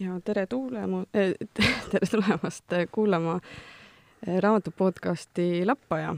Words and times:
ja 0.00 0.20
tere 0.24 0.46
tuulema 0.46 1.04
äh,, 1.16 1.34
tere 1.90 2.06
tulemast 2.10 2.64
kuulama 2.92 3.40
raamatu 4.40 4.70
podcasti 4.70 5.66
Lappaja. 5.66 6.16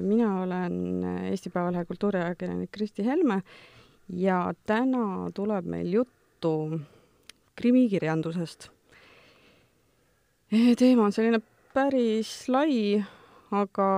mina 0.00 0.42
olen 0.42 1.04
Eesti 1.30 1.50
Päevalehe 1.50 1.84
kultuuriajakirjanik 1.84 2.70
Kristi 2.72 3.04
Helme 3.04 3.42
ja 4.12 4.54
täna 4.66 5.30
tuleb 5.34 5.64
meil 5.64 5.92
juttu 5.92 6.80
krimikirjandusest. 7.56 8.68
teema 10.78 11.04
on 11.04 11.12
selline 11.12 11.40
päris 11.74 12.48
lai, 12.48 13.04
aga 13.50 13.88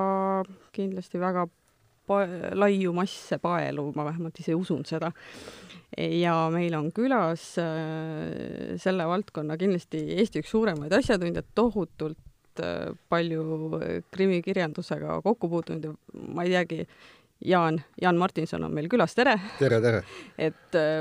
kindlasti 0.72 1.20
väga 1.20 1.48
laiu 2.54 2.92
masse 2.92 3.38
paelu, 3.38 3.92
ma 3.94 4.04
vähemalt 4.04 4.40
ise 4.40 4.54
usun 4.54 4.84
seda. 4.84 5.12
Ja 5.98 6.34
meil 6.52 6.74
on 6.78 6.90
külas 6.94 7.52
äh, 7.58 8.76
selle 8.80 9.06
valdkonna 9.10 9.56
kindlasti 9.60 10.02
Eesti 10.20 10.42
üks 10.44 10.52
suuremaid 10.54 10.92
asjatundjaid, 10.94 11.50
tohutult 11.58 12.62
äh, 12.62 12.90
palju 13.10 13.80
krimikirjandusega 14.14 15.20
kokku 15.26 15.50
puutunud 15.50 15.88
ja 15.90 15.94
ma 16.34 16.46
ei 16.46 16.54
teagi, 16.54 16.84
Jaan, 17.40 17.78
Jaan 18.02 18.18
Martinson 18.20 18.66
on 18.66 18.74
meil 18.76 18.90
külas, 18.92 19.16
tere! 19.16 19.38
tere, 19.58 19.80
tere! 19.80 20.04
et 20.48 20.78
äh, 20.78 21.00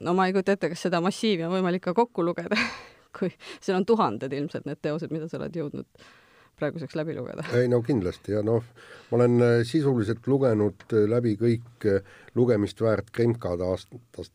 no 0.00 0.16
ma 0.16 0.26
ei 0.26 0.34
kujuta 0.34 0.56
ette, 0.56 0.72
kas 0.72 0.88
seda 0.88 1.02
massiivi 1.04 1.46
on 1.46 1.54
võimalik 1.58 1.84
ka 1.86 1.94
kokku 1.96 2.24
lugeda 2.26 2.58
kui 3.18 3.30
seal 3.60 3.78
on 3.78 3.86
tuhanded 3.86 4.32
ilmselt 4.32 4.66
need 4.66 4.82
teosed, 4.82 5.12
mida 5.14 5.28
sa 5.28 5.38
oled 5.38 5.62
jõudnud 5.62 6.10
praeguseks 6.58 6.96
läbi 6.98 7.16
lugeda? 7.16 7.44
ei 7.58 7.68
no 7.70 7.82
kindlasti 7.86 8.36
ja 8.36 8.42
noh, 8.46 8.64
ma 9.10 9.20
olen 9.20 9.46
äh, 9.46 9.54
sisuliselt 9.68 10.26
lugenud 10.30 10.86
äh, 10.92 11.06
läbi 11.10 11.36
kõik 11.40 11.88
äh, 11.88 12.02
lugemist 12.38 12.80
väärt 12.80 13.10
Kremkad 13.12 13.64
aastast, 13.64 14.34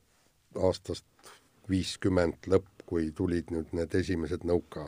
aastast 0.58 1.06
viiskümmend 1.70 2.48
lõpp, 2.48 2.86
kui 2.88 3.12
tulid 3.16 3.52
nüüd 3.52 3.73
need 3.76 3.95
esimesed 4.00 4.45
nõuka 4.48 4.88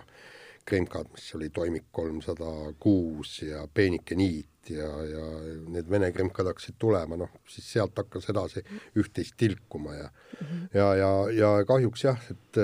Kremkad, 0.69 1.09
mis 1.15 1.25
oli 1.35 1.49
toimik 1.49 1.89
kolmsada 1.91 2.51
kuus 2.79 3.39
ja 3.41 3.63
Peenike 3.73 4.15
niit 4.15 4.69
ja, 4.69 4.89
ja 5.09 5.25
need 5.73 5.89
vene 5.89 6.11
kremkad 6.13 6.51
hakkasid 6.51 6.77
tulema, 6.79 7.17
noh 7.17 7.31
siis 7.49 7.71
sealt 7.73 7.97
hakkas 7.97 8.29
edasi 8.29 8.63
üht-teist 8.99 9.37
tilkuma 9.37 9.95
ja 9.95 10.07
mm, 10.09 10.45
-hmm. 10.45 10.69
ja, 10.77 10.87
ja, 10.95 11.11
ja 11.33 11.51
kahjuks 11.65 12.03
jah, 12.03 12.21
et 12.31 12.61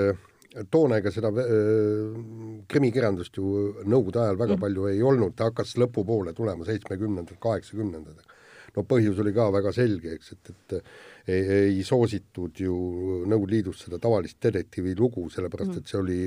toona 0.70 1.00
ega 1.00 1.12
seda 1.12 1.30
äh, 1.42 2.16
krimikirjandust 2.70 3.36
ju 3.36 3.50
nõukogude 3.84 4.22
ajal 4.22 4.40
väga 4.40 4.56
mm. 4.56 4.62
palju 4.64 4.88
ei 4.90 5.02
olnud, 5.04 5.34
ta 5.36 5.50
hakkas 5.50 5.76
lõpupoole 5.80 6.34
tulema, 6.36 6.66
seitsmekümnendad, 6.68 7.38
kaheksakümnendad. 7.42 8.24
No 8.76 8.84
põhjus 8.88 9.20
oli 9.22 9.32
ka 9.36 9.48
väga 9.54 9.72
selge, 9.74 10.16
eks, 10.16 10.32
et, 10.36 10.50
et 10.52 10.74
ei, 11.26 11.40
ei 11.56 11.84
soositud 11.86 12.60
ju 12.62 12.74
Nõukogude 13.26 13.54
Liidus 13.56 13.80
seda 13.82 13.98
tavalist 14.02 14.38
detektiivi 14.42 14.92
lugu, 14.98 15.24
sellepärast 15.32 15.72
mm. 15.72 15.80
et 15.80 15.90
see 15.90 15.98
oli 15.98 16.18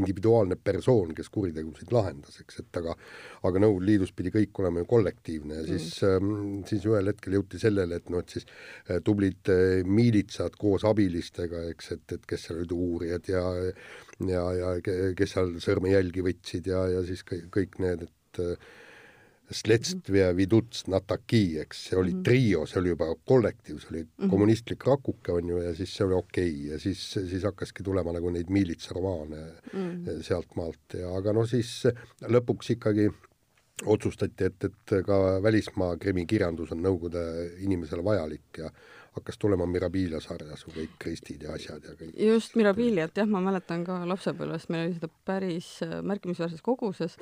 individuaalne 0.00 0.56
persoon, 0.56 1.12
kes 1.16 1.28
kuritegusid 1.34 1.92
lahendas, 1.92 2.38
eks, 2.40 2.62
et 2.62 2.80
aga 2.80 2.94
aga 3.48 3.62
Nõukogude 3.62 3.90
Liidus 3.90 4.14
pidi 4.16 4.32
kõik 4.34 4.62
olema 4.62 4.82
ju 4.82 4.88
kollektiivne 4.94 5.60
ja 5.60 5.66
siis 5.66 5.90
mm., 6.06 6.62
siis 6.70 6.86
ühel 6.88 7.12
hetkel 7.12 7.36
jõuti 7.38 7.60
sellele, 7.60 8.00
et 8.00 8.08
noh, 8.12 8.24
et 8.24 8.38
siis 8.38 8.48
äh, 8.48 9.02
tublid 9.04 9.52
äh, 9.52 9.82
miilitsad 9.84 10.56
koos 10.60 10.86
abilistega, 10.88 11.66
eks, 11.74 11.92
et, 11.98 12.16
et 12.16 12.26
kes 12.30 12.48
seal 12.48 12.62
olid 12.62 12.74
uurijad 12.76 13.30
ja 13.32 13.44
ja, 14.24 14.42
ja 14.56 14.72
kes 15.18 15.36
seal 15.36 15.56
sõrmejälgi 15.60 16.24
võtsid 16.24 16.72
ja, 16.72 16.86
ja 16.94 17.04
siis 17.04 17.26
kõik, 17.26 17.50
kõik 17.52 17.80
need, 17.84 18.06
et 18.08 18.42
äh, 19.46 19.54
Sletstvia 19.54 20.32
Viduts 20.36 20.86
Nataki, 20.90 21.58
eks, 21.62 21.84
see 21.90 21.98
oli 21.98 22.12
-hmm. 22.12 22.22
trio, 22.22 22.66
see 22.66 22.80
oli 22.80 22.88
juba 22.94 23.14
kollektiiv, 23.24 23.78
see 23.80 23.90
oli 23.90 24.02
mm 24.02 24.08
-hmm. 24.18 24.30
kommunistlik 24.30 24.86
rakuke, 24.86 25.32
on 25.32 25.48
ju, 25.48 25.62
ja 25.62 25.74
siis 25.74 25.94
see 25.96 26.06
oli 26.06 26.14
okei 26.14 26.50
okay. 26.50 26.72
ja 26.72 26.78
siis, 26.78 27.10
siis 27.12 27.42
hakkaski 27.42 27.82
tulema 27.82 28.12
nagu 28.12 28.30
neid 28.30 28.50
miilitsaromaane 28.50 29.36
mm 29.72 30.04
-hmm. 30.04 30.22
sealtmaalt 30.22 30.98
ja 30.98 31.14
aga 31.16 31.32
no 31.32 31.46
siis 31.46 31.84
lõpuks 32.22 32.72
ikkagi 32.72 33.10
otsustati, 33.84 34.44
et, 34.44 34.64
et 34.64 34.92
ka 35.06 35.42
välismaa 35.42 35.96
krimikirjandus 35.96 36.72
on 36.72 36.80
Nõukogude 36.82 37.22
inimesele 37.60 38.04
vajalik 38.04 38.58
ja 38.58 38.70
hakkas 39.16 39.38
tulema 39.38 39.66
Mirabilia 39.66 40.20
sarjas 40.20 40.64
kõik 40.68 40.96
Kristid 40.98 41.44
ja 41.44 41.52
asjad 41.56 41.84
ja 41.84 41.96
kõik. 41.96 42.14
just, 42.20 42.56
Mirabiliat 42.56 43.16
jah, 43.16 43.28
ma 43.28 43.40
mäletan 43.44 43.84
ka 43.84 44.00
lapsepõlvest, 44.08 44.70
meil 44.72 44.86
oli 44.86 44.96
seda 44.96 45.10
päris 45.28 45.68
märkimisväärses 46.02 46.64
koguses, 46.64 47.16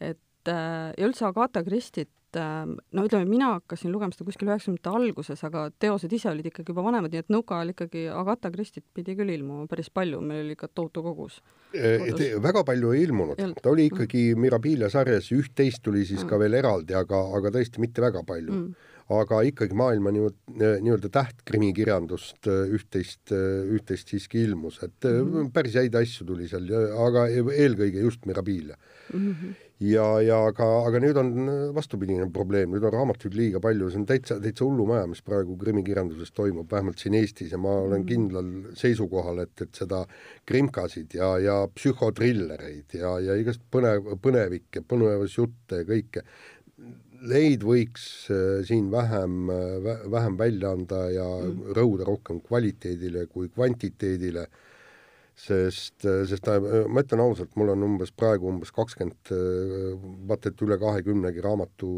et 0.00 0.20
ja 0.52 1.08
üldse 1.08 1.26
Agatha 1.28 1.62
Christit, 1.64 2.10
äh, 2.36 2.64
no 2.66 3.04
ütleme, 3.06 3.26
mina 3.28 3.54
hakkasin 3.56 3.92
lugema 3.92 4.14
seda 4.14 4.26
kuskil 4.28 4.50
üheksakümnendate 4.50 4.92
alguses, 4.98 5.44
aga 5.46 5.66
teosed 5.82 6.12
ise 6.12 6.30
olid 6.30 6.48
ikkagi 6.50 6.74
juba 6.74 6.84
vanemad, 6.86 7.12
nii 7.14 7.24
et 7.24 7.32
Nõuka 7.32 7.58
ajal 7.58 7.74
ikkagi 7.74 8.06
Agatha 8.12 8.52
Christit 8.54 8.86
pidi 8.96 9.16
küll 9.18 9.34
ilmuma 9.34 9.68
päris 9.70 9.90
palju, 9.94 10.22
meil 10.24 10.44
oli 10.44 10.56
ikka 10.58 10.70
tohutu 10.72 11.04
kogus. 11.04 11.40
Äh, 11.74 12.08
väga 12.42 12.64
palju 12.66 12.94
ei 12.94 13.04
ilmunud, 13.08 13.44
ta 13.60 13.70
oli 13.72 13.88
ikkagi 13.90 14.32
Mirabilia 14.38 14.90
sarjas, 14.92 15.30
üht-teist 15.34 15.84
tuli 15.84 16.04
siis 16.06 16.24
mm. 16.24 16.32
ka 16.32 16.42
veel 16.42 16.58
eraldi, 16.60 16.96
aga, 16.98 17.22
aga 17.38 17.54
tõesti 17.54 17.82
mitte 17.82 18.04
väga 18.04 18.24
palju. 18.26 18.52
Mm. 18.52 18.90
Aga 19.14 19.42
ikkagi 19.44 19.76
maailma 19.76 20.08
nii-öelda 20.16 20.78
nii 20.80 21.10
tähtkrimikirjandust 21.12 22.48
üht-teist, 22.48 23.34
üht-teist 23.34 24.08
siiski 24.08 24.40
ilmus, 24.46 24.78
et 24.86 25.04
mm. 25.04 25.50
päris 25.52 25.76
häid 25.76 25.98
asju 26.00 26.24
tuli 26.30 26.48
seal, 26.48 26.70
aga 27.04 27.26
eelkõige 27.28 28.00
just 28.06 28.24
Mirabilia. 28.24 28.78
Mm. 29.12 29.28
-hmm 29.28 29.63
ja, 29.82 30.06
ja 30.22 30.38
aga, 30.48 30.66
aga 30.88 31.00
nüüd 31.02 31.18
on 31.18 31.32
vastupidine 31.74 32.26
probleem, 32.32 32.72
nüüd 32.74 32.84
on 32.86 32.94
raamatuid 32.94 33.34
liiga 33.38 33.60
palju, 33.62 33.90
see 33.90 34.00
on 34.02 34.06
täitsa, 34.08 34.38
täitsa 34.42 34.66
hullumaja, 34.66 35.08
mis 35.10 35.22
praegu 35.26 35.56
krimikirjanduses 35.60 36.34
toimub, 36.36 36.68
vähemalt 36.70 37.02
siin 37.02 37.16
Eestis 37.18 37.54
ja 37.54 37.60
ma 37.60 37.74
olen 37.82 38.02
mm. 38.02 38.08
kindlal 38.08 38.50
seisukohal, 38.78 39.42
et, 39.44 39.54
et 39.66 39.82
seda 39.82 40.04
krimkasid 40.48 41.16
ja, 41.18 41.34
ja 41.42 41.60
psühhotrillereid 41.74 42.98
ja, 43.00 43.16
ja 43.24 43.38
igast 43.40 43.64
põnev, 43.74 44.14
põnevikke, 44.22 44.84
põnevusjutte 44.88 45.82
ja 45.82 45.88
kõike, 45.88 46.24
neid 47.24 47.64
võiks 47.64 48.28
äh, 48.32 48.60
siin 48.68 48.90
vähem 48.92 49.50
äh,, 49.50 49.90
vähem 50.12 50.38
välja 50.38 50.74
anda 50.76 51.08
ja 51.12 51.26
mm. 51.40 51.74
rõhuda 51.76 52.06
rohkem 52.08 52.40
kvaliteedile 52.44 53.26
kui 53.32 53.50
kvantiteedile 53.50 54.46
sest, 55.34 56.04
sest 56.28 56.48
ma 56.88 57.02
ütlen 57.02 57.22
ausalt, 57.24 57.50
mul 57.58 57.72
on 57.72 57.82
umbes 57.82 58.12
praegu 58.14 58.48
umbes 58.52 58.70
kakskümmend, 58.74 59.32
vaata 60.28 60.52
et 60.52 60.62
üle 60.62 60.78
kahekümnegi 60.78 61.42
raamatu 61.44 61.88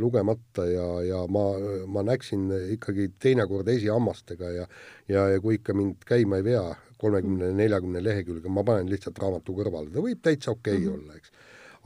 lugemata 0.00 0.64
ja, 0.70 0.86
ja 1.04 1.20
ma, 1.28 1.44
ma 1.86 2.04
näksin 2.06 2.48
ikkagi 2.76 3.10
teinekord 3.20 3.68
esihammastega 3.68 4.54
ja 4.56 4.66
ja, 5.08 5.26
ja 5.28 5.40
kui 5.40 5.58
ikka 5.58 5.76
mind 5.76 6.06
käima 6.08 6.40
ei 6.40 6.46
vea 6.46 6.64
kolmekümne, 7.02 7.50
neljakümne 7.58 8.02
lehekülge, 8.04 8.50
ma 8.52 8.64
panen 8.66 8.90
lihtsalt 8.90 9.18
raamatu 9.18 9.56
kõrvale, 9.56 9.90
ta 9.92 10.04
võib 10.04 10.22
täitsa 10.22 10.54
okei 10.54 10.76
okay 10.76 10.86
mm 10.86 10.92
-hmm. 10.92 11.02
olla, 11.02 11.16
eks. 11.16 11.32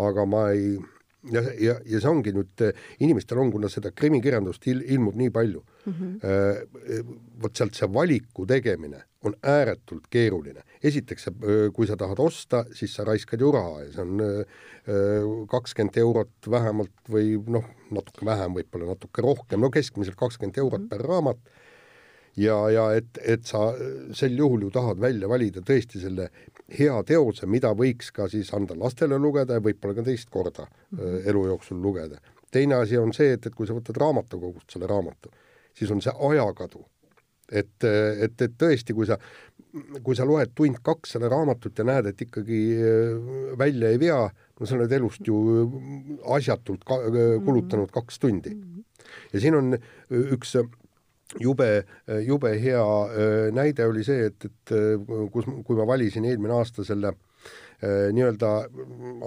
aga 0.09 0.27
ma 0.27 0.43
ei 0.53 0.77
ja, 1.33 1.43
ja, 1.61 1.75
ja 1.85 2.01
see 2.01 2.11
ongi 2.11 2.33
nüüd, 2.37 2.65
inimestel 3.01 3.41
on, 3.43 3.53
kuna 3.53 3.71
seda 3.73 3.91
krimikirjandust 3.91 4.67
il, 4.71 4.83
ilmub 4.97 5.17
nii 5.17 5.31
palju 5.31 5.63
mm, 5.87 5.93
-hmm. 5.93 7.15
vot 7.43 7.57
sealt 7.57 7.75
see 7.75 7.89
valiku 7.93 8.47
tegemine 8.47 9.03
on 9.27 9.37
ääretult 9.43 10.07
keeruline. 10.11 10.63
esiteks, 10.87 11.29
kui 11.75 11.87
sa 11.87 11.97
tahad 11.99 12.21
osta, 12.23 12.65
siis 12.75 12.95
sa 12.95 13.05
raiskad 13.05 13.41
ju 13.41 13.51
raha 13.53 13.81
ja 13.83 13.93
see 13.93 14.05
on 14.05 15.47
kakskümmend 15.51 15.97
eurot 15.99 16.51
vähemalt 16.51 17.11
või 17.11 17.37
noh, 17.51 17.65
natuke 17.91 18.27
vähem, 18.27 18.55
võib-olla 18.55 18.93
natuke 18.93 19.25
rohkem, 19.25 19.61
no 19.61 19.71
keskmiselt 19.75 20.19
kakskümmend 20.21 20.59
eurot 20.63 20.85
-hmm. 20.85 20.93
per 20.93 21.03
raamat 21.03 21.41
ja, 22.37 22.57
ja 22.71 22.87
et, 22.97 23.19
et 23.25 23.47
sa 23.49 23.71
sel 24.17 24.37
juhul 24.39 24.67
ju 24.67 24.71
tahad 24.75 25.01
välja 25.01 25.29
valida 25.29 25.63
tõesti 25.65 26.01
selle 26.03 26.29
hea 26.79 26.97
teose, 27.07 27.47
mida 27.51 27.73
võiks 27.79 28.13
ka 28.15 28.29
siis 28.31 28.53
anda 28.57 28.77
lastele 28.79 29.19
lugeda 29.23 29.59
ja 29.59 29.65
võib-olla 29.65 29.97
ka 29.99 30.07
teist 30.07 30.31
korda 30.31 30.67
mm 30.67 30.99
-hmm. 30.99 31.29
elu 31.31 31.47
jooksul 31.47 31.83
lugeda. 31.83 32.21
teine 32.51 32.75
asi 32.75 32.99
on 32.99 33.13
see, 33.13 33.33
et, 33.33 33.47
et 33.47 33.55
kui 33.55 33.67
sa 33.67 33.75
võtad 33.75 33.97
raamatukogust 34.01 34.71
selle 34.71 34.87
raamatu, 34.87 35.31
siis 35.75 35.91
on 35.91 36.01
see 36.01 36.13
ajakadu. 36.31 36.87
Et, 37.51 37.85
et, 37.85 38.43
et 38.43 38.57
tõesti, 38.59 38.95
kui 38.97 39.07
sa, 39.07 39.19
kui 40.03 40.17
sa 40.17 40.27
loed 40.29 40.55
tund-kaks 40.57 41.17
seda 41.17 41.31
raamatut 41.33 41.79
ja 41.79 41.87
näed, 41.87 42.11
et 42.11 42.25
ikkagi 42.27 42.63
äh, 42.77 43.29
välja 43.59 43.93
ei 43.93 44.01
vea, 44.03 44.23
no 44.57 44.67
sa 44.67 44.79
oled 44.79 44.97
elust 44.99 45.27
ju 45.29 45.37
asjatult 46.37 46.87
ka, 46.89 46.99
kulutanud 47.45 47.93
kaks 47.95 48.19
tundi. 48.23 48.55
Mhm. 48.55 48.83
ja 49.33 49.41
siin 49.41 49.55
on 49.55 49.79
üks 50.11 50.57
jube, 51.41 51.85
jube 52.27 52.53
hea 52.61 52.83
äh, 52.83 53.53
näide 53.55 53.87
oli 53.87 54.05
see, 54.07 54.29
et, 54.31 54.49
et 54.49 54.75
äh, 54.75 54.97
kus, 55.33 55.49
kui 55.67 55.79
ma 55.79 55.87
valisin 55.89 56.27
eelmine 56.29 56.57
aasta 56.57 56.85
selle 56.87 57.13
äh, 57.13 58.13
nii-öelda 58.15 58.53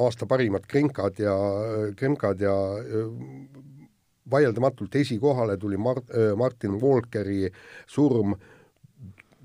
aasta 0.06 0.27
parimad 0.30 0.68
krenkad 0.69 1.19
ja, 1.22 1.36
krenkad 2.00 2.42
ja 2.45 2.56
vaieldamatult 4.31 4.96
esikohale 4.96 5.58
tuli 5.58 5.78
Mar-, 5.78 6.06
Martin 6.38 6.80
Walkeri 6.81 7.50
surm 7.88 8.36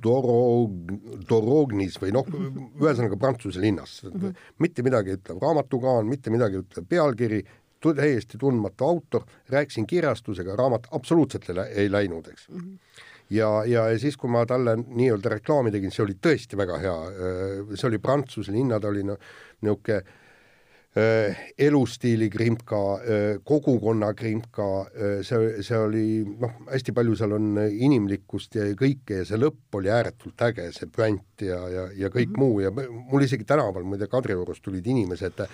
Dorog-, 0.04 0.94
Dorognis 1.28 1.96
või 2.00 2.12
noh, 2.14 2.28
ühesõnaga 2.28 3.18
Prantsuse 3.20 3.62
linnas 3.62 4.02
mm. 4.04 4.16
-hmm. 4.20 4.48
mitte 4.58 4.84
midagi 4.86 5.16
ütlev 5.18 5.40
raamatukaan, 5.42 6.08
mitte 6.08 6.32
midagi 6.34 6.60
ütlev 6.60 6.88
pealkiri, 6.88 7.44
täiesti 7.84 8.38
tundmatu 8.40 8.86
autor, 8.86 9.26
rääkisin 9.52 9.86
kirjastusega, 9.86 10.54
raamat 10.56 10.86
absoluutselt 10.96 11.50
ei, 11.68 11.90
läinud, 11.92 12.28
eks 12.32 12.48
mm. 12.48 12.60
-hmm. 12.60 13.00
ja, 13.30 13.50
ja, 13.64 13.88
ja 13.88 13.98
siis, 13.98 14.16
kui 14.16 14.30
ma 14.30 14.46
talle 14.46 14.76
nii-öelda 14.76 15.36
reklaami 15.36 15.70
tegin, 15.70 15.92
see 15.92 16.04
oli 16.04 16.16
tõesti 16.26 16.56
väga 16.56 16.78
hea, 16.80 16.98
see 17.74 17.88
oli 17.88 17.98
Prantsuse 17.98 18.52
linna, 18.52 18.80
ta 18.80 18.88
oli 18.88 19.04
no 19.04 19.16
niisugune 19.60 20.02
Äh, 20.02 20.23
elustiili 21.58 22.28
krimka, 22.30 22.80
äh, 23.02 23.40
kogukonna 23.44 24.12
krimka, 24.14 24.66
äh, 24.94 25.22
see, 25.26 25.62
see 25.66 25.78
oli 25.78 26.04
noh, 26.22 26.52
hästi 26.68 26.94
palju 26.94 27.16
seal 27.18 27.34
on 27.34 27.58
inimlikkust 27.66 28.54
ja 28.60 28.68
kõike 28.78 29.22
ja 29.22 29.24
see 29.26 29.40
lõpp 29.42 29.74
oli 29.80 29.90
ääretult 29.90 30.44
äge, 30.46 30.68
see 30.76 30.86
puänt 30.86 31.42
ja, 31.42 31.58
ja, 31.72 31.88
ja 31.98 32.12
kõik 32.14 32.30
mm 32.30 32.38
-hmm. 32.38 32.38
muu 32.38 32.60
ja 32.62 32.70
mul 33.10 33.26
isegi 33.26 33.44
tänaval, 33.44 33.82
muide 33.82 34.06
Kadriorus 34.06 34.62
tulid 34.62 34.86
inimesed 34.86 35.42
äh, 35.42 35.50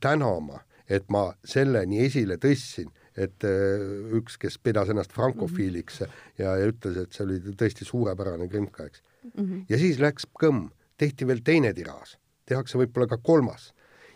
tänama, 0.00 0.60
et 0.88 1.08
ma 1.08 1.32
selle 1.44 1.86
nii 1.86 2.04
esile 2.04 2.36
tõstsin, 2.36 2.92
et 3.16 3.44
äh, 3.48 4.12
üks, 4.12 4.36
kes 4.36 4.58
pidas 4.58 4.92
ennast 4.92 5.12
frankofiiliks 5.12 6.02
-hmm. 6.02 6.12
ja, 6.38 6.56
ja 6.56 6.68
ütles, 6.68 7.00
et 7.00 7.12
see 7.12 7.24
oli 7.24 7.40
tõesti 7.40 7.88
suurepärane 7.88 8.48
krimka, 8.48 8.84
eks 8.84 9.02
mm. 9.24 9.44
-hmm. 9.44 9.64
ja 9.68 9.78
siis 9.78 9.98
läks 9.98 10.28
kõmm, 10.36 10.68
tehti 10.98 11.26
veel 11.26 11.40
teine 11.40 11.72
tiraaž 11.72 12.18
tehakse 12.48 12.80
võib-olla 12.80 13.08
ka 13.10 13.18
kolmas. 13.22 13.72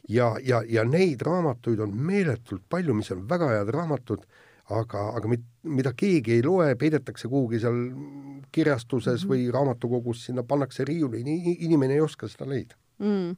ja, 0.08 0.34
ja, 0.43 0.62
ja 0.67 0.82
neid 0.84 1.20
raamatuid 1.23 1.81
on 1.81 1.93
meeletult 1.94 2.64
palju, 2.69 2.94
mis 2.94 3.11
on 3.14 3.26
väga 3.29 3.49
head 3.52 3.69
raamatud, 3.70 4.25
aga, 4.75 5.05
aga 5.17 5.29
mit, 5.31 5.44
mida 5.62 5.93
keegi 5.94 6.32
ei 6.37 6.43
loe, 6.43 6.75
peidetakse 6.76 7.29
kuhugi 7.29 7.61
seal 7.62 7.79
kirjastuses 8.52 9.23
mm 9.25 9.29
-hmm. 9.29 9.34
või 9.34 9.52
raamatukogus, 9.55 10.25
sinna 10.26 10.43
pannakse 10.43 10.84
riiulini, 10.84 11.56
inimene 11.61 11.94
ei 11.94 12.00
oska 12.00 12.29
seda 12.29 12.49
leida 12.49 12.75
mm 12.99 13.37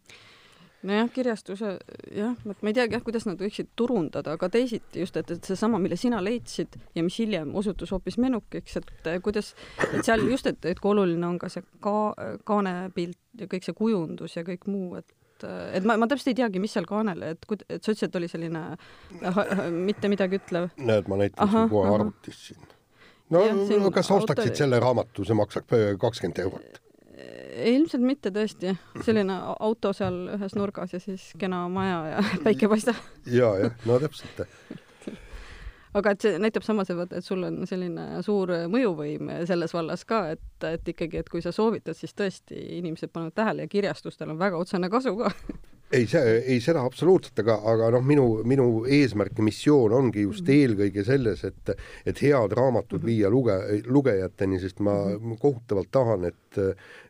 nojah, 0.84 1.08
kirjastuse 1.12 1.74
jah, 2.14 2.34
vot 2.44 2.60
ma 2.62 2.70
ei 2.70 2.76
teagi 2.76 2.96
jah, 2.96 3.02
kuidas 3.04 3.26
nad 3.28 3.40
võiksid 3.40 3.72
turundada, 3.78 4.36
aga 4.36 4.48
teisiti 4.52 5.02
just, 5.02 5.16
et, 5.20 5.32
et 5.34 5.50
seesama, 5.50 5.80
mille 5.82 5.98
sina 6.00 6.20
leidsid 6.24 6.78
ja 6.96 7.04
mis 7.06 7.18
hiljem 7.22 7.54
osutus 7.56 7.92
hoopis 7.94 8.18
menukiks, 8.22 8.78
et 8.80 9.10
kuidas, 9.24 9.54
et 9.90 10.04
seal 10.06 10.24
just, 10.28 10.48
et, 10.50 10.70
et 10.70 10.80
kui 10.80 10.92
oluline 10.92 11.26
on 11.28 11.40
ka 11.40 11.50
see 11.52 11.64
ka-, 11.84 12.14
kaanepilt 12.48 13.18
ja 13.40 13.50
kõik 13.50 13.66
see 13.66 13.76
kujundus 13.76 14.36
ja 14.38 14.46
kõik 14.46 14.68
muu, 14.70 14.94
et 15.00 15.20
et 15.44 15.84
ma, 15.84 15.96
ma 16.00 16.06
täpselt 16.08 16.30
ei 16.30 16.36
teagi, 16.38 16.60
mis 16.62 16.72
seal 16.72 16.86
kaanel, 16.88 17.20
et, 17.34 17.42
et 17.66 17.82
sa 17.82 17.92
ütlesid, 17.92 18.06
et 18.06 18.14
oli 18.16 18.28
selline 18.30 18.62
mitte 19.74 20.08
midagi 20.08 20.38
ütlev. 20.40 20.70
näed, 20.78 21.10
ma 21.10 21.18
näitan 21.20 21.50
sulle 21.50 21.66
kohe 21.72 21.90
arvutis 21.96 22.38
siin. 22.46 22.70
no 23.34 23.42
ja, 23.44 23.56
kas 23.92 24.08
sa 24.08 24.20
ostaksid 24.22 24.54
auto... 24.54 24.62
selle 24.62 24.80
raamatu, 24.80 25.26
see 25.26 25.36
maksab 25.36 25.76
kakskümmend 26.00 26.40
eurot 26.46 26.83
ilmselt 27.54 28.04
mitte 28.04 28.32
tõesti, 28.34 28.74
selline 29.04 29.36
auto 29.68 29.92
seal 29.96 30.24
ühes 30.36 30.56
nurgas 30.58 30.94
ja 30.94 31.02
siis 31.02 31.30
kena 31.38 31.64
maja 31.72 32.00
ja 32.14 32.24
päike 32.46 32.70
paistab. 32.70 32.98
ja, 33.26 33.52
jah, 33.64 33.76
no 33.86 34.00
täpselt. 34.02 34.46
Aga 35.94 36.10
et 36.10 36.24
see 36.24 36.38
näitab 36.42 36.64
samas, 36.66 36.88
et 36.90 37.12
sul 37.22 37.44
on 37.46 37.60
selline 37.70 38.18
suur 38.26 38.50
mõjuvõim 38.66 39.28
selles 39.46 39.70
vallas 39.76 40.02
ka, 40.08 40.24
et, 40.34 40.66
et 40.66 40.90
ikkagi, 40.90 41.20
et 41.22 41.30
kui 41.30 41.42
sa 41.44 41.52
soovitad, 41.54 41.94
siis 41.94 42.16
tõesti 42.18 42.58
inimesed 42.80 43.12
panevad 43.14 43.36
tähele 43.38 43.68
ja 43.68 43.70
kirjastustel 43.70 44.34
on 44.34 44.40
väga 44.40 44.58
otsene 44.58 44.90
kasu 44.90 45.14
ka 45.20 45.30
ei, 45.94 46.06
see, 46.10 46.36
ei 46.54 46.60
seda 46.62 46.82
absoluutselt, 46.84 47.38
aga, 47.42 47.56
aga 47.72 47.90
noh, 47.94 48.04
minu, 48.06 48.26
minu 48.48 48.66
eesmärk 48.84 49.38
ja 49.38 49.46
missioon 49.46 49.94
ongi 49.96 50.24
just 50.24 50.44
mhm. 50.44 50.60
eelkõige 50.60 51.04
selles, 51.06 51.44
et, 51.48 51.74
et 52.06 52.22
head 52.24 52.54
raamatud 52.58 53.00
mhm. 53.00 53.08
viia 53.10 53.30
luge, 53.32 53.56
lugejateni, 53.86 54.60
sest 54.62 54.82
ma 54.84 54.96
mhm. 55.14 55.38
kohutavalt 55.42 55.90
tahan, 55.94 56.28
et, 56.30 56.60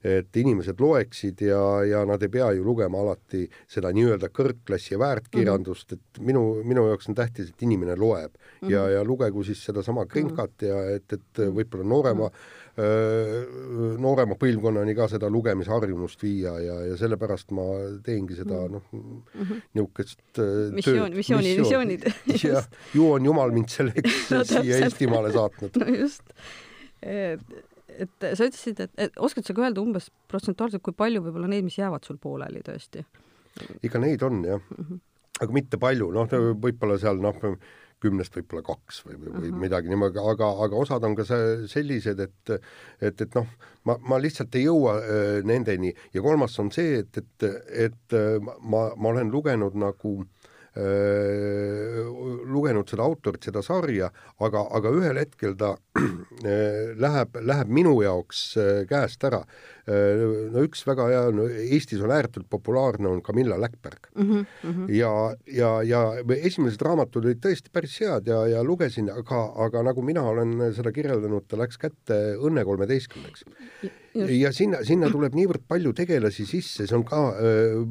et 0.05 0.41
inimesed 0.41 0.81
loeksid 0.81 1.45
ja, 1.49 1.61
ja 1.89 2.05
nad 2.09 2.23
ei 2.23 2.33
pea 2.33 2.51
ju 2.57 2.67
lugema 2.67 3.01
alati 3.03 3.45
seda 3.71 3.93
nii-öelda 3.95 4.31
kõrgklassi 4.35 4.95
ja 4.95 5.01
väärtkirjandust, 5.03 5.97
et 5.97 6.21
minu, 6.25 6.45
minu 6.67 6.89
jaoks 6.91 7.11
on 7.13 7.19
tähtis, 7.19 7.53
et 7.53 7.65
inimene 7.67 7.97
loeb 8.01 8.37
ja, 8.69 8.87
ja 8.93 9.05
lugegu 9.07 9.45
siis 9.47 9.63
sedasama 9.65 10.07
Krimkat 10.11 10.69
ja 10.69 10.83
et, 10.97 11.09
et 11.13 11.45
võib-olla 11.55 11.89
noorema 11.89 12.29
mm 12.29 12.37
-hmm 12.37 12.63
noorema 12.75 14.35
põlvkonnani 14.39 14.97
ka 14.99 15.07
seda 15.13 15.29
lugemisharjumust 15.31 16.23
viia 16.25 16.57
ja, 16.59 16.79
ja 16.89 16.97
sellepärast 16.99 17.53
ma 17.55 17.67
teengi 18.03 18.35
seda 18.35 18.65
mm. 18.65 18.73
noh 18.73 18.89
mm 18.91 19.45
-hmm., 19.45 19.61
niisugust 19.79 20.41
missioon, 20.75 21.15
missiooni, 21.15 21.53
missioonid. 21.61 22.09
jah, 22.43 22.67
ju 22.95 23.13
on 23.13 23.25
Jumal 23.25 23.55
mind 23.55 23.71
selleks 23.71 24.25
no, 24.35 24.43
siia 24.45 24.81
Eestimaale 24.87 25.33
saatnud. 25.33 25.79
no 25.79 25.95
just. 25.95 26.23
et 27.03 28.27
sa 28.35 28.49
ütlesid, 28.49 28.81
et, 28.81 28.91
et 28.99 29.23
oskad 29.23 29.47
sa 29.47 29.55
ka 29.55 29.69
öelda 29.69 29.81
umbes 29.81 30.11
protsentuaalselt, 30.29 30.83
kui 30.83 30.97
palju 30.97 31.23
võib-olla 31.23 31.47
neid, 31.51 31.63
mis 31.65 31.79
jäävad 31.79 32.03
sul 32.03 32.19
pooleli 32.19 32.65
tõesti? 32.67 33.05
ikka 33.87 34.03
neid 34.03 34.23
on 34.27 34.45
jah 34.45 34.61
mm, 34.61 34.85
-hmm. 34.85 35.01
aga 35.41 35.53
mitte 35.53 35.79
palju, 35.79 36.11
noh, 36.11 36.29
võib-olla 36.59 36.99
seal 36.99 37.23
noh, 37.23 37.39
kümnest 38.05 38.37
võib-olla 38.39 38.65
kaks 38.67 39.03
või, 39.07 39.19
või, 39.19 39.35
või 39.41 39.53
midagi 39.67 39.93
niimoodi, 39.93 40.21
aga, 40.23 40.51
aga 40.67 40.81
osad 40.85 41.05
on 41.09 41.17
ka 41.19 41.27
sellised, 41.27 42.21
et 42.21 42.55
et, 42.55 43.21
et 43.21 43.37
noh, 43.37 43.51
ma, 43.89 43.99
ma 44.09 44.21
lihtsalt 44.23 44.55
ei 44.59 44.69
jõua 44.69 44.97
äh, 45.01 45.43
nendeni. 45.47 45.95
Ja 46.15 46.23
kolmas 46.25 46.57
on 46.63 46.71
see, 46.75 47.03
et, 47.03 47.21
et, 47.21 47.47
et 47.89 48.19
ma, 48.41 48.89
ma 48.97 49.15
olen 49.15 49.33
lugenud 49.33 49.77
nagu 49.81 50.17
äh, 50.21 50.45
lugenud 52.55 52.91
seda 52.91 53.07
autorit, 53.07 53.45
seda 53.47 53.63
sarja, 53.65 54.11
aga, 54.43 54.67
aga 54.79 54.93
ühel 54.95 55.21
hetkel 55.23 55.57
ta 55.59 55.75
äh, 55.99 56.95
läheb, 57.01 57.39
läheb 57.43 57.73
minu 57.81 57.97
jaoks 58.05 58.47
äh, 58.61 58.83
käest 58.91 59.25
ära. 59.27 59.45
Äh, 59.45 59.74
no 59.87 60.63
üks 60.65 60.85
väga 60.87 61.09
hea, 61.11 61.23
no 61.37 61.45
Eestis 61.49 62.01
on 62.05 62.13
ääretult 62.15 62.47
populaarne, 62.51 63.09
on 63.11 63.21
Camilla 63.23 63.59
Läckberg 63.61 64.09
mm. 64.15 64.23
-hmm, 64.23 64.47
mm 64.63 64.71
-hmm. 64.71 64.93
ja, 64.95 65.37
ja, 65.47 65.83
ja 65.83 66.03
esimesed 66.37 66.81
raamatud 66.83 67.25
olid 67.25 67.43
tõesti 67.45 67.73
päris 67.73 67.99
head 68.01 68.27
ja, 68.27 68.47
ja 68.47 68.65
lugesin, 68.65 69.11
aga, 69.11 69.43
aga 69.67 69.83
nagu 69.83 70.03
mina 70.03 70.23
olen 70.23 70.73
seda 70.75 70.93
kirjeldanud, 70.93 71.45
ta 71.49 71.57
läks 71.61 71.79
kätte 71.79 72.37
Õnne 72.41 72.65
kolmeteistkümneks 72.65 73.45
ja 74.15 74.51
sinna, 74.55 74.81
sinna 74.87 75.09
tuleb 75.11 75.35
niivõrd 75.35 75.65
palju 75.69 75.93
tegelasi 75.97 76.47
sisse, 76.47 76.87
see 76.87 76.97
on 76.97 77.05
ka 77.07 77.21
öö, 77.35 77.83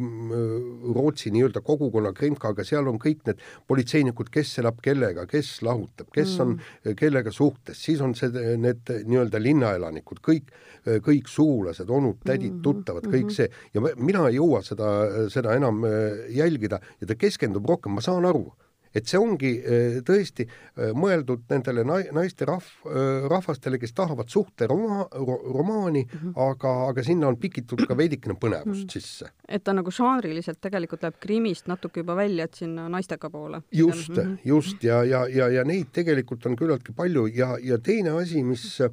Rootsi 0.96 1.32
nii-öelda 1.36 1.62
kogukonna 1.66 2.14
krimka, 2.16 2.54
aga 2.54 2.64
seal 2.68 2.88
on 2.88 3.00
kõik 3.02 3.26
need 3.28 3.42
politseinikud, 3.68 4.32
kes 4.34 4.56
elab 4.64 4.80
kellega, 4.84 5.26
kes 5.30 5.58
lahutab, 5.66 6.10
kes 6.16 6.38
on 6.44 6.56
mm. 6.56 6.96
kellega 7.00 7.34
suhtes, 7.36 7.80
siis 7.84 8.02
on 8.04 8.16
see, 8.16 8.32
need 8.58 8.94
nii-öelda 9.04 9.42
linnaelanikud, 9.44 10.24
kõik, 10.24 10.54
kõik 10.84 11.30
sugulased, 11.32 11.90
onud, 11.90 12.20
tädid, 12.26 12.52
mm-hmm. 12.52 12.64
tuttavad, 12.64 13.08
kõik 13.08 13.30
-hmm. 13.30 13.36
see 13.36 13.50
ja 13.74 13.82
mina 13.96 14.28
ei 14.28 14.36
jõua 14.36 14.62
seda, 14.64 14.90
seda 15.30 15.56
enam 15.56 15.84
jälgida 16.30 16.80
ja 17.00 17.08
ta 17.08 17.16
keskendub 17.16 17.66
rohkem, 17.70 17.96
ma 17.96 18.02
saan 18.02 18.26
aru 18.26 18.52
et 18.94 19.10
see 19.10 19.20
ongi 19.20 19.52
äh, 19.60 19.98
tõesti 20.06 20.46
äh, 20.46 20.92
mõeldud 20.98 21.46
nendele 21.52 21.84
naiste 21.86 22.48
rahv-, 22.48 22.88
äh, 22.90 23.26
rahvastele, 23.32 23.80
kes 23.82 23.96
tahavad 23.98 24.30
suhteroma-, 24.32 25.08
romaani 25.14 26.04
mm, 26.06 26.20
-hmm. 26.20 26.36
aga, 26.50 26.74
aga 26.92 27.06
sinna 27.06 27.28
on 27.32 27.40
pikitud 27.42 27.86
ka 27.88 27.98
veidikene 27.98 28.38
põnevust 28.40 28.68
mm 28.68 28.88
-hmm. 28.88 28.92
sisse. 28.94 29.32
et 29.48 29.64
ta 29.64 29.74
nagu 29.74 29.92
žanriliselt 29.92 30.62
tegelikult 30.62 31.04
läheb 31.04 31.20
krimist 31.20 31.68
natuke 31.68 32.00
juba 32.00 32.16
välja, 32.16 32.46
et 32.46 32.54
sinna 32.54 32.90
naistega 32.90 33.30
poole. 33.30 33.62
just 33.72 34.10
mm, 34.10 34.16
-hmm. 34.16 34.38
just 34.46 34.84
ja, 34.84 35.04
ja, 35.04 35.28
ja, 35.28 35.50
ja 35.50 35.64
neid 35.64 35.92
tegelikult 35.92 36.46
on 36.46 36.56
küllaltki 36.56 36.94
palju 36.94 37.28
ja, 37.28 37.58
ja 37.62 37.78
teine 37.78 38.10
asi, 38.10 38.44
mis 38.44 38.82
äh, 38.82 38.90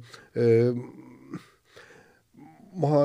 ma, 2.79 3.01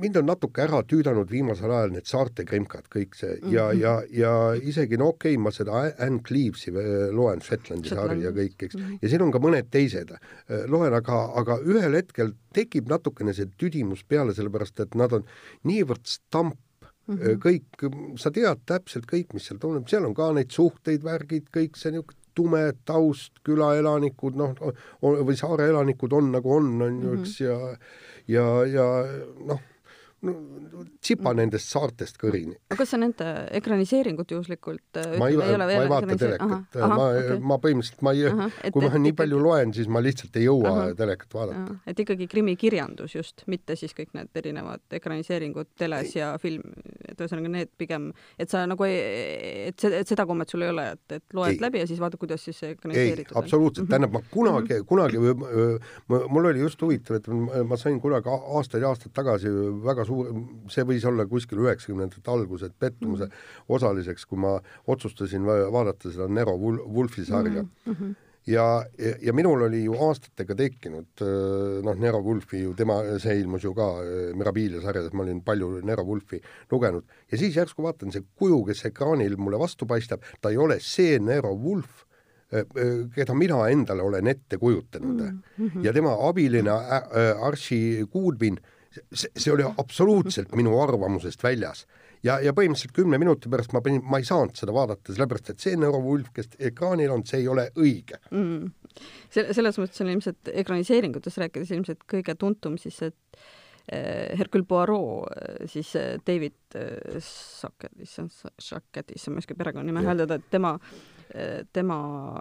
mind 0.00 0.18
on 0.20 0.28
natuke 0.28 0.62
ära 0.64 0.80
tüüdanud 0.86 1.30
viimasel 1.30 1.72
ajal 1.74 1.94
need 1.94 2.06
saarte 2.08 2.44
krimkad, 2.46 2.86
kõik 2.92 3.16
see 3.18 3.32
ja 3.50 3.66
mm, 3.70 3.74
-hmm. 3.74 3.80
ja, 3.80 3.94
ja 4.12 4.32
isegi 4.72 4.98
no 5.00 5.10
okei 5.14 5.34
okay,, 5.34 5.42
ma 5.42 5.50
seda 5.54 5.82
Anne 5.98 6.22
Cleaves'i 6.26 6.70
äh, 6.70 7.10
loen, 7.14 7.42
Shetlandi 7.42 7.90
sari 7.90 8.22
ja 8.22 8.30
kõik, 8.36 8.56
eks 8.58 8.76
mm, 8.76 8.82
-hmm. 8.82 8.98
ja 9.02 9.08
siin 9.08 9.26
on 9.26 9.34
ka 9.34 9.42
mõned 9.42 9.70
teised 9.70 10.14
äh, 10.14 10.20
loen, 10.66 10.94
aga, 10.94 11.20
aga 11.40 11.58
ühel 11.64 11.98
hetkel 11.98 12.34
tekib 12.54 12.88
natukene 12.90 13.34
see 13.34 13.50
tüdimus 13.58 14.04
peale, 14.04 14.34
sellepärast 14.34 14.80
et 14.80 14.94
nad 14.94 15.12
on 15.12 15.26
niivõrd 15.64 16.06
stamp 16.06 16.58
mm 17.06 17.18
-hmm. 17.18 17.42
kõik, 17.42 18.16
sa 18.16 18.30
tead 18.30 18.62
täpselt 18.66 19.06
kõik, 19.10 19.34
mis 19.34 19.46
seal 19.46 19.58
toimub, 19.58 19.88
seal 19.88 20.06
on 20.06 20.14
ka 20.14 20.32
neid 20.32 20.50
suhteid, 20.50 21.02
värgid, 21.02 21.50
kõik 21.50 21.76
see 21.76 21.90
niisugune 21.90 22.19
tume 22.40 22.66
taust, 22.88 23.36
külaelanikud, 23.46 24.40
noh, 24.40 24.56
või 25.04 25.36
saare 25.38 25.70
elanikud 25.70 26.16
on 26.16 26.32
nagu 26.38 26.56
on, 26.56 26.72
on 26.88 27.02
ju, 27.04 27.18
eks, 27.20 27.40
ja 27.44 27.58
ja, 28.30 28.46
ja 28.68 28.86
noh, 29.46 29.60
no 30.26 30.84
tsipa 31.00 31.32
nendest 31.36 31.70
saartest 31.72 32.18
kõrini. 32.20 32.54
aga 32.68 32.78
kas 32.82 32.92
sa 32.92 32.98
nende 33.00 33.26
ekraniseeringut 33.56 34.34
juhuslikult 34.34 35.00
äh, 35.00 35.14
ma 35.20 35.30
ei, 35.30 35.38
ma 35.38 35.46
ei, 35.48 35.78
ei 35.78 35.88
vaata 35.88 36.16
telekat, 36.20 36.76
ma, 36.76 36.98
okay. 37.08 37.38
ma 37.40 37.56
põhimõtteliselt, 37.62 38.02
ma 38.04 38.12
ei, 38.16 38.74
kui 38.74 38.84
ma 38.84 39.00
nii 39.06 39.14
palju 39.16 39.40
loen, 39.40 39.72
siis 39.76 39.88
ma 39.92 40.02
lihtsalt 40.04 40.36
ei 40.36 40.44
jõua 40.44 40.72
aha. 40.72 40.86
telekat 40.98 41.36
vaadata. 41.36 41.78
et 41.88 42.02
ikkagi 42.04 42.28
krimikirjandus 42.30 43.16
just, 43.16 43.46
mitte 43.50 43.76
siis 43.80 43.96
kõik 43.96 44.12
need 44.18 44.42
erinevad 44.42 44.98
ekraniseeringud 45.00 45.72
teles 45.80 46.12
ja 46.18 46.34
film, 46.42 46.68
et 47.08 47.16
ühesõnaga 47.16 47.54
need 47.56 47.72
pigem, 47.80 48.10
et 48.40 48.52
sa 48.52 48.66
nagu 48.68 48.88
ei, 48.88 49.00
et 49.70 49.80
see, 49.80 50.02
et 50.02 50.12
seda 50.12 50.28
kommet 50.28 50.52
sul 50.52 50.66
ei 50.66 50.74
ole, 50.74 50.86
et, 50.98 51.16
et 51.16 51.36
loed 51.36 51.56
ei. 51.56 51.62
läbi 51.64 51.80
ja 51.80 51.88
siis 51.88 52.02
vaatad, 52.02 52.20
kuidas 52.20 52.44
siis 52.44 52.60
see 52.60 52.74
ekraniseeritud 52.76 53.32
on. 53.32 53.40
absoluutselt, 53.40 53.88
mhm. 53.88 53.94
tähendab, 53.94 54.18
ma 54.18 54.24
kunagi, 54.36 54.82
mhm. 54.82 54.86
kunagi, 54.90 56.28
mul 56.28 56.52
oli 56.52 56.66
just 56.66 56.84
huvitav, 56.84 57.20
et 57.22 57.32
ma 57.64 57.80
sain 57.80 57.96
kunagi 58.04 58.28
aastaid 58.28 58.84
ja 58.84 58.92
aastaid 58.92 59.16
tagasi 59.16 59.50
väga 59.80 60.09
suur, 60.10 60.32
see 60.72 60.86
võis 60.88 61.06
olla 61.08 61.26
kuskil 61.30 61.62
üheksakümnendate 61.64 62.32
algused 62.32 62.74
pettumuse 62.78 63.28
mm 63.28 63.30
-hmm. 63.30 63.76
osaliseks, 63.76 64.26
kui 64.26 64.38
ma 64.38 64.58
otsustasin 64.86 65.46
vaadata 65.46 66.10
seda 66.10 66.28
Nero 66.28 66.56
Wolfi 66.58 67.24
sarja 67.24 67.62
mm. 67.62 67.94
-hmm 67.94 68.18
ja, 68.46 68.84
ja, 68.98 69.14
ja 69.22 69.32
minul 69.36 69.62
oli 69.66 69.82
ju 69.84 69.96
aastatega 70.08 70.54
tekkinud 70.58 71.24
noh, 71.84 71.96
Nero 72.00 72.20
Wulfi 72.24 72.62
ju, 72.64 72.74
tema, 72.78 73.00
see 73.22 73.38
ilmus 73.40 73.64
ju 73.64 73.72
ka 73.76 73.88
Mirabilia 74.38 74.82
sarjades, 74.84 75.12
ma 75.12 75.24
olin 75.26 75.42
palju 75.46 75.80
Nero 75.86 76.04
Wulfi 76.06 76.40
lugenud 76.72 77.04
ja 77.30 77.40
siis 77.40 77.56
järsku 77.56 77.84
vaatan, 77.84 78.12
see 78.14 78.24
kuju, 78.38 78.62
kes 78.70 78.86
ekraanil 78.90 79.36
mulle 79.40 79.60
vastu 79.60 79.88
paistab, 79.90 80.24
ta 80.40 80.52
ei 80.52 80.60
ole 80.60 80.80
see 80.84 81.18
Nero 81.22 81.52
Wulf, 81.56 82.06
keda 83.14 83.34
mina 83.38 83.60
endale 83.70 84.02
olen 84.02 84.26
ette 84.26 84.58
kujutanud 84.58 85.20
mm. 85.22 85.42
-hmm. 85.58 85.84
ja 85.84 85.92
tema 85.92 86.16
abiline 86.28 86.70
Archie 87.46 88.06
Goodwin, 88.06 88.58
see, 88.90 89.30
see 89.36 89.52
oli 89.52 89.66
absoluutselt 89.78 90.54
minu 90.58 90.76
arvamusest 90.82 91.42
väljas. 91.44 91.86
Ja, 92.24 92.36
ja 92.44 92.52
põhimõtteliselt 92.52 92.92
kümne 92.96 93.16
minuti 93.20 93.48
pärast 93.48 93.72
ma 93.72 93.80
panin, 93.84 94.02
ma 94.04 94.18
ei 94.20 94.26
saanud 94.28 94.58
seda 94.58 94.74
vaadata, 94.76 95.14
sellepärast 95.14 95.54
et 95.54 95.62
see 95.64 95.78
Neurovulf, 95.80 96.28
kes 96.36 96.52
ekraanil 96.70 97.14
on, 97.14 97.24
see 97.28 97.40
ei 97.40 97.48
ole 97.48 97.70
õige. 97.80 98.20
Mm.. 98.34 98.74
selle, 99.32 99.54
selles 99.56 99.80
mõttes 99.80 100.04
on 100.04 100.12
ilmselt 100.12 100.52
ekraniseeringutes 100.62 101.40
rääkides 101.40 101.72
ilmselt 101.72 102.04
kõige 102.10 102.34
tuntum 102.36 102.76
siis, 102.82 102.98
et 103.08 103.40
eh, 103.88 104.36
Hercule 104.36 104.68
Poirot, 104.68 105.32
eh, 105.32 105.64
siis 105.72 105.94
eh, 105.96 106.18
David 106.26 106.76
Sacketis, 107.24 108.18
Sacketis, 108.60 109.28
ma 109.30 109.40
ei 109.40 109.46
oska 109.46 109.56
perekonnanime 109.56 110.04
hääldada, 110.04 110.36
et 110.36 110.52
tema, 110.52 110.76
tema 111.72 111.96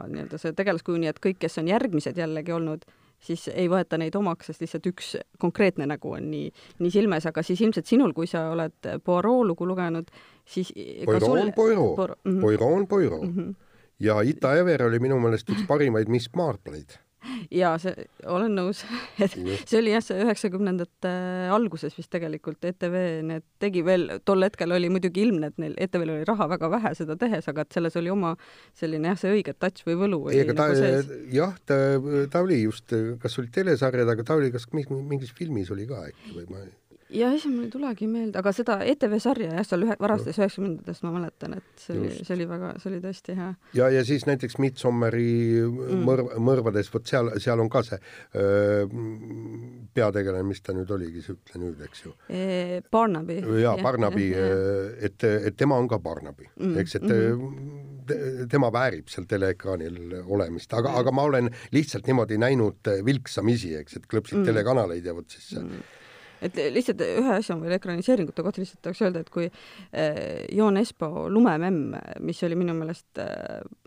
nii-öelda 0.10 0.42
see 0.42 0.52
tegelaskuju, 0.58 1.00
nii 1.00 1.14
et 1.14 1.24
kõik, 1.24 1.40
kes 1.40 1.62
on 1.62 1.72
järgmised 1.72 2.20
jällegi 2.20 2.52
olnud, 2.52 2.84
siis 3.20 3.48
ei 3.54 3.68
võeta 3.72 3.98
neid 3.98 4.16
omaks, 4.16 4.50
sest 4.50 4.62
lihtsalt 4.64 4.86
üks 4.92 5.16
konkreetne 5.40 5.88
nägu 5.90 6.14
on 6.18 6.30
nii, 6.32 6.52
nii 6.80 6.92
silmes, 6.94 7.26
aga 7.30 7.44
siis 7.44 7.62
ilmselt 7.62 7.90
sinul, 7.90 8.14
kui 8.14 8.28
sa 8.28 8.50
oled 8.54 8.92
Poirot 9.04 9.46
lugu 9.48 9.68
lugenud, 9.68 10.12
siis 10.48 10.72
Poirot 11.06 11.26
sul... 11.26 11.38
on 11.38 11.54
Poirot 11.54 11.96
Poir, 11.96 12.16
mm 12.24 12.32
-hmm. 12.32 12.42
Poirot 12.42 12.78
on 12.78 12.88
Poirot 12.88 13.22
mm. 13.22 13.36
-hmm. 13.36 13.54
ja 14.00 14.22
Ita 14.22 14.56
Ever 14.58 14.84
oli 14.84 15.00
minu 15.00 15.20
meelest 15.20 15.50
üks 15.50 15.68
parimaid 15.68 16.08
Miss 16.08 16.30
Marpleid 16.36 17.00
jaa, 17.54 17.74
see, 17.82 18.08
olen 18.30 18.56
nõus, 18.58 18.84
et 19.24 19.36
see 19.36 19.80
oli 19.80 19.94
jah, 19.94 20.04
see 20.04 20.24
üheksakümnendate 20.24 21.12
alguses 21.54 21.96
vist 21.98 22.12
tegelikult 22.14 22.66
ETV 22.70 22.98
need 23.30 23.46
tegi 23.62 23.84
veel, 23.86 24.20
tol 24.28 24.46
hetkel 24.46 24.76
oli 24.76 24.92
muidugi 24.94 25.26
ilmne, 25.26 25.52
et 25.52 25.62
neil 25.62 25.78
ETV-l 25.78 26.16
oli 26.16 26.28
raha 26.30 26.50
väga 26.56 26.72
vähe 26.76 26.94
seda 26.98 27.18
tehes, 27.20 27.48
aga 27.52 27.66
et 27.66 27.80
selles 27.80 27.98
oli 28.00 28.14
oma 28.14 28.36
selline 28.78 29.12
jah, 29.12 29.22
see 29.24 29.34
õige 29.40 29.56
touch 29.58 29.88
või 29.88 30.00
võlu 30.04 30.22
ei, 30.34 30.44
aga 30.46 30.58
ta 30.58 30.70
nagu 30.74 31.24
jah, 31.36 31.56
ta, 31.68 31.80
ta 32.32 32.44
oli 32.46 32.62
just, 32.64 32.96
kas 33.22 33.40
olid 33.42 33.54
telesarjad, 33.56 34.16
aga 34.16 34.28
ta 34.28 34.40
oli 34.40 34.54
kas 34.56 34.70
mingis 34.74 35.34
filmis 35.36 35.72
oli 35.76 35.90
ka 35.90 36.06
äkki 36.10 36.38
või 36.38 36.48
ma 36.52 36.64
ei 36.64 36.72
ja 37.14 37.30
ise 37.34 37.50
mul 37.50 37.66
ei 37.66 37.72
tulegi 37.74 38.08
meelde, 38.10 38.38
aga 38.40 38.52
seda 38.54 38.78
ETV 38.86 39.16
sarja 39.22 39.50
jah, 39.58 39.66
seal 39.66 39.86
ühe, 39.86 39.96
varastes 40.02 40.38
üheksakümnendatest 40.38 41.06
ma 41.06 41.14
mäletan, 41.16 41.56
et 41.58 41.82
see 41.82 41.96
oli, 41.98 42.12
see 42.18 42.36
oli 42.36 42.48
väga, 42.50 42.72
see 42.82 42.92
oli 42.92 43.02
tõesti 43.04 43.36
hea. 43.38 43.50
ja, 43.78 43.90
ja 43.94 44.04
siis 44.06 44.26
näiteks 44.30 44.60
Midsommari 44.62 45.32
mm. 45.64 46.04
mõrv, 46.06 46.32
mõrvades, 46.46 46.92
vot 46.94 47.10
seal, 47.10 47.32
seal 47.42 47.62
on 47.64 47.72
ka 47.74 47.82
see 47.88 48.00
öö, 48.38 48.86
peategelane, 49.98 50.46
mis 50.48 50.62
ta 50.66 50.76
nüüd 50.78 50.92
oligi, 50.94 51.24
sa 51.26 51.34
ütle 51.36 51.64
nüüd, 51.64 51.84
eks 51.90 52.06
ju 52.06 52.14
e,. 52.30 52.82
Barnaby. 52.92 53.40
jaa, 53.64 53.76
Barnaby, 53.82 54.30
et, 55.10 55.26
et 55.26 55.58
tema 55.58 55.80
on 55.82 55.90
ka 55.90 56.02
Barnaby 56.04 56.50
mm., 56.56 56.76
eks, 56.84 57.00
et 57.02 57.08
mm 57.10 57.46
-hmm. 57.46 58.50
tema 58.52 58.72
väärib 58.74 59.10
seal 59.10 59.26
teleekraanil 59.30 60.20
olemist, 60.26 60.74
aga, 60.74 60.94
aga 61.02 61.12
ma 61.12 61.26
olen 61.30 61.50
lihtsalt 61.74 62.08
niimoodi 62.08 62.38
näinud 62.38 62.94
vilksamisi, 63.06 63.76
eks, 63.82 63.98
et 63.98 64.06
klõpsid 64.10 64.44
mm. 64.44 64.52
telekanaleid 64.52 65.06
ja 65.06 65.16
vot 65.18 65.30
siis 65.30 65.56
mm 65.58 65.98
et 66.42 66.60
lihtsalt 66.74 67.02
ühe 67.06 67.34
asja 67.36 67.56
on 67.56 67.64
veel 67.64 67.76
ekraniseeringute 67.78 68.44
kohta 68.46 68.62
lihtsalt 68.62 68.82
tahaks 68.86 69.02
öelda, 69.06 69.24
et 69.24 69.32
kui 69.34 69.48
äh, 69.50 70.46
Joon 70.56 70.80
Espo 70.82 71.28
Lumememm, 71.30 71.96
mis 72.26 72.42
oli 72.48 72.58
minu 72.60 72.76
meelest 72.78 73.22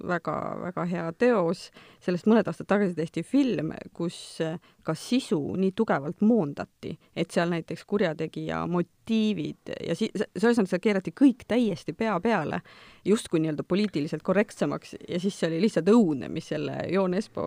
väga-väga 0.09 0.87
äh, 0.87 0.93
hea 0.97 1.07
teos, 1.19 1.69
sellest 2.03 2.29
mõned 2.31 2.49
aastad 2.49 2.69
tagasi 2.71 2.97
tehti 2.99 3.25
film, 3.27 3.73
kus 3.97 4.19
äh, 4.45 4.59
ka 4.83 4.97
sisu 4.99 5.41
nii 5.59 5.75
tugevalt 5.79 6.23
moondati, 6.27 6.97
et 7.17 7.31
seal 7.33 7.53
näiteks 7.53 7.87
kurjategija 7.89 8.65
motiivid 9.03 9.73
ja 9.89 9.95
si-, 9.99 10.11
ühesõnaga 10.15 10.71
seal 10.71 10.83
keerati 10.83 11.13
kõik 11.13 11.45
täiesti 11.49 11.93
pea 11.93 12.15
peale, 12.23 12.61
justkui 13.05 13.41
nii-öelda 13.43 13.65
poliitiliselt 13.67 14.23
korrektsemaks 14.23 14.95
ja 15.09 15.19
siis 15.21 15.39
see 15.39 15.49
oli 15.49 15.61
lihtsalt 15.65 15.89
õudne, 15.91 16.29
mis 16.31 16.47
selle 16.49 16.77
Joon 16.91 17.15
Espo 17.15 17.43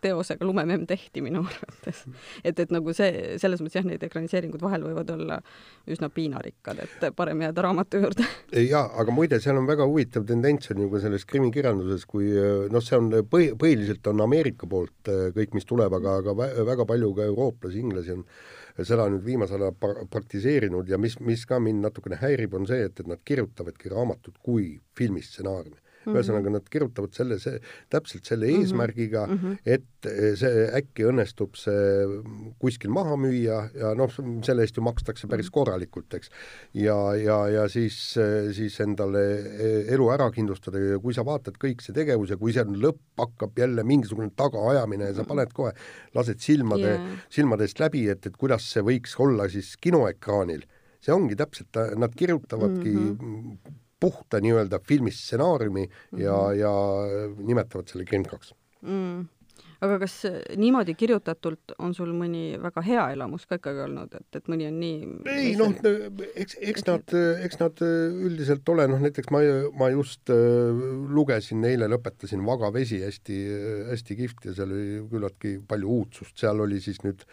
teosega 0.00 0.44
Lumememm 0.44 0.86
tehti 0.86 1.20
minu 1.20 1.44
arvates. 1.44 2.04
et, 2.44 2.58
et 2.58 2.72
nagu 2.72 2.92
see, 2.96 3.36
selles 3.38 3.60
mõttes 3.60 3.76
jah, 3.76 3.84
need 3.84 4.02
ekraniseeringud 4.02 4.62
vahel 4.64 4.86
võivad 4.88 5.12
olla 5.14 5.38
üsna 5.90 6.08
piinarikkad, 6.08 6.80
et 6.80 7.06
parem 7.16 7.44
jääda 7.44 7.66
raamatu 7.68 8.00
juurde. 8.00 8.26
jaa, 8.64 8.86
aga 8.96 9.12
muide, 9.12 9.40
seal 9.44 9.60
on 9.60 9.68
väga 9.68 9.86
huvitav 9.88 10.24
tendents 10.28 10.72
on 10.72 10.84
ju 10.86 10.90
ka 10.92 11.04
selles 11.04 11.28
krimikirjanduses, 11.28 12.08
kui 12.08 12.32
noh, 12.72 12.84
see 12.84 12.96
on 12.96 13.12
põhi, 13.28 13.52
põhiliselt 13.60 14.08
on 14.08 14.24
Ameerika 14.24 14.68
poolt 14.70 15.12
kõik, 15.36 15.52
mis 15.54 15.68
tuleb, 15.68 15.92
aga, 16.00 16.20
aga 16.22 16.36
väga 16.64 16.88
palju 16.88 17.12
ka 17.14 17.28
eurooplasi, 17.28 17.84
inglasi 17.84 18.16
on 18.16 18.24
seda 18.82 19.06
nüüd 19.08 19.22
viimasel 19.24 19.62
ajal 19.62 20.06
praktiseerinud 20.10 20.88
ja 20.90 20.98
mis, 20.98 21.18
mis 21.20 21.46
ka 21.46 21.60
mind 21.62 21.84
natukene 21.84 22.18
häirib, 22.18 22.56
on 22.58 22.66
see, 22.66 22.88
et, 22.88 23.00
et 23.00 23.06
nad 23.06 23.22
kirjutavadki 23.24 23.92
raamatut 23.92 24.40
kui 24.42 24.80
filmistsenaariumi 24.98 25.83
mm 26.04 26.12
-hmm. 26.12 26.18
ühesõnaga 26.18 26.52
nad 26.56 26.68
kirjutavad 26.70 27.14
selle, 27.16 27.38
see, 27.42 27.60
täpselt 27.90 28.24
selle 28.28 28.46
mm 28.46 28.52
-hmm. 28.52 28.64
eesmärgiga 28.64 29.26
mm, 29.26 29.38
-hmm. 29.38 29.58
et 29.64 30.08
eh, 30.10 30.34
see 30.36 30.66
äkki 30.80 31.06
õnnestub 31.10 31.56
see 31.56 32.06
kuskil 32.58 32.90
maha 32.90 33.16
müüa 33.16 33.58
ja 33.74 33.94
noh, 33.94 34.12
selle 34.44 34.62
eest 34.62 34.76
ju 34.76 34.82
makstakse 34.82 35.26
päris 35.26 35.48
mhm. 35.50 35.54
korralikult, 35.54 36.14
eks. 36.14 36.30
ja, 36.74 36.98
ja, 37.16 37.38
ja 37.48 37.68
siis, 37.68 38.18
siis 38.52 38.80
endale 38.80 39.24
eh, 39.40 39.92
elu 39.94 40.10
ära 40.10 40.30
kindlustada 40.30 40.78
ja 40.78 40.98
kui 40.98 41.14
sa 41.14 41.24
vaatad 41.24 41.58
kõik 41.58 41.82
see 41.82 41.94
tegevus 41.94 42.30
ja 42.30 42.36
kui 42.36 42.52
see 42.52 42.64
lõpp 42.64 43.00
hakkab 43.18 43.58
jälle 43.58 43.84
mingisugune 43.84 44.30
tagaajamine 44.36 45.10
ja 45.10 45.14
sa 45.14 45.22
mhm. 45.22 45.28
paned 45.28 45.52
kohe, 45.52 45.72
lased 46.14 46.40
silmade 46.40 46.94
yeah., 46.94 47.18
silmadest 47.30 47.80
läbi, 47.80 48.08
et, 48.08 48.26
et 48.26 48.36
kuidas 48.36 48.66
see 48.72 48.82
võiks 48.82 49.14
olla 49.18 49.48
siis 49.48 49.76
kinoekraanil 49.80 50.64
see 51.04 51.12
ongi 51.12 51.36
täpselt, 51.36 51.76
nad 52.00 52.14
kirjutavadki 52.16 52.92
mm 52.94 53.16
-hmm 53.20 53.80
puhta 54.04 54.40
nii-öelda 54.44 54.82
filmistsenaariumi 54.84 55.86
mm 55.86 55.94
-hmm. 55.94 56.24
ja, 56.26 56.40
ja 56.64 56.74
nimetavad 57.38 57.88
selle 57.88 58.04
Grimm 58.04 58.28
kaks. 58.28 58.52
Mm. 58.82 59.24
Aga 59.84 59.98
kas 60.00 60.14
niimoodi 60.56 60.94
kirjutatult 60.96 61.74
on 61.82 61.92
sul 61.96 62.12
mõni 62.16 62.54
väga 62.62 62.82
hea 62.86 63.04
elamus 63.16 63.44
ka 63.48 63.58
ikkagi 63.58 63.82
olnud, 63.84 64.14
et, 64.16 64.38
et 64.38 64.46
mõni 64.48 64.68
on 64.70 64.78
nii 64.80 65.08
ei 65.32 65.50
noh, 65.60 65.74
eks, 66.40 66.56
eks 66.72 66.86
nad, 66.88 67.14
eks 67.44 67.60
nad 67.60 67.82
üldiselt 67.84 68.72
ole, 68.72 68.86
noh 68.90 69.02
näiteks 69.02 69.32
ma, 69.34 69.42
ma 69.80 69.90
just 69.92 70.32
äh, 70.32 70.84
lugesin, 71.18 71.64
eile 71.68 71.90
lõpetasin 71.90 72.44
Vaga 72.46 72.70
vesi, 72.74 73.02
hästi, 73.04 73.40
hästi 73.90 74.16
kihvt 74.22 74.48
ja 74.48 74.56
seal 74.60 74.72
oli 74.72 75.02
küllaltki 75.10 75.58
palju 75.68 75.98
uudsust, 75.98 76.36
seal 76.40 76.64
oli 76.64 76.80
siis 76.84 77.02
nüüd 77.04 77.26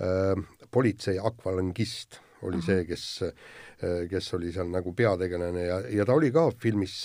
äh, 0.00 0.32
politsei 0.72 1.18
akvalangist 1.20 2.22
oli 2.46 2.62
see, 2.62 2.84
kes 2.86 3.08
Äh, 3.78 4.08
kes 4.10 4.32
oli 4.34 4.48
seal 4.50 4.66
nagu 4.72 4.90
peategelane 4.90 5.60
ja, 5.62 5.76
ja 6.00 6.04
ta 6.06 6.16
oli 6.18 6.32
ka 6.34 6.48
filmis, 6.50 6.96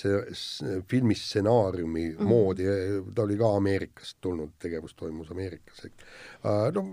filmis 0.90 1.20
stsenaariumi 1.28 2.06
mm. 2.16 2.26
moodi, 2.26 2.66
ta 3.14 3.28
oli 3.28 3.38
ka 3.38 3.52
Ameerikast 3.60 4.18
tulnud, 4.26 4.56
tegevus 4.58 4.98
toimus 4.98 5.30
Ameerikas, 5.36 5.84
et 5.86 6.02
äh, 6.50 6.72
no 6.74 6.88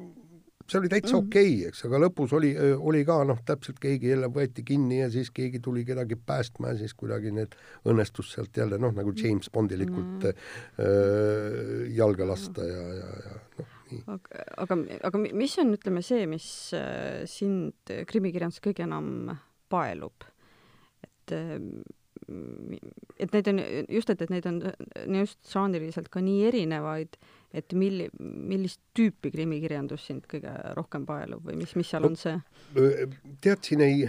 see 0.67 0.83
oli 0.83 0.93
täitsa 0.93 1.15
mm. 1.15 1.25
okei 1.25 1.55
okay,, 1.55 1.71
eks, 1.71 1.87
aga 1.89 2.03
lõpus 2.05 2.37
oli, 2.37 2.53
oli 2.77 3.01
ka 3.09 3.23
noh, 3.25 3.41
täpselt 3.49 3.81
keegi 3.81 4.13
jälle 4.13 4.29
võeti 4.37 4.67
kinni 4.69 5.01
ja 5.01 5.09
siis 5.17 5.33
keegi 5.33 5.65
tuli 5.65 5.87
kedagi 5.89 6.21
päästma 6.29 6.75
ja 6.75 6.83
siis 6.83 6.93
kuidagi 6.93 7.33
need 7.41 7.57
õnnestus 7.89 8.35
sealt 8.37 8.61
jälle 8.61 8.77
noh, 8.77 8.93
nagu 8.93 9.17
James 9.17 9.49
Bondilikult 9.49 10.29
mm. 10.29 10.47
äh, 10.77 11.85
jalga 11.97 12.29
lasta 12.35 12.69
ja, 12.69 12.89
ja, 13.01 13.13
ja 13.31 13.39
noh 13.63 13.77
aga, 14.07 14.45
aga, 14.65 14.77
aga 15.09 15.23
mis 15.23 15.57
on, 15.63 15.75
ütleme, 15.77 16.03
see, 16.07 16.27
mis 16.31 16.49
äh, 16.77 17.23
sind 17.31 17.95
krimikirjanduses 18.11 18.65
kõige 18.65 18.87
enam 18.87 19.33
paelub. 19.71 20.29
et 21.07 21.35
et 23.21 23.33
neid 23.35 23.49
on 23.51 23.61
just, 23.89 24.11
et, 24.13 24.23
et 24.23 24.31
neid 24.33 24.47
on 24.47 24.61
just 25.21 25.39
žanriliselt 25.51 26.11
ka 26.13 26.23
nii 26.23 26.47
erinevaid, 26.51 27.17
et 27.57 27.75
milli-, 27.75 28.11
millist 28.21 28.81
tüüpi 28.97 29.33
krimikirjandus 29.35 30.07
sind 30.11 30.27
kõige 30.31 30.53
rohkem 30.79 31.07
paelub 31.09 31.47
või 31.49 31.59
mis, 31.63 31.75
mis 31.79 31.91
seal 31.91 32.07
on 32.07 32.19
see? 32.21 32.37
tead, 33.43 33.65
siin 33.67 33.83
ei, 33.87 34.05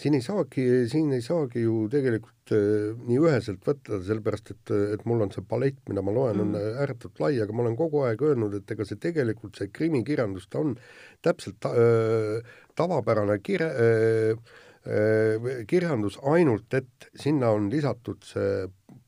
siin 0.00 0.18
ei 0.18 0.24
saagi, 0.24 0.66
siin 0.90 1.12
ei 1.16 1.22
saagi 1.24 1.64
ju 1.64 1.84
tegelikult 1.92 2.54
äh, 2.56 2.90
nii 3.08 3.20
üheselt 3.22 3.64
võtta, 3.66 4.00
sellepärast 4.04 4.52
et, 4.54 4.74
et 4.96 5.06
mul 5.08 5.24
on 5.26 5.32
see 5.34 5.44
palett, 5.48 5.80
mida 5.90 6.04
ma 6.04 6.14
loen 6.14 6.40
mm., 6.40 6.58
on 6.58 6.82
ääretult 6.84 7.22
lai, 7.22 7.32
aga 7.42 7.56
ma 7.56 7.64
olen 7.64 7.78
kogu 7.78 8.04
aeg 8.08 8.26
öelnud, 8.26 8.58
et 8.60 8.76
ega 8.76 8.86
see 8.88 9.00
tegelikult, 9.00 9.56
see 9.60 9.72
krimikirjandus, 9.74 10.50
ta 10.52 10.62
on 10.64 10.76
täpselt 11.24 11.58
ta, 11.64 11.72
äh, 11.74 12.60
tavapärane 12.78 13.40
kire- 13.42 13.74
äh,, 13.74 14.60
Äh, 14.84 15.64
kirjandus 15.64 16.18
ainult, 16.28 16.74
et 16.76 17.06
sinna 17.16 17.54
on 17.56 17.70
lisatud 17.72 18.20
see 18.28 18.66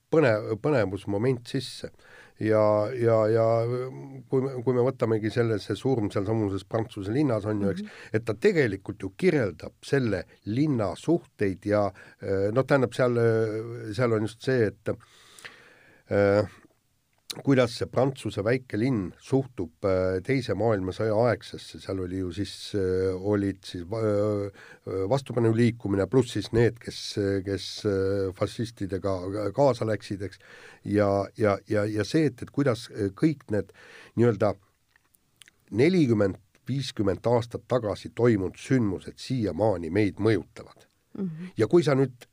põnev, 0.08 0.54
põnevusmoment 0.64 1.44
sisse. 1.50 1.90
Ja, 2.42 2.64
ja, 2.92 3.16
ja 3.32 3.46
kui 4.28 4.44
me, 4.44 4.56
kui 4.64 4.76
me 4.76 4.84
võtamegi 4.86 5.30
selle, 5.32 5.58
see 5.62 5.78
surm 5.78 6.10
sealsamuses 6.12 6.66
Prantsuse 6.68 7.14
linnas 7.14 7.46
on 7.48 7.62
ju, 7.64 7.72
eks, 7.72 7.86
mhm. 7.86 8.10
et 8.18 8.26
ta 8.26 8.36
tegelikult 8.48 9.02
ju 9.02 9.12
kirjeldab 9.16 9.76
selle 9.86 10.24
linna 10.50 10.92
suhteid 10.98 11.66
ja 11.68 11.86
noh, 12.52 12.66
tähendab 12.66 12.94
seal, 12.96 13.18
seal 13.96 14.16
on 14.16 14.28
just 14.28 14.44
see, 14.46 14.70
et 14.72 14.94
äh, 16.12 16.56
kuidas 17.44 17.74
see 17.78 17.88
Prantsuse 17.90 18.44
väike 18.44 18.78
linn 18.80 19.10
suhtub 19.22 19.84
äh, 19.88 20.18
Teise 20.24 20.54
maailmasõja 20.58 21.16
aegsesse, 21.26 21.80
seal 21.82 22.00
oli 22.04 22.20
ju 22.22 22.32
siis, 22.36 22.54
äh, 22.78 23.12
olid 23.16 23.60
siis 23.66 23.84
vastupanuliikumine, 25.10 26.06
pluss 26.10 26.36
siis 26.36 26.52
need, 26.56 26.78
kes, 26.82 27.00
kes 27.44 27.66
fašistidega 28.38 29.16
kaasa 29.56 29.88
läksid, 29.88 30.22
eks, 30.28 30.40
ja, 30.84 31.10
ja, 31.36 31.56
ja, 31.68 31.84
ja 31.90 32.06
see, 32.06 32.30
et, 32.30 32.42
et 32.42 32.52
kuidas 32.54 32.86
kõik 33.18 33.46
need 33.54 33.72
nii-öelda 34.16 34.54
nelikümmend, 35.76 36.40
viiskümmend 36.66 37.26
aastat 37.30 37.62
tagasi 37.70 38.10
toimunud 38.14 38.56
sündmused 38.58 39.20
siiamaani 39.22 39.90
meid 39.94 40.18
mõjutavad 40.18 40.86
mm. 41.14 41.26
-hmm. 41.28 41.52
ja 41.56 41.68
kui 41.70 41.82
sa 41.86 41.94
nüüd 41.94 42.26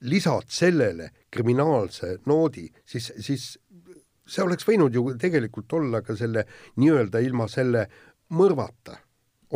lisad 0.00 0.46
sellele 0.48 1.10
kriminaalse 1.30 2.18
noodi, 2.26 2.68
siis, 2.86 3.10
siis 3.20 3.50
see 4.28 4.44
oleks 4.44 4.66
võinud 4.68 4.94
ju 4.94 5.04
tegelikult 5.18 5.72
olla 5.78 6.02
ka 6.04 6.16
selle 6.16 6.44
nii-öelda 6.76 7.22
ilma 7.24 7.48
selle 7.50 7.86
mõrvata. 8.36 8.98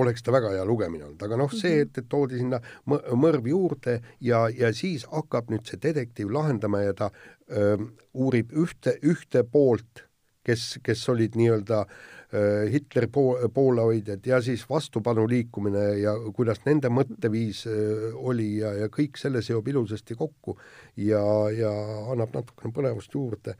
Oleks 0.00 0.24
ta 0.24 0.32
väga 0.32 0.54
hea 0.54 0.64
lugemine 0.64 1.04
olnud, 1.04 1.20
aga 1.20 1.36
noh, 1.36 1.50
see, 1.52 1.82
et, 1.84 1.98
et 2.00 2.06
toodi 2.08 2.38
sinna 2.40 2.62
mõrv 2.88 3.50
juurde 3.50 3.98
ja, 4.24 4.46
ja 4.48 4.70
siis 4.72 5.04
hakkab 5.10 5.50
nüüd 5.52 5.68
see 5.68 5.76
detektiiv 5.82 6.32
lahendama 6.32 6.80
ja 6.80 6.94
ta 6.96 7.10
öö, 7.52 7.76
uurib 8.16 8.54
ühte, 8.56 8.96
ühte 9.04 9.44
poolt, 9.44 10.06
kes, 10.48 10.78
kes 10.82 11.04
olid 11.12 11.36
nii-öelda 11.36 11.84
öö, 11.84 12.21
Äh, 12.32 12.70
Hitleri 12.72 13.10
pool, 13.12 13.48
poolehoidjad 13.52 14.26
ja 14.26 14.38
siis 14.40 14.62
vastupanuliikumine 14.70 15.82
ja 16.00 16.14
kuidas 16.32 16.62
nende 16.64 16.88
mõtteviis 16.88 17.66
äh, 17.68 18.06
oli 18.16 18.46
ja, 18.62 18.70
ja 18.72 18.86
kõik 18.88 19.20
selle 19.20 19.42
seob 19.44 19.68
ilusasti 19.68 20.16
kokku 20.16 20.54
ja, 20.96 21.20
ja 21.52 21.72
annab 22.14 22.32
natukene 22.32 22.72
põnevust 22.72 23.12
juurde. 23.12 23.52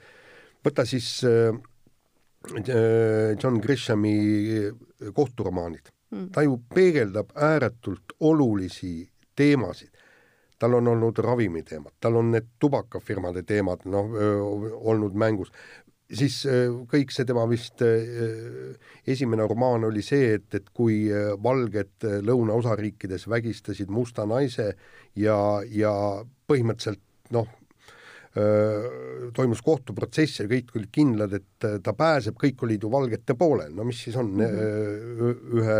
võta 0.64 0.86
siis 0.88 1.10
äh, 1.28 1.52
John 3.42 3.60
Grishami 3.60 4.14
kohturomaanid 5.12 5.92
mm., 5.92 6.30
ta 6.32 6.40
ju 6.48 6.56
peegeldab 6.72 7.36
ääretult 7.36 8.16
olulisi 8.20 9.02
teemasid 9.36 10.00
tal 10.62 10.78
on 10.78 10.88
olnud 10.88 11.18
ravimiteemad, 11.18 11.98
tal 12.00 12.16
on 12.16 12.28
need 12.30 12.52
tubakafirmade 12.62 13.42
teemad, 13.42 13.82
noh, 13.90 14.12
olnud 14.92 15.16
mängus 15.18 15.50
siis 16.11 16.42
äh, 16.49 16.66
kõik 16.90 17.12
see 17.14 17.26
tema 17.28 17.44
vist 17.50 17.82
äh, 17.85 18.75
esimene 19.09 19.47
romaan 19.49 19.87
oli 19.88 20.04
see, 20.04 20.37
et, 20.38 20.49
et 20.59 20.68
kui 20.75 21.06
äh, 21.12 21.32
valged 21.42 22.06
lõunaosariikides 22.26 23.28
vägistasid 23.30 23.90
musta 23.92 24.26
naise 24.28 24.73
ja, 25.18 25.37
ja 25.68 25.92
põhimõtteliselt 26.49 27.02
noh, 27.32 27.50
toimus 29.37 29.61
kohtuprotsess 29.61 30.38
ja 30.40 30.47
kõik 30.49 30.71
olid 30.78 30.88
kindlad, 30.88 31.35
et 31.37 31.66
ta 31.85 31.92
pääseb, 31.92 32.38
kõik 32.40 32.62
olid 32.64 32.80
ju 32.80 32.88
valgete 32.88 33.35
poolel, 33.37 33.75
no 33.76 33.85
mis 33.85 33.99
siis 34.06 34.16
on 34.16 34.30
mm, 34.38 34.54
-hmm. 34.56 35.59
ühe 35.61 35.76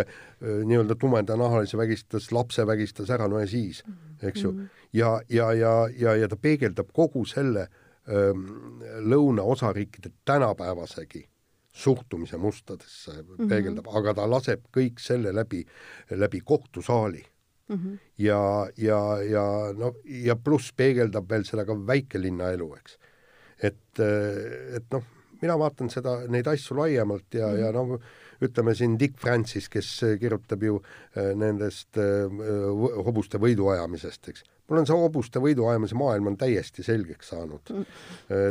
nii-öelda 0.69 0.99
tumedanahalise 1.01 1.81
vägistas, 1.81 2.29
lapse 2.29 2.67
vägistas 2.69 3.09
ära, 3.09 3.25
no 3.25 3.41
ja 3.41 3.49
siis, 3.49 3.81
eks 4.21 4.45
ju. 4.45 4.53
Mhm. 4.53 4.69
ja, 4.93 5.15
ja, 5.33 5.49
ja, 5.57 5.73
ja, 5.97 6.15
ja 6.17 6.29
ta 6.29 6.37
peegeldab 6.37 6.93
kogu 6.93 7.25
selle 7.25 7.63
äh, 7.63 7.82
lõunaosariikide 9.13 10.11
tänapäevasegi 10.25 11.29
suhtumise 11.73 12.37
mustadesse 12.37 13.13
mm 13.13 13.37
-hmm. 13.37 13.49
peegeldab, 13.49 13.87
aga 13.97 14.15
ta 14.15 14.31
laseb 14.31 14.65
kõik 14.77 14.99
selle 15.01 15.35
läbi, 15.35 15.65
läbi 16.11 16.41
kohtusaali 16.41 17.25
mm. 17.69 17.77
-hmm. 17.77 17.99
ja, 18.19 18.69
ja, 18.77 19.23
ja 19.23 19.73
no 19.77 19.95
ja 20.05 20.37
pluss 20.37 20.73
peegeldab 20.77 21.31
veel 21.31 21.45
seda 21.45 21.65
ka 21.65 21.75
väikelinna 21.87 22.51
elu, 22.51 22.75
eks. 22.75 22.99
et, 23.63 24.01
et 24.77 24.85
noh, 24.91 25.05
mina 25.43 25.59
vaatan 25.59 25.91
seda, 25.91 26.29
neid 26.29 26.47
asju 26.47 26.77
laiemalt 26.77 27.35
ja 27.35 27.47
mm, 27.47 27.55
-hmm. 27.55 27.61
ja 27.61 27.73
noh, 27.73 28.01
ütleme 28.43 28.75
siin 28.75 28.99
Dick 28.99 29.19
Francis, 29.19 29.69
kes 29.69 30.01
kirjutab 30.21 30.63
ju 30.63 30.83
nendest 31.35 31.97
hobuste 33.05 33.39
võiduajamisest, 33.39 34.29
eks 34.29 34.45
mul 34.69 34.83
on 34.83 34.89
see 34.89 34.99
hobuste 34.99 35.43
võiduajamise 35.43 35.99
maailm 35.99 36.33
on 36.33 36.39
täiesti 36.41 36.85
selgeks 36.87 37.33
saanud 37.35 37.75
mm. 37.75 37.99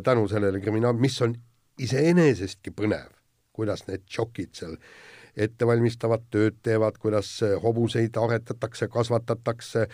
tänu 0.06 0.28
sellele 0.32 0.62
kriminaal, 0.64 1.00
mis 1.00 1.18
on 1.26 1.36
iseenesestki 1.82 2.74
põnev, 2.76 3.10
kuidas 3.56 3.88
need 3.88 4.06
tšokid 4.06 4.54
seal 4.58 4.78
ettevalmistavat 5.40 6.26
tööd 6.34 6.58
teevad, 6.64 6.98
kuidas 7.00 7.30
hobuseid 7.64 8.18
aretatakse, 8.20 8.90
kasvatatakse, 8.92 9.86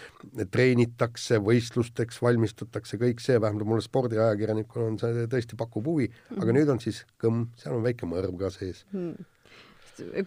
treenitakse, 0.49 1.37
võistlusteks 1.45 2.17
valmistutakse, 2.25 2.97
kõik 2.97 3.21
see, 3.21 3.37
vähemalt 3.41 3.69
mulle 3.69 3.85
spordiajakirjanikuna 3.85 4.87
on 4.91 4.97
see 5.01 5.27
tõesti 5.29 5.59
pakub 5.59 5.85
huvi 5.85 6.09
mm., 6.09 6.41
aga 6.41 6.57
nüüd 6.57 6.73
on 6.73 6.81
siis 6.81 7.03
kõmm, 7.21 7.51
seal 7.61 7.77
on 7.77 7.85
väike 7.85 8.09
mõrv 8.09 8.33
ka 8.41 8.53
sees 8.57 8.85
mm 8.89 9.33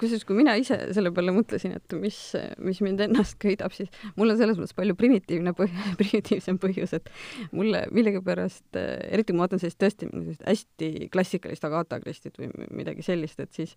kusjuures, 0.00 0.24
kui 0.28 0.38
mina 0.38 0.56
ise 0.60 0.78
selle 0.94 1.12
peale 1.14 1.34
mõtlesin, 1.34 1.76
et 1.78 1.96
mis, 2.00 2.18
mis 2.62 2.80
mind 2.84 3.04
ennast 3.06 3.38
köidab, 3.42 3.74
siis 3.76 3.90
mul 4.16 4.34
on 4.34 4.40
selles 4.40 4.58
mõttes 4.60 4.76
palju 4.76 4.96
primitiivne 4.98 5.54
põh-, 5.56 5.78
primitiivsem 6.00 6.60
põhjus, 6.62 6.94
et 6.98 7.10
mulle 7.56 7.86
millegipärast, 7.94 8.68
eriti 8.76 9.30
kui 9.30 9.38
ma 9.38 9.46
vaatan 9.46 9.62
sellist 9.62 9.80
tõesti 9.80 10.10
sellist 10.10 10.46
hästi 10.46 11.08
klassikalist 11.12 11.64
Agatha 11.64 12.00
Christie't 12.00 12.38
või 12.38 12.50
midagi 12.70 13.02
sellist, 13.02 13.40
et 13.40 13.52
siis 13.54 13.76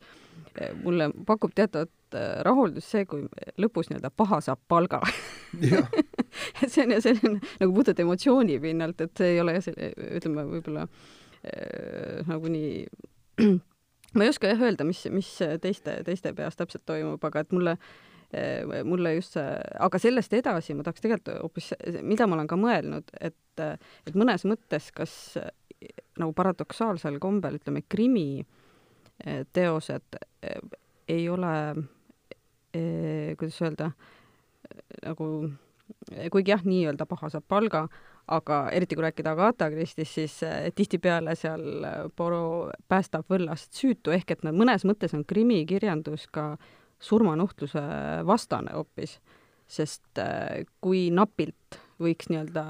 eh, 0.58 0.74
mulle 0.84 1.10
pakub 1.28 1.54
teatavat 1.56 2.18
eh, 2.18 2.42
rahuldust 2.46 2.90
see, 2.90 3.06
kui 3.10 3.26
lõpus 3.62 3.90
nii-öelda 3.90 4.12
paha 4.16 4.42
saab 4.42 4.62
palga. 4.68 5.02
Et 6.64 6.72
see 6.72 6.82
on, 6.82 6.96
see 7.02 7.14
on 7.28 7.36
nagu 7.60 7.74
puhtalt 7.76 8.00
emotsiooni 8.02 8.56
pinnalt, 8.62 9.02
et 9.06 9.20
see 9.20 9.36
ei 9.36 9.42
ole 9.44 9.54
ütleme, 9.60 10.48
võib-olla 10.50 10.88
äh, 10.88 12.24
nagu 12.26 12.50
nii 12.50 12.88
ma 14.14 14.26
ei 14.26 14.32
oska 14.34 14.50
jah 14.52 14.66
öelda, 14.68 14.88
mis, 14.88 15.04
mis 15.14 15.30
teiste, 15.62 16.00
teiste 16.08 16.34
peas 16.38 16.58
täpselt 16.60 16.86
toimub, 16.90 17.24
aga 17.30 17.46
et 17.46 17.56
mulle 17.56 17.78
mulle 18.90 19.12
just 19.14 19.36
see, 19.38 19.50
aga 19.86 20.00
sellest 20.02 20.34
edasi 20.34 20.74
ma 20.74 20.82
tahaks 20.82 21.04
tegelikult 21.04 21.36
hoopis, 21.44 21.68
mida 22.02 22.26
ma 22.26 22.40
olen 22.40 22.48
ka 22.50 22.58
mõelnud, 22.58 23.12
et, 23.22 23.62
et 23.62 24.16
mõnes 24.18 24.42
mõttes 24.50 24.88
kas 24.96 25.14
nagu 26.18 26.34
paradoksaalsel 26.34 27.20
kombel, 27.22 27.60
ütleme, 27.60 27.84
krimi 27.90 28.42
teosed 29.54 30.18
ei 31.14 31.28
ole, 31.30 31.54
kuidas 32.74 33.62
öelda, 33.62 33.92
nagu 35.04 35.30
kuigi 36.34 36.54
jah, 36.54 36.64
nii-öelda 36.66 37.06
paha 37.10 37.30
saab 37.34 37.46
palga, 37.48 37.86
aga 38.32 38.60
eriti 38.72 38.96
kui 38.96 39.04
rääkida 39.04 39.34
Agatha 39.34 39.70
Christie'st, 39.72 40.16
siis 40.16 40.38
eh, 40.48 40.72
tihtipeale 40.76 41.36
seal 41.36 41.84
eh, 41.84 42.00
Poro 42.16 42.72
päästab 42.88 43.28
võllast 43.32 43.74
süütu, 43.76 44.14
ehk 44.16 44.36
et 44.36 44.44
nad 44.48 44.56
mõnes 44.56 44.86
mõttes 44.88 45.16
on 45.18 45.26
krimikirjandus 45.28 46.28
ka 46.32 46.54
surmanuhtluse 47.04 47.84
vastane 48.28 48.76
hoopis, 48.78 49.18
sest 49.68 50.22
eh, 50.24 50.64
kui 50.84 51.10
napilt 51.12 51.80
võiks 52.04 52.28
nii-öelda 52.32 52.64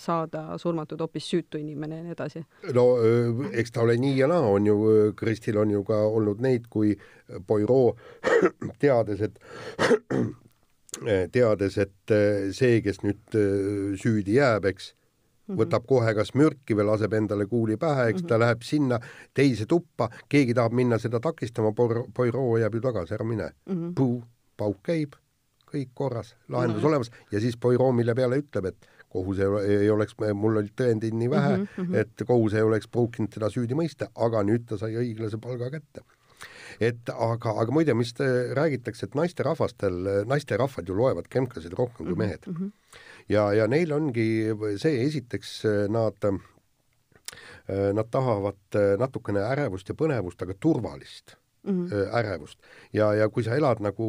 saada 0.00 0.58
surmatud 0.60 1.00
hoopis 1.00 1.28
süütu 1.30 1.60
inimene 1.60 2.00
ja 2.00 2.04
nii 2.04 2.16
edasi. 2.16 2.42
no 2.74 2.84
eks 3.52 3.72
ta 3.72 3.84
ole 3.84 3.96
nii 4.00 4.16
ja 4.18 4.28
naa, 4.28 4.48
on 4.50 4.66
ju, 4.66 4.78
Kristil 5.16 5.60
on 5.60 5.70
ju 5.72 5.84
ka 5.88 6.00
olnud 6.08 6.42
neid, 6.44 6.66
kui 6.72 6.96
Poirot 7.46 8.00
teades, 8.82 9.22
et 9.24 9.38
teades, 11.32 11.78
et 11.78 12.14
eh, 12.14 12.48
see, 12.56 12.80
kes 12.84 13.02
nüüd 13.04 13.36
eh, 13.38 13.94
süüdi 14.00 14.38
jääb, 14.38 14.68
eks, 14.72 14.92
mhm. 15.48 15.60
võtab 15.62 15.86
kohe 15.88 16.14
kas 16.16 16.34
mürki 16.38 16.76
või 16.78 16.88
laseb 16.90 17.14
endale 17.18 17.46
kuuli 17.46 17.78
pähe, 17.80 18.10
eks 18.12 18.22
-hmm. 18.22 18.28
ta 18.28 18.40
läheb 18.40 18.66
sinna 18.66 19.00
teise 19.34 19.66
tuppa, 19.66 20.10
keegi 20.28 20.54
tahab 20.54 20.72
minna 20.72 20.98
seda 20.98 21.20
takistama, 21.20 21.72
Poirot 21.72 22.60
jääb 22.60 22.74
ju 22.74 22.80
tagasi, 22.80 23.14
ära 23.14 23.24
mine. 23.24 23.50
-hmm. 23.68 23.94
Puu, 23.94 24.22
pauk 24.56 24.82
käib, 24.82 25.16
kõik 25.68 25.90
korras, 25.94 26.36
lahendus 26.48 26.84
olemas 26.84 27.10
ja 27.32 27.40
siis 27.40 27.56
Poirot, 27.56 27.94
mille 27.94 28.14
peale 28.14 28.38
ütleb, 28.38 28.72
et 28.72 28.88
kohus 29.08 29.38
ei, 29.38 29.76
ei 29.76 29.90
oleks, 29.90 30.14
mul 30.34 30.56
olid 30.60 30.74
tõendeid 30.76 31.14
nii 31.16 31.30
vähe 31.30 31.56
mm, 31.56 31.66
-hmm. 31.76 31.96
et 31.96 32.26
kohus 32.26 32.54
ei 32.54 32.62
oleks 32.62 32.88
pruukinud 32.88 33.30
teda 33.32 33.48
süüdi 33.48 33.74
mõista, 33.74 34.10
aga 34.14 34.42
nüüd 34.42 34.66
ta 34.68 34.76
sai 34.76 34.96
õiglase 35.00 35.40
palga 35.40 35.70
kätte 35.70 36.04
et 36.80 37.10
aga, 37.14 37.54
aga 37.62 37.74
muide, 37.74 37.94
mis 37.98 38.14
räägitakse, 38.58 39.08
et 39.08 39.16
naisterahvastel, 39.18 39.98
naisterahvad 40.30 40.88
ju 40.88 40.98
loevad 40.98 41.28
kremklasid 41.32 41.74
rohkem 41.78 42.06
kui 42.06 42.14
mhm, 42.14 42.18
mehed 42.18 42.46
mm. 42.46 42.54
-hmm. 42.54 43.02
ja, 43.28 43.52
ja 43.52 43.66
neil 43.66 43.92
ongi 43.92 44.28
see, 44.76 45.02
esiteks 45.06 45.62
nad 45.88 46.30
Nad 47.68 48.08
tahavad 48.10 48.76
natukene 48.98 49.42
ärevust 49.44 49.90
ja 49.90 49.94
põnevust, 49.94 50.40
aga 50.40 50.54
turvalist 50.56 51.34
mm 51.68 51.86
-hmm. 51.86 52.16
ärevust. 52.16 52.58
ja, 52.92 53.14
ja 53.14 53.28
kui 53.28 53.42
sa 53.42 53.56
elad 53.56 53.80
nagu 53.80 54.06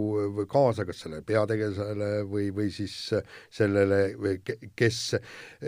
kaasa 0.47 0.85
kas 0.85 1.01
sellele 1.01 1.21
peategelasele 1.21 2.23
või, 2.23 2.51
või 2.55 2.71
siis 2.71 3.13
sellele, 3.49 4.15
kes, 4.75 5.15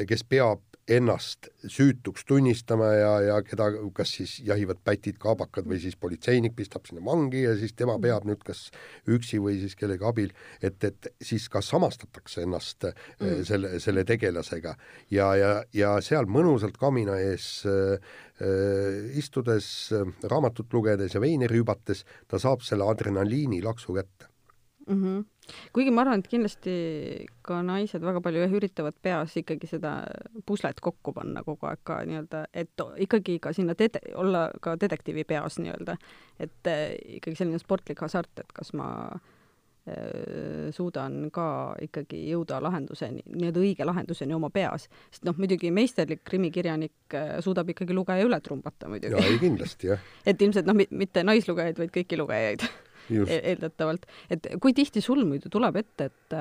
kes 0.08 0.24
peab 0.24 0.60
ennast 0.92 1.48
süütuks 1.70 2.26
tunnistama 2.28 2.90
ja, 2.96 3.12
ja 3.26 3.38
keda, 3.46 3.68
kas 3.96 4.14
siis 4.18 4.38
jahivad 4.46 4.82
pätid, 4.84 5.18
kaabakad 5.22 5.68
või 5.70 5.80
siis 5.84 5.98
politseinik 6.00 6.56
pistab 6.58 6.88
sinna 6.90 7.04
vangi 7.06 7.44
ja 7.46 7.54
siis 7.60 7.76
tema 7.78 7.98
peab 8.02 8.26
nüüd 8.28 8.44
kas 8.46 8.68
üksi 9.12 9.42
või 9.44 9.60
siis 9.62 9.78
kellegi 9.80 10.08
abil, 10.08 10.34
et, 10.62 10.84
et 10.88 11.12
siis 11.22 11.48
ka 11.52 11.64
samastatakse 11.66 12.46
ennast 12.46 12.90
äh, 12.90 12.98
mm. 13.20 13.46
selle, 13.48 13.76
selle 13.84 14.06
tegelasega. 14.08 14.76
Ja, 15.14 15.32
ja, 15.40 15.54
ja 15.76 15.94
seal 16.04 16.30
mõnusalt 16.32 16.80
kamina 16.82 17.20
ees 17.22 17.52
äh, 17.70 17.96
äh 18.42 19.18
istudes, 19.22 19.68
äh, 19.96 20.08
raamatut 20.32 20.74
lugedes 20.74 21.16
ja 21.16 21.22
veini 21.24 21.50
rüübates, 21.52 22.06
ta 22.28 22.40
saab 22.42 22.66
selle 22.66 22.88
adrenaliini 22.90 23.62
laksu 23.64 23.96
kätte 24.00 24.31
mm. 24.88 25.02
-hmm 25.04 25.24
kuigi 25.76 25.92
ma 25.94 26.06
arvan, 26.06 26.22
et 26.22 26.30
kindlasti 26.32 26.76
ka 27.46 27.62
naised 27.66 28.04
väga 28.06 28.22
palju 28.24 28.44
jah, 28.44 28.56
üritavad 28.60 28.98
peas 29.04 29.36
ikkagi 29.40 29.70
seda 29.70 29.96
puslet 30.48 30.80
kokku 30.84 31.14
panna 31.16 31.44
kogu 31.48 31.70
aeg 31.70 31.84
ka 31.88 32.02
nii-öelda, 32.08 32.46
et 32.54 32.86
ikkagi 33.06 33.40
ka 33.44 33.54
sinna 33.56 33.76
dete-, 33.78 34.04
olla 34.20 34.48
ka 34.64 34.78
detektiivi 34.80 35.26
peas 35.28 35.60
nii-öelda. 35.62 35.98
et 36.40 36.72
äh, 36.72 36.96
ikkagi 37.18 37.38
selline 37.38 37.62
sportlik 37.62 38.02
hasart, 38.02 38.32
et 38.44 38.54
kas 38.54 38.74
ma 38.78 38.90
äh, 39.12 40.70
suudan 40.76 41.30
ka 41.34 41.48
ikkagi 41.82 42.24
jõuda 42.30 42.62
lahenduseni, 42.64 43.26
nii-öelda 43.34 43.64
õige 43.66 43.88
lahenduseni 43.88 44.38
oma 44.38 44.50
peas. 44.54 44.88
sest 45.10 45.26
noh, 45.28 45.38
muidugi 45.38 45.74
meisterlik 45.74 46.24
krimikirjanik 46.28 47.18
äh, 47.18 47.34
suudab 47.42 47.70
ikkagi 47.74 47.98
lugeja 47.98 48.28
üle 48.28 48.40
trumbata 48.42 48.90
muidugi. 48.90 49.18
jaa, 49.18 49.34
ei 49.34 49.42
kindlasti, 49.42 49.92
jah. 49.94 50.08
et 50.30 50.42
ilmselt 50.42 50.70
noh, 50.70 50.80
mitte 50.90 51.26
naislugejaid, 51.28 51.82
vaid 51.82 51.94
kõiki 51.98 52.22
lugejaid 52.22 52.70
eeldatavalt. 53.10 54.06
et 54.30 54.48
kui 54.62 54.74
tihti 54.78 55.02
sul 55.02 55.24
muidu 55.28 55.50
tuleb 55.54 55.82
ette, 55.82 56.10
et, 56.12 56.38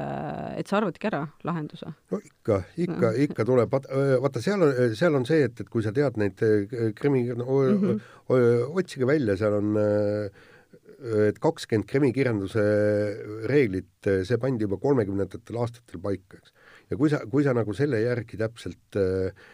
et 0.60 0.70
sa 0.70 0.78
arvadki 0.80 1.10
ära 1.10 1.24
lahenduse? 1.46 1.94
no 2.12 2.20
ikka, 2.20 2.62
ikka 2.76 3.08
no., 3.08 3.14
ikka 3.26 3.48
tuleb, 3.48 3.74
vaata 4.26 4.44
seal 4.44 4.66
on, 4.66 4.94
seal 4.98 5.18
on 5.18 5.26
see, 5.28 5.48
et, 5.48 5.64
et 5.64 5.72
kui 5.72 5.84
sa 5.86 5.94
tead 5.96 6.20
neid 6.20 6.44
äh, 6.46 6.94
krimi, 6.96 7.26
no, 7.34 7.44
mm 7.44 7.82
-hmm. 7.82 8.78
otsige 8.80 9.06
välja, 9.06 9.36
seal 9.36 9.58
on 9.58 9.76
et 11.00 11.38
kakskümmend 11.40 11.88
krimikirjanduse 11.88 12.62
reeglit, 13.48 14.08
see 14.26 14.38
pandi 14.40 14.66
juba 14.66 14.76
kolmekümnendatel 14.82 15.60
aastatel 15.62 16.00
paika, 16.02 16.40
eks. 16.40 16.52
ja 16.90 16.98
kui 17.00 17.12
sa, 17.12 17.22
kui 17.30 17.44
sa 17.46 17.54
nagu 17.56 17.74
selle 17.76 18.02
järgi 18.02 18.38
täpselt 18.40 18.98
äh,, 19.00 19.46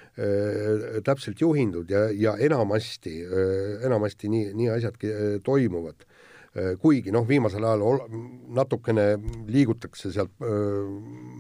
täpselt 1.07 1.41
juhindud 1.41 1.91
ja, 1.93 2.07
ja 2.11 2.35
enamasti 2.43 3.15
äh,, 3.23 3.85
enamasti 3.87 4.31
nii, 4.33 4.53
nii 4.59 4.71
asjadki 4.75 5.13
äh, 5.13 5.37
toimuvad 5.47 6.07
kuigi 6.81 7.13
noh, 7.13 7.27
viimasel 7.29 7.65
ajal 7.65 8.07
natukene 8.57 9.07
liigutakse 9.53 10.13
sealt 10.15 10.33
öö, 10.41 10.87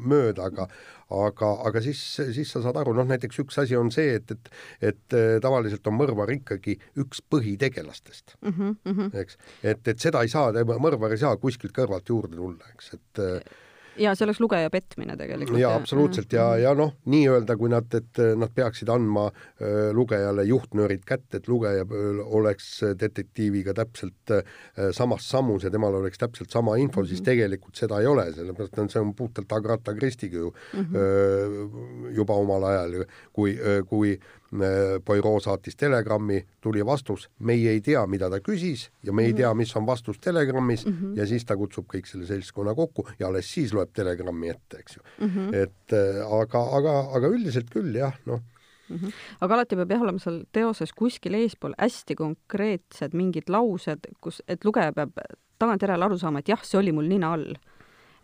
mööda, 0.07 0.51
aga 0.51 0.69
aga, 1.15 1.51
aga 1.69 1.83
siis, 1.85 2.01
siis 2.35 2.51
sa 2.51 2.63
saad 2.65 2.81
aru, 2.81 2.95
noh 2.97 3.07
näiteks 3.07 3.39
üks 3.45 3.61
asi 3.63 3.77
on 3.79 3.93
see, 3.95 4.17
et, 4.19 4.33
et 4.33 4.51
et 4.91 5.17
äh, 5.17 5.37
tavaliselt 5.43 5.87
on 5.87 5.95
mõrvar 5.99 6.33
ikkagi 6.35 6.77
üks 6.99 7.23
põhitegelastest 7.31 8.37
mm, 8.41 8.75
-hmm. 8.85 9.13
eks, 9.23 9.39
et, 9.63 9.87
et 9.87 10.03
seda 10.03 10.25
ei 10.27 10.33
saa, 10.33 10.51
mõrvar 10.67 11.15
ei 11.15 11.23
saa 11.23 11.37
kuskilt 11.39 11.75
kõrvalt 11.77 12.11
juurde 12.11 12.37
tulla, 12.37 12.75
eks, 12.75 12.93
et 12.99 13.23
äh, 13.23 13.55
ja 13.99 14.15
see 14.15 14.27
oleks 14.27 14.41
lugeja 14.41 14.71
petmine 14.71 15.17
tegelikult. 15.17 15.61
jaa, 15.61 15.75
absoluutselt 15.77 16.33
ja, 16.33 16.49
ja 16.61 16.75
noh, 16.79 16.95
nii-öelda 17.13 17.57
kui 17.61 17.71
nad, 17.73 17.89
et 17.99 18.23
nad 18.39 18.53
peaksid 18.55 18.91
andma 18.93 19.27
äh, 19.29 19.91
lugejale 19.97 20.47
juhtnöörid 20.49 21.05
kätte, 21.09 21.41
et 21.41 21.49
lugeja 21.49 21.87
oleks 22.27 22.71
detektiiviga 23.01 23.75
täpselt 23.77 24.35
samas 24.97 25.29
sammus 25.31 25.67
ja 25.67 25.71
temal 25.73 25.95
oleks 26.01 26.19
täpselt 26.19 26.51
sama 26.51 26.77
info 26.77 27.01
mm, 27.01 27.05
-hmm. 27.05 27.09
siis 27.09 27.21
mhm. 27.21 27.25
tegelikult 27.31 27.77
seda 27.77 28.01
ei 28.01 28.07
ole, 28.07 28.31
sellepärast 28.33 28.79
et 28.79 28.91
see 28.91 29.03
on 29.03 29.15
puhtalt 29.15 29.53
Agatha 29.53 29.95
Christie'ga 29.95 30.37
ju 30.37 30.55
mm 30.73 30.85
-hmm. 30.85 32.15
juba 32.15 32.35
omal 32.35 32.65
ajal, 32.65 33.05
kui, 33.33 33.59
kui 33.89 34.19
Poirot 35.05 35.43
saatis 35.43 35.75
telegrammi, 35.77 36.39
tuli 36.63 36.85
vastus, 36.87 37.27
meie 37.39 37.73
ei 37.75 37.81
tea, 37.83 38.05
mida 38.07 38.29
ta 38.31 38.39
küsis 38.41 38.87
ja 39.03 39.13
me 39.13 39.25
ei 39.25 39.33
mhm. 39.33 39.41
tea, 39.41 39.55
mis 39.59 39.73
on 39.77 39.87
vastus 39.87 40.21
telegrammis 40.23 40.87
mm 40.87 40.93
-hmm. 40.93 41.17
ja 41.19 41.27
siis 41.27 41.45
ta 41.45 41.57
kutsub 41.57 41.87
kõik 41.91 42.07
selle 42.07 42.27
seltskonna 42.27 42.75
kokku 42.75 43.09
ja 43.19 43.27
alles 43.27 43.51
siis 43.55 43.75
loeb 43.75 43.91
telegrammi 43.93 44.49
ette, 44.49 44.79
eks 44.79 44.97
ju 44.97 45.03
mm. 45.03 45.31
-hmm. 45.35 45.55
et 45.55 45.93
äh, 45.93 46.41
aga, 46.41 46.63
aga, 46.79 47.01
aga 47.17 47.27
üldiselt 47.27 47.71
küll 47.71 47.95
jah, 47.95 48.15
noh 48.27 48.41
Mm 48.89 48.97
-hmm. 48.97 49.13
aga 49.41 49.55
alati 49.55 49.77
peab 49.77 49.91
jah 49.91 50.03
olema 50.03 50.19
seal 50.19 50.45
teoses 50.53 50.93
kuskil 50.93 51.35
eespool 51.35 51.73
hästi 51.79 52.15
konkreetsed 52.15 53.15
mingid 53.15 53.49
laused, 53.49 53.99
kus, 54.21 54.43
et 54.49 54.65
lugeja 54.65 54.93
peab 54.93 55.11
tagantjärele 55.59 56.05
aru 56.05 56.19
saama, 56.19 56.39
et 56.39 56.49
jah, 56.49 56.63
see 56.63 56.79
oli 56.79 56.93
mul 56.93 57.09
nina 57.09 57.33
all. 57.33 57.55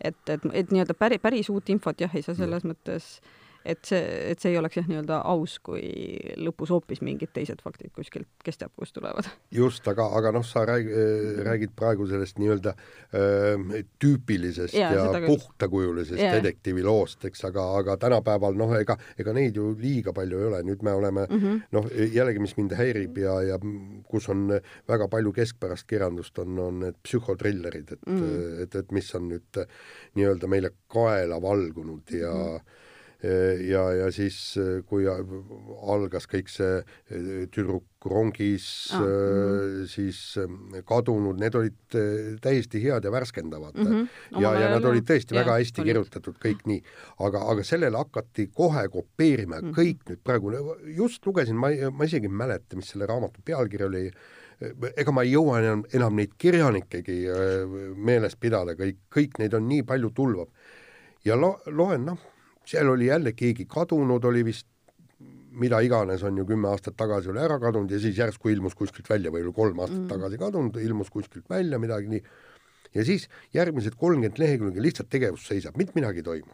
et, 0.01 0.15
et, 0.29 0.41
et 0.53 0.71
nii-öelda 0.71 0.93
päri, 0.93 1.19
päris 1.19 1.49
uut 1.49 1.69
infot 1.69 2.01
jah, 2.01 2.15
ei 2.15 2.21
saa 2.21 2.35
selles 2.35 2.63
mm. 2.63 2.69
mõttes 2.69 3.19
äh, 3.19 3.42
et 3.65 3.79
see, 3.87 4.01
et 4.31 4.41
see 4.41 4.51
ei 4.51 4.57
oleks 4.59 4.77
jah, 4.77 4.87
nii-öelda 4.89 5.21
aus, 5.31 5.55
kui 5.63 5.81
lõpus 6.41 6.71
hoopis 6.73 7.01
mingid 7.05 7.31
teised 7.35 7.61
faktid 7.63 7.93
kuskilt, 7.95 8.27
kes 8.43 8.59
teab, 8.59 8.73
kust 8.79 8.95
tulevad. 8.97 9.29
just, 9.53 9.87
aga, 9.87 10.09
aga 10.19 10.33
noh, 10.35 10.43
sa 10.47 10.65
rääg, 10.67 10.89
räägid 11.47 11.73
praegu 11.77 12.07
sellest 12.09 12.41
nii-öelda 12.41 12.75
tüüpilisest 14.03 14.75
ja, 14.77 14.91
ja 14.97 15.23
puhtakujulisest 15.25 16.19
detektiiviloost, 16.19 17.23
eks, 17.29 17.45
aga, 17.49 17.65
aga 17.79 17.97
tänapäeval 18.01 18.59
noh, 18.59 18.75
ega, 18.79 18.97
ega 19.19 19.35
neid 19.35 19.57
ju 19.59 19.71
liiga 19.79 20.15
palju 20.15 20.41
ei 20.41 20.49
ole, 20.51 20.61
nüüd 20.67 20.83
me 20.83 20.95
oleme 20.99 21.25
mm 21.29 21.39
-hmm. 21.39 21.63
noh, 21.77 21.89
jällegi, 22.17 22.43
mis 22.43 22.57
mind 22.59 22.75
häirib 22.77 23.17
ja, 23.23 23.39
ja 23.53 23.59
kus 24.09 24.29
on 24.29 24.47
väga 24.89 25.07
palju 25.07 25.33
keskpärast 25.33 25.87
kirjandust, 25.87 26.39
on, 26.39 26.59
on 26.59 26.79
need 26.83 26.99
psühhotrillerid, 27.03 27.91
et 27.91 28.07
mm, 28.07 28.21
-hmm. 28.21 28.63
et, 28.63 28.75
et 28.75 28.91
mis 28.91 29.15
on 29.15 29.29
nüüd 29.31 29.65
nii-öelda 30.15 30.47
meile 30.47 30.73
kaela 30.87 31.41
valgunud 31.41 32.11
ja 32.11 32.33
mm 32.33 32.57
-hmm 32.57 32.81
ja, 33.23 33.83
ja 33.95 34.09
siis, 34.11 34.37
kui 34.89 35.05
algas 35.07 36.25
kõik 36.27 36.49
see 36.51 36.81
eh, 36.81 37.45
tüdruk 37.53 37.85
rongis 38.03 38.65
ah, 38.91 39.03
mm. 39.05 39.85
siis 39.87 40.19
eh, 40.41 40.81
kadunud, 40.87 41.39
need 41.39 41.55
olid 41.55 41.97
täiesti 42.43 42.81
head 42.83 43.07
ja 43.07 43.13
värskendavad 43.13 43.77
mm. 43.79 43.87
-hmm. 43.87 44.41
ja, 44.43 44.51
ja 44.59 44.73
nad 44.73 44.87
olid 44.89 45.07
tõesti 45.07 45.37
ja, 45.37 45.39
väga 45.39 45.55
hästi 45.61 45.81
olid. 45.81 45.89
kirjutatud, 45.89 46.39
kõik 46.43 46.65
nii. 46.67 46.83
aga, 47.27 47.45
aga 47.53 47.63
sellele 47.63 47.97
hakati 47.97 48.49
kohe 48.51 48.87
kopeerima 48.89 49.61
mm 49.61 49.69
-hmm. 49.69 49.77
kõik 49.79 50.03
nüüd 50.09 50.23
praegu, 50.23 50.51
just 50.97 51.25
lugesin, 51.25 51.55
ma 51.55 51.71
ma 51.91 52.03
isegi 52.03 52.27
ei 52.27 52.37
mäleta, 52.43 52.75
mis 52.75 52.91
selle 52.91 53.07
raamatu 53.07 53.41
pealkiri 53.45 53.85
oli, 53.85 54.03
ega 54.97 55.11
ma 55.11 55.23
ei 55.23 55.31
jõua 55.31 55.61
enam, 55.63 55.85
enam 55.93 56.15
neid 56.15 56.35
kirjanikegi 56.37 57.23
meeles 57.95 58.35
pidada, 58.35 58.75
kõik, 58.75 58.99
kõik 59.15 59.39
neid 59.39 59.53
on 59.53 59.67
nii 59.67 59.83
palju 59.83 60.09
tulvab. 60.09 60.49
ja 61.23 61.35
lo-, 61.39 61.59
loen, 61.71 62.05
noh 62.05 62.32
seal 62.65 62.89
oli 62.89 63.09
jälle 63.09 63.33
keegi 63.37 63.65
kadunud, 63.69 64.23
oli 64.23 64.45
vist 64.45 64.67
mida 65.53 65.79
iganes 65.85 66.23
on 66.25 66.37
ju 66.37 66.45
kümme 66.49 66.69
aastat 66.71 66.95
tagasi 66.97 67.29
oli 67.29 67.41
ära 67.43 67.59
kadunud 67.61 67.91
ja 67.91 67.99
siis 68.01 68.17
järsku 68.17 68.49
ilmus 68.49 68.75
kuskilt 68.75 69.09
välja 69.09 69.31
või 69.33 69.45
oli 69.45 69.53
kolm 69.53 69.83
aastat 69.83 69.99
mm. 69.99 70.09
tagasi 70.09 70.39
kadunud, 70.41 70.79
ilmus 70.81 71.11
kuskilt 71.13 71.49
välja 71.49 71.79
midagi 71.79 72.09
nii. 72.09 72.23
ja 72.97 73.05
siis 73.05 73.27
järgmised 73.53 73.97
kolmkümmend 73.99 74.41
lehekülge 74.41 74.81
lihtsalt 74.81 75.11
tegevus 75.13 75.45
seisab, 75.47 75.77
mitte 75.77 75.93
midagi 75.95 76.23
ei 76.23 76.29
toimu. 76.29 76.53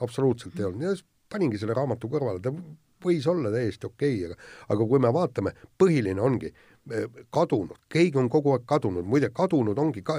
absoluutselt 0.00 0.54
mm. 0.54 0.60
ei 0.60 0.68
olnud 0.70 0.86
ja 0.86 0.94
siis 0.96 1.04
paningi 1.28 1.60
selle 1.60 1.76
raamatu 1.76 2.08
kõrvale, 2.08 2.40
ta 2.40 2.54
võis 3.04 3.26
olla 3.28 3.52
täiesti 3.52 3.86
okei 3.86 4.24
okay,, 4.24 4.32
aga 4.32 4.74
aga 4.74 4.88
kui 4.90 5.02
me 5.04 5.12
vaatame, 5.14 5.54
põhiline 5.78 6.24
ongi 6.24 6.52
kadunud, 7.34 7.78
keegi 7.92 8.18
on 8.20 8.28
kogu 8.32 8.52
aeg 8.54 8.64
kadunud, 8.68 9.06
muide 9.08 9.30
kadunud 9.34 9.78
ongi 9.78 10.02
ka, 10.06 10.16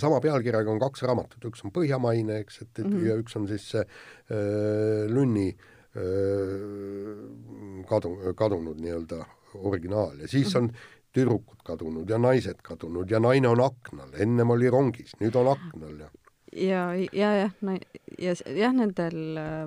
sama 0.00 0.20
pealkirjaga 0.24 0.70
on 0.72 0.82
kaks 0.82 1.02
raamatut, 1.08 1.44
üks 1.50 1.64
on 1.66 1.72
Põhjamaine, 1.74 2.40
eks, 2.44 2.62
et, 2.62 2.72
et 2.78 2.84
mm 2.84 2.92
-hmm. 2.92 3.06
ja 3.08 3.16
üks 3.22 3.36
on 3.36 3.48
siis 3.48 3.70
see 3.70 3.82
äh, 3.82 3.88
Lünni 5.10 5.48
äh, 5.50 5.56
kadu, 7.88 8.34
kadunud 8.36 8.78
nii-öelda 8.80 9.24
originaal. 9.54 10.20
Ja 10.20 10.28
siis 10.28 10.54
-hmm. 10.54 10.58
on 10.58 10.70
tüdrukud 11.12 11.64
kadunud 11.64 12.10
ja 12.10 12.18
naised 12.18 12.60
kadunud 12.62 13.10
ja 13.10 13.20
naine 13.20 13.48
on 13.48 13.60
aknal, 13.60 14.10
ennem 14.18 14.50
oli 14.50 14.70
rongis, 14.70 15.16
nüüd 15.20 15.36
on 15.36 15.48
aknal 15.48 16.00
ja 16.00 16.10
ja, 16.56 16.82
ja 17.12 17.30
jah, 17.36 17.52
no 17.64 17.76
ja 18.18 18.32
jah, 18.56 18.72
nendel, 18.74 19.16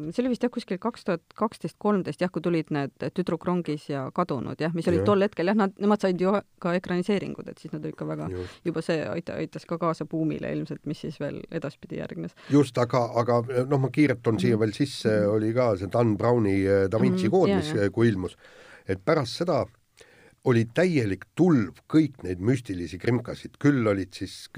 see 0.09 0.23
oli 0.23 0.31
vist 0.33 0.43
jah, 0.45 0.51
kuskil 0.53 0.79
kaks 0.81 1.05
tuhat 1.07 1.23
kaksteist, 1.37 1.77
kolmteist 1.81 2.21
jah, 2.23 2.31
kui 2.33 2.43
tulid 2.43 2.71
need 2.73 2.93
Tüdruk 3.15 3.45
rongis 3.47 3.87
ja 3.91 4.07
Kadunud 4.15 4.61
jah, 4.61 4.73
mis 4.75 4.87
olid 4.89 5.03
ja. 5.03 5.07
tol 5.07 5.25
hetkel 5.25 5.51
jah, 5.51 5.57
nad, 5.59 5.75
nemad 5.81 6.03
said 6.03 6.21
ju 6.21 6.33
ka 6.61 6.73
ekraniseeringud, 6.79 7.49
et 7.51 7.61
siis 7.61 7.73
nad 7.75 7.85
olid 7.85 7.97
ka 7.99 8.07
väga, 8.09 8.29
juba 8.65 8.83
see 8.85 8.99
aita, 9.05 9.37
aitas 9.39 9.67
ka 9.69 9.79
kaasa 9.81 10.07
buumile 10.09 10.51
ilmselt, 10.55 10.83
mis 10.89 11.01
siis 11.05 11.19
veel 11.21 11.41
edaspidi 11.51 12.01
järgnes. 12.01 12.35
just, 12.53 12.77
aga, 12.81 13.05
aga 13.21 13.41
noh, 13.61 13.83
ma 13.85 13.91
kiirelt 13.93 14.23
toon 14.23 14.39
siia 14.39 14.55
mm 14.55 14.57
-hmm. 14.57 14.65
veel 14.65 14.73
sisse 14.73 15.09
mm, 15.09 15.25
-hmm. 15.25 15.35
oli 15.35 15.53
ka 15.53 15.75
see 15.77 15.91
Dan 15.91 16.17
Browni 16.17 16.57
äh, 16.65 16.89
Da 16.89 17.01
Vinci 17.01 17.27
mm 17.27 17.27
-hmm. 17.27 17.31
kood, 17.31 17.55
mis, 17.55 17.73
äh, 17.75 17.91
kui 17.91 18.07
ilmus, 18.09 18.37
et 18.87 19.05
pärast 19.05 19.37
seda 19.37 19.65
oli 20.45 20.65
täielik 20.73 21.25
tulv 21.35 21.83
kõik 21.93 22.23
neid 22.23 22.39
müstilisi 22.39 22.97
krimkasid, 22.97 23.57
küll 23.59 23.87
olid 23.87 24.13
siis 24.13 24.49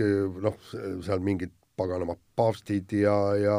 noh, 0.42 0.58
seal 1.02 1.20
mingid 1.20 1.52
paganama 1.82 2.16
paavstid 2.38 2.94
ja, 2.96 3.16
ja 3.38 3.58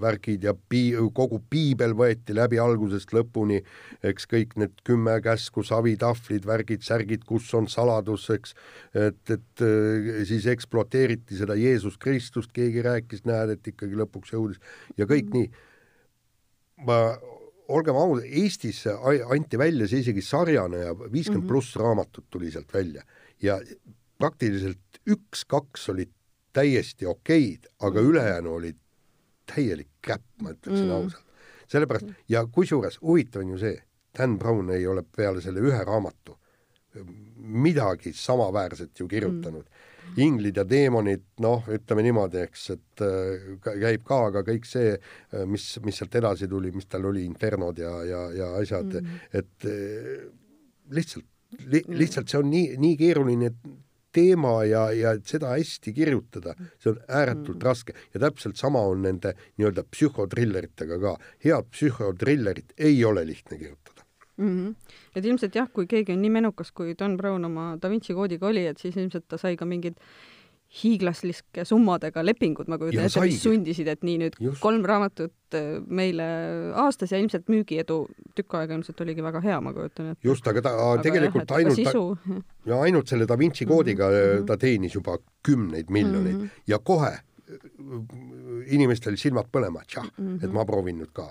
värgid 0.00 0.44
ja 0.46 0.54
pii-, 0.54 0.94
kogu 1.16 1.40
piibel 1.50 1.96
võeti 1.98 2.36
läbi 2.36 2.60
algusest 2.62 3.12
lõpuni, 3.16 3.60
eks 4.04 4.28
kõik 4.30 4.54
need 4.60 4.78
kümme 4.86 5.16
käsku, 5.24 5.64
savitahvlid, 5.66 6.46
värgid, 6.48 6.84
särgid, 6.86 7.26
kus 7.28 7.50
on 7.56 7.68
saladus, 7.72 8.28
eks, 8.34 8.56
et, 8.94 9.20
et 9.34 9.64
äh, 9.64 10.10
siis 10.28 10.48
ekspluateeriti 10.54 11.40
seda 11.40 11.58
Jeesus 11.58 11.98
Kristust, 12.00 12.52
keegi 12.54 12.84
rääkis, 12.84 13.24
näed, 13.28 13.56
et 13.56 13.72
ikkagi 13.74 13.98
lõpuks 13.98 14.34
jõudis 14.36 14.60
ja 15.00 15.08
kõik 15.10 15.30
mm. 15.30 15.40
nii. 15.40 16.84
ma 16.84 17.00
olgem 17.72 17.96
ausad, 17.96 18.26
Eestis 18.28 18.82
anti 18.86 19.58
välja 19.60 19.88
see 19.88 20.02
isegi 20.04 20.22
sarjana 20.24 20.82
ja 20.82 20.94
viiskümmend 20.94 21.44
mm 21.44 21.46
-hmm. 21.46 21.52
pluss 21.52 21.76
raamatut 21.80 22.26
tuli 22.30 22.50
sealt 22.52 22.74
välja 22.74 23.02
ja 23.42 23.58
praktiliselt 24.18 25.00
üks-kaks 25.10 25.88
olid 25.92 26.12
täiesti 26.54 27.06
okeid, 27.10 27.68
aga 27.80 28.00
mm. 28.00 28.12
ülejäänu 28.12 28.54
olid 28.60 28.78
täielik 29.50 29.90
käpp, 30.02 30.24
ma 30.42 30.54
ütleksin 30.54 30.86
mm. 30.86 30.94
ausalt. 30.96 31.50
sellepärast 31.68 32.14
ja 32.28 32.46
kusjuures 32.46 33.00
huvitav 33.02 33.42
on 33.42 33.54
ju 33.54 33.58
see, 33.58 33.76
Dan 34.14 34.38
Brown 34.38 34.70
ei 34.70 34.86
ole 34.86 35.02
peale 35.02 35.40
selle 35.42 35.60
ühe 35.64 35.80
raamatu 35.84 36.38
midagi 37.36 38.12
samaväärset 38.12 39.00
ju 39.00 39.08
kirjutanud. 39.08 39.64
Mm. 39.64 40.22
Inglid 40.22 40.56
ja 40.56 40.64
teemonid, 40.68 41.22
noh, 41.40 41.64
ütleme 41.72 42.04
niimoodi, 42.04 42.42
eks, 42.44 42.64
et 42.74 43.02
äh, 43.02 43.46
käib 43.64 44.04
ka, 44.06 44.18
aga 44.28 44.44
kõik 44.46 44.66
see, 44.68 44.92
äh, 44.94 45.46
mis, 45.48 45.64
mis 45.84 45.98
sealt 45.98 46.14
edasi 46.20 46.48
tuli, 46.48 46.70
mis 46.74 46.86
tal 46.86 47.08
oli, 47.08 47.24
Infernod 47.26 47.80
ja, 47.80 47.94
ja, 48.06 48.20
ja 48.36 48.50
asjad 48.60 48.98
mm, 49.00 49.22
et 49.40 49.66
äh, 49.70 50.28
lihtsalt 50.94 51.26
li,, 51.72 51.80
lihtsalt 51.88 52.30
see 52.30 52.42
on 52.42 52.52
nii, 52.52 52.76
nii 52.84 52.98
keeruline 53.00 53.50
teema 54.14 54.54
ja, 54.68 54.86
ja 54.94 55.14
seda 55.26 55.54
hästi 55.54 55.92
kirjutada, 55.96 56.54
see 56.78 56.92
on 56.92 57.00
ääretult 57.08 57.58
mm. 57.58 57.66
raske 57.66 57.96
ja 58.14 58.22
täpselt 58.26 58.60
sama 58.60 58.82
on 58.90 59.02
nende 59.04 59.34
nii-öelda 59.56 59.86
psühhotrilleritega 59.90 61.00
ka. 61.02 61.16
head 61.44 61.70
psühhotrillerit 61.74 62.76
ei 62.78 63.04
ole 63.04 63.26
lihtne 63.26 63.58
kirjutada 63.58 64.06
mm. 64.36 64.48
-hmm. 64.48 64.94
et 65.14 65.24
ilmselt 65.24 65.54
jah, 65.54 65.68
kui 65.72 65.86
keegi 65.86 66.12
on 66.12 66.22
nii 66.22 66.30
menukas, 66.30 66.72
kui 66.72 66.94
Don 66.98 67.16
Brown 67.16 67.44
oma 67.44 67.76
Da 67.82 67.90
Vinci 67.90 68.14
koodiga 68.14 68.46
oli, 68.46 68.66
et 68.66 68.78
siis 68.78 68.96
ilmselt 68.96 69.28
ta 69.28 69.38
sai 69.38 69.56
ka 69.56 69.64
mingid 69.64 69.98
hiiglaslike 70.74 71.64
summadega 71.68 72.22
lepingud, 72.24 72.68
ma 72.70 72.78
kujutan 72.80 73.06
ette, 73.06 73.22
mis 73.22 73.42
sundisid, 73.42 73.88
et 73.90 74.02
nii 74.06 74.16
nüüd 74.24 74.38
Just. 74.42 74.60
kolm 74.62 74.82
raamatut 74.88 75.56
äh, 75.58 75.76
meile 75.86 76.26
aastas 76.82 77.14
ja 77.14 77.20
ilmselt 77.22 77.46
müügiedu 77.52 78.00
tükk 78.34 78.56
aega 78.58 78.74
ilmselt 78.78 79.04
oligi 79.04 79.22
väga 79.24 79.42
hea, 79.44 79.60
ma 79.62 79.74
kujutan 79.76 80.12
ette. 80.12 80.26
just, 80.26 80.48
aga 80.50 80.64
ta 80.66 80.74
aga 80.74 81.04
tegelikult 81.06 81.46
jah, 81.46 81.60
ainult 81.60 81.78
sisu... 81.78 82.04
ja 82.70 82.80
ainult 82.86 83.12
selle 83.12 83.28
Da 83.30 83.38
Vinci 83.38 83.68
koodiga 83.70 84.10
mm 84.10 84.18
-hmm. 84.18 84.46
ta 84.50 84.58
teenis 84.58 84.98
juba 84.98 85.18
kümneid 85.46 85.90
miljoneid 85.90 86.34
mm 86.34 86.42
-hmm. 86.42 86.62
ja 86.66 86.78
kohe 86.78 87.12
äh, 87.12 87.22
inimestel 88.66 89.16
silmad 89.16 89.52
põlema, 89.52 89.84
tšah 89.86 90.10
mm, 90.18 90.26
-hmm. 90.26 90.44
et 90.44 90.52
ma 90.52 90.64
proovin 90.64 90.98
nüüd 90.98 91.12
ka 91.12 91.30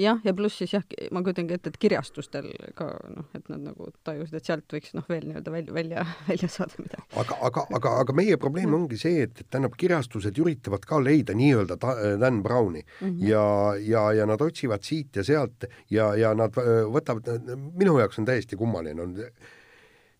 jah, 0.00 0.20
ja 0.24 0.34
pluss 0.36 0.60
siis 0.60 0.74
jah, 0.74 0.84
ma 1.14 1.22
kujutangi 1.24 1.56
ette, 1.56 1.72
et 1.72 1.78
kirjastustel 1.80 2.48
ka 2.78 2.88
noh, 3.12 3.26
et 3.36 3.48
nad 3.52 3.64
nagu 3.70 3.90
tajusid, 4.06 4.36
et 4.38 4.48
sealt 4.50 4.76
võiks 4.76 4.94
noh, 4.96 5.06
veel 5.08 5.26
nii-öelda 5.28 5.52
välja, 5.54 5.74
välja, 5.76 6.06
välja 6.28 6.50
saada 6.52 6.78
midagi. 6.82 7.04
aga, 7.22 7.40
aga, 7.50 7.66
aga, 7.80 7.94
aga 8.04 8.16
meie 8.16 8.38
probleem 8.40 8.70
mm. 8.70 8.78
ongi 8.80 9.00
see, 9.00 9.26
et, 9.26 9.42
et 9.42 9.50
tähendab, 9.50 9.76
kirjastused 9.80 10.40
üritavad 10.42 10.86
ka 10.88 11.00
leida 11.02 11.36
nii-öelda 11.36 11.78
Dan 12.20 12.42
Browni 12.42 12.82
mm 12.82 13.08
-hmm. 13.08 13.28
ja, 13.28 13.44
ja, 13.80 14.06
ja 14.20 14.26
nad 14.26 14.42
otsivad 14.42 14.82
siit 14.82 15.16
ja 15.16 15.24
sealt 15.24 15.68
ja, 15.90 16.14
ja 16.16 16.34
nad 16.34 16.56
äh, 16.58 16.82
võtavad, 16.92 17.30
minu 17.74 17.98
jaoks 17.98 18.18
on 18.18 18.28
täiesti 18.28 18.56
kummaline, 18.56 19.02
on 19.02 19.14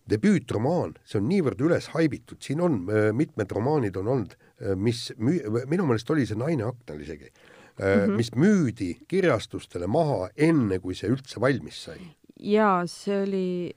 debüütromaan, 0.09 0.95
see 1.07 1.19
on 1.19 1.27
niivõrd 1.29 1.61
üles 1.67 1.89
haibitud, 1.95 2.39
siin 2.43 2.61
on 2.63 2.79
äh, 2.87 3.09
mitmed 3.15 3.51
romaanid 3.51 3.97
on 3.99 4.07
olnud, 4.13 4.37
äh, 4.61 4.75
mis 4.75 5.11
müü-, 5.19 5.65
minu 5.67 5.87
meelest 5.87 6.09
oli 6.13 6.25
see 6.25 6.39
Naine 6.39 6.67
aknal 6.69 7.01
isegi 7.03 7.31
mm, 7.79 7.85
-hmm. 7.85 8.15
mis 8.15 8.31
müüdi 8.35 8.91
kirjastustele 9.07 9.87
maha 9.87 10.29
enne, 10.35 10.79
kui 10.79 10.95
see 10.95 11.09
üldse 11.09 11.41
valmis 11.41 11.83
sai. 11.87 11.99
jaa, 12.39 12.85
see 12.87 13.21
oli 13.23 13.73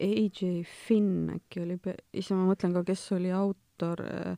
AJ 0.00 0.64
Finn 0.86 1.30
äkki 1.38 1.62
oli, 1.64 1.78
ise 2.12 2.34
ma 2.34 2.44
mõtlen 2.50 2.74
ka, 2.76 2.84
kes 2.84 3.12
oli 3.16 3.32
autor 3.32 4.02
äh, 4.04 4.36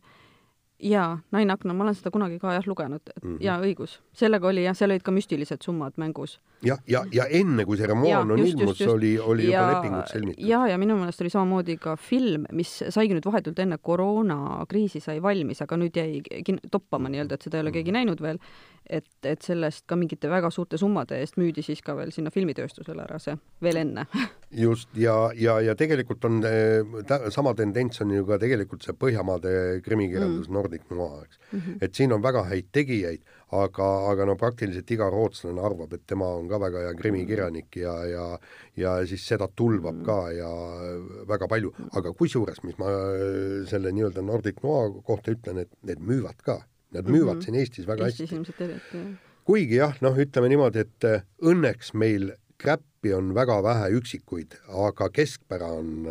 jaa, 0.78 1.18
Naine 1.30 1.52
akna, 1.52 1.74
ma 1.74 1.84
olen 1.84 1.96
seda 1.98 2.10
kunagi 2.14 2.38
ka 2.38 2.52
jah 2.54 2.66
lugenud, 2.66 3.02
mm 3.22 3.28
-hmm. 3.28 3.42
jaa, 3.44 3.58
õigus. 3.60 3.98
sellega 4.12 4.48
oli 4.48 4.64
jah, 4.64 4.76
seal 4.76 4.90
olid 4.90 5.02
ka 5.02 5.10
müstilised 5.10 5.62
summad 5.64 5.92
mängus. 5.96 6.40
jah, 6.62 6.78
ja, 6.86 7.04
ja, 7.12 7.24
ja 7.24 7.40
enne, 7.40 7.64
kui 7.64 7.76
see 7.76 7.86
romaan 7.86 8.30
on 8.30 8.38
ilmus, 8.38 8.80
oli, 8.80 9.18
oli 9.18 9.50
ja, 9.50 9.60
juba 9.60 9.72
lepingud 9.72 10.12
sõlmitud. 10.12 10.46
jaa, 10.46 10.68
ja 10.68 10.78
minu 10.78 10.96
meelest 10.96 11.20
oli 11.20 11.30
samamoodi 11.30 11.76
ka 11.76 11.96
film, 11.96 12.44
mis 12.52 12.84
saigi 12.88 13.14
nüüd 13.14 13.26
vahetult 13.26 13.58
enne 13.58 13.78
koroonakriisi 13.78 15.00
sai 15.00 15.22
valmis, 15.22 15.62
aga 15.62 15.76
nüüd 15.76 15.96
jäi 15.96 16.22
toppama 16.70 17.08
nii-öelda, 17.08 17.34
et 17.34 17.42
seda 17.42 17.58
ei 17.58 17.60
ole 17.60 17.72
keegi 17.72 17.90
mhm. 17.90 17.98
näinud 17.98 18.22
veel, 18.22 18.38
et, 18.86 19.08
et 19.26 19.44
sellest 19.44 19.84
ka 19.88 19.96
mingite 19.98 20.30
väga 20.30 20.50
suurte 20.54 20.78
summade 20.80 21.18
eest 21.20 21.38
müüdi 21.40 21.64
siis 21.64 21.82
ka 21.84 21.96
veel 21.98 22.12
sinna 22.14 22.32
filmitööstusele 22.34 23.04
ära 23.04 23.18
see, 23.22 23.36
veel 23.64 23.82
enne. 23.82 24.06
Just, 24.64 24.88
ja, 24.96 25.28
ja, 25.36 25.58
ja 25.60 25.74
tegelikult 25.76 26.24
on 26.24 26.40
äh, 26.48 27.28
sama 27.34 27.52
tendents 27.54 28.00
on 28.00 28.14
ju 28.14 28.24
ka 28.28 28.38
tegelikult 28.40 28.86
see 28.86 28.96
Põhjamaade 28.96 29.50
krimikirjandus 29.84 30.48
mm. 30.48 30.54
Nordic 30.56 30.86
Noir, 30.90 31.26
eks. 31.26 31.40
Mm. 31.52 31.58
-hmm. 31.58 31.82
et 31.84 31.94
siin 31.94 32.12
on 32.16 32.22
väga 32.24 32.46
häid 32.48 32.70
tegijaid, 32.72 33.20
aga, 33.52 33.88
aga 34.10 34.24
no 34.24 34.36
praktiliselt 34.40 34.90
iga 34.90 35.10
rootslane 35.12 35.60
arvab, 35.60 35.92
et 35.92 36.06
tema 36.06 36.30
on 36.38 36.48
ka 36.48 36.60
väga 36.60 36.86
hea 36.86 36.94
krimikirjanik 36.94 37.76
ja, 37.76 37.94
ja 38.06 38.26
ja 38.78 38.94
siis 39.06 39.26
seda 39.26 39.48
tulvab 39.56 40.00
mm. 40.00 40.04
ka 40.06 40.18
ja 40.32 40.48
väga 41.28 41.48
palju, 41.48 41.74
aga 41.98 42.12
kusjuures, 42.16 42.62
mis 42.64 42.78
ma 42.80 42.92
selle 43.68 43.92
nii-öelda 43.92 44.24
Nordic 44.24 44.62
Noir 44.62 44.96
kohta 45.04 45.34
ütlen, 45.34 45.64
et 45.64 45.72
need 45.82 46.02
müüvad 46.04 46.40
ka, 46.44 46.60
nad 46.96 47.08
müüvad 47.08 47.34
mm 47.34 47.40
-hmm. 47.40 47.44
siin 47.44 47.54
Eestis 47.54 47.86
väga 47.86 48.06
Eestis 48.06 48.30
hästi. 48.30 49.06
kuigi 49.44 49.80
jah, 49.80 49.96
noh, 50.00 50.16
ütleme 50.16 50.48
niimoodi, 50.48 50.78
et 50.78 51.04
õnneks 51.42 51.94
meil 51.94 52.32
käppi 52.58 53.12
on 53.14 53.30
väga 53.34 53.62
vähe 53.62 53.90
üksikuid, 53.98 54.56
aga 54.86 55.08
keskpära 55.14 55.68
on, 55.78 56.08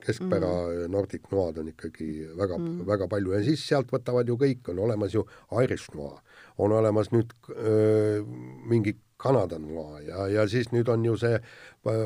keskpära 0.00 0.48
mm. 0.48 0.92
Nordic 0.92 1.28
Noad 1.32 1.58
on 1.58 1.68
ikkagi 1.68 2.28
väga 2.38 2.58
mm., 2.58 2.86
väga 2.88 3.08
palju 3.08 3.34
ja 3.36 3.42
siis 3.44 3.64
sealt 3.68 3.92
võtavad 3.92 4.28
ju 4.28 4.38
kõik, 4.40 4.72
on 4.72 4.80
olemas 4.86 5.14
ju 5.14 5.26
Irish 5.62 5.92
Noa, 5.94 6.22
on 6.58 6.72
olemas 6.72 7.12
nüüd 7.12 7.34
öö, 7.50 8.22
mingi 8.70 8.96
Kanada 9.16 9.58
Noa 9.58 10.00
ja, 10.00 10.26
ja 10.28 10.48
siis 10.48 10.72
nüüd 10.72 10.88
on 10.88 11.04
ju 11.04 11.16
see 11.20 11.38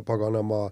paganama 0.06 0.66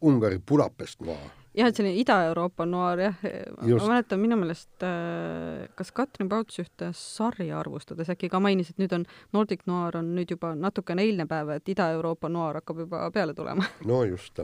Ungari 0.00 0.40
Budapest 0.40 1.04
Noa 1.04 1.30
jah, 1.56 1.70
et 1.70 1.78
selline 1.78 1.96
Ida-Euroopa 2.02 2.66
noir 2.68 3.02
jah, 3.06 3.22
ma 3.62 3.88
mäletan 3.88 4.20
minu 4.20 4.38
meelest 4.40 4.84
äh, 4.86 5.66
kas 5.78 5.92
Katrin 5.96 6.28
Pauts 6.32 6.60
ühte 6.62 6.90
sarja 6.96 7.60
arvustades 7.60 8.10
äkki 8.12 8.30
ka 8.32 8.40
mainis, 8.42 8.72
et 8.72 8.82
nüüd 8.82 8.92
on 8.96 9.06
Nordic 9.36 9.64
noir 9.70 9.98
on 10.00 10.12
nüüd 10.18 10.36
juba 10.36 10.52
natukene 10.58 11.06
eilne 11.06 11.28
päev, 11.30 11.56
et 11.56 11.72
Ida-Euroopa 11.74 12.30
noir 12.32 12.60
hakkab 12.60 12.84
juba 12.84 13.06
peale 13.14 13.34
tulema. 13.36 13.66
no 13.90 14.02
just. 14.08 14.42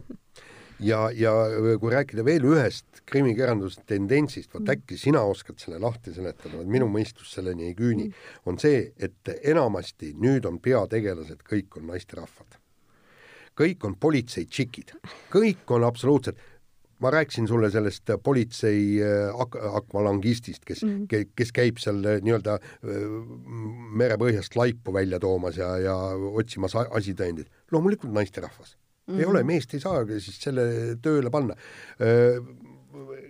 ja, 0.82 1.04
ja 1.14 1.34
kui 1.80 1.92
rääkida 1.92 2.24
veel 2.26 2.48
ühest 2.48 3.04
krimikirjanduse 3.08 3.84
tendentsist, 3.86 4.50
vot 4.54 4.64
mm. 4.64 4.72
äkki 4.76 4.98
sina 5.00 5.22
oskad 5.28 5.60
selle 5.62 5.78
lahti 5.82 6.14
seletada, 6.16 6.64
minu 6.64 6.88
mõistus 6.90 7.34
selleni 7.36 7.68
ei 7.68 7.76
küüni, 7.78 8.08
mm. 8.08 8.40
on 8.48 8.58
see, 8.62 8.88
et 8.96 9.36
enamasti 9.42 10.14
nüüd 10.18 10.48
on 10.48 10.58
peategelased 10.64 11.44
kõik 11.48 11.80
on 11.80 11.92
naisterahvad 11.92 12.58
kõik 13.58 13.84
on 13.84 13.96
politsei 14.00 14.46
tšikid, 14.48 14.94
kõik 15.32 15.68
on 15.76 15.84
absoluutselt 15.84 16.38
ma 17.02 17.10
rääkisin 17.10 17.48
sulle 17.48 17.70
sellest 17.70 18.10
politsei 18.22 19.02
äh, 19.02 19.34
ak-, 19.34 19.58
akvalangistist, 19.76 20.64
kes 20.64 20.84
mm, 20.84 21.06
-hmm. 21.06 21.30
kes 21.36 21.52
käib 21.52 21.80
seal 21.82 21.98
äh, 22.06 22.20
nii-öelda 22.22 22.54
äh, 22.54 23.06
merepõhjast 24.02 24.56
laipu 24.56 24.94
välja 24.94 25.18
toomas 25.20 25.58
ja, 25.58 25.74
ja 25.82 25.96
otsimas 26.42 26.76
asitõendeid. 26.78 27.50
loomulikult 27.72 28.12
naisterahvas 28.12 28.76
mm. 28.76 29.14
-hmm. 29.14 29.18
ei 29.18 29.26
ole, 29.26 29.42
meest 29.42 29.74
ei 29.74 29.80
saa 29.80 30.04
siis 30.06 30.38
selle 30.42 30.62
tööle 31.02 31.30
panna. 31.30 31.56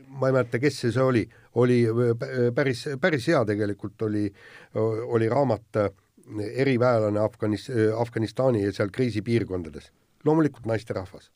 ma 0.08 0.28
ei 0.28 0.32
mäleta, 0.32 0.58
kes 0.58 0.80
see 0.80 1.02
oli, 1.02 1.28
oli 1.54 1.86
päris, 2.54 2.88
päris 3.00 3.26
hea 3.28 3.44
tegelikult 3.44 4.02
oli, 4.02 4.32
oli 5.06 5.28
raamat 5.28 5.84
Eriväelane 6.52 7.20
Afganis-, 7.20 7.70
Afganistani 7.98 8.64
ja 8.64 8.72
seal 8.72 8.90
kriisipiirkondades. 8.92 9.92
loomulikult 10.24 10.66
naisterahvas 10.66 11.30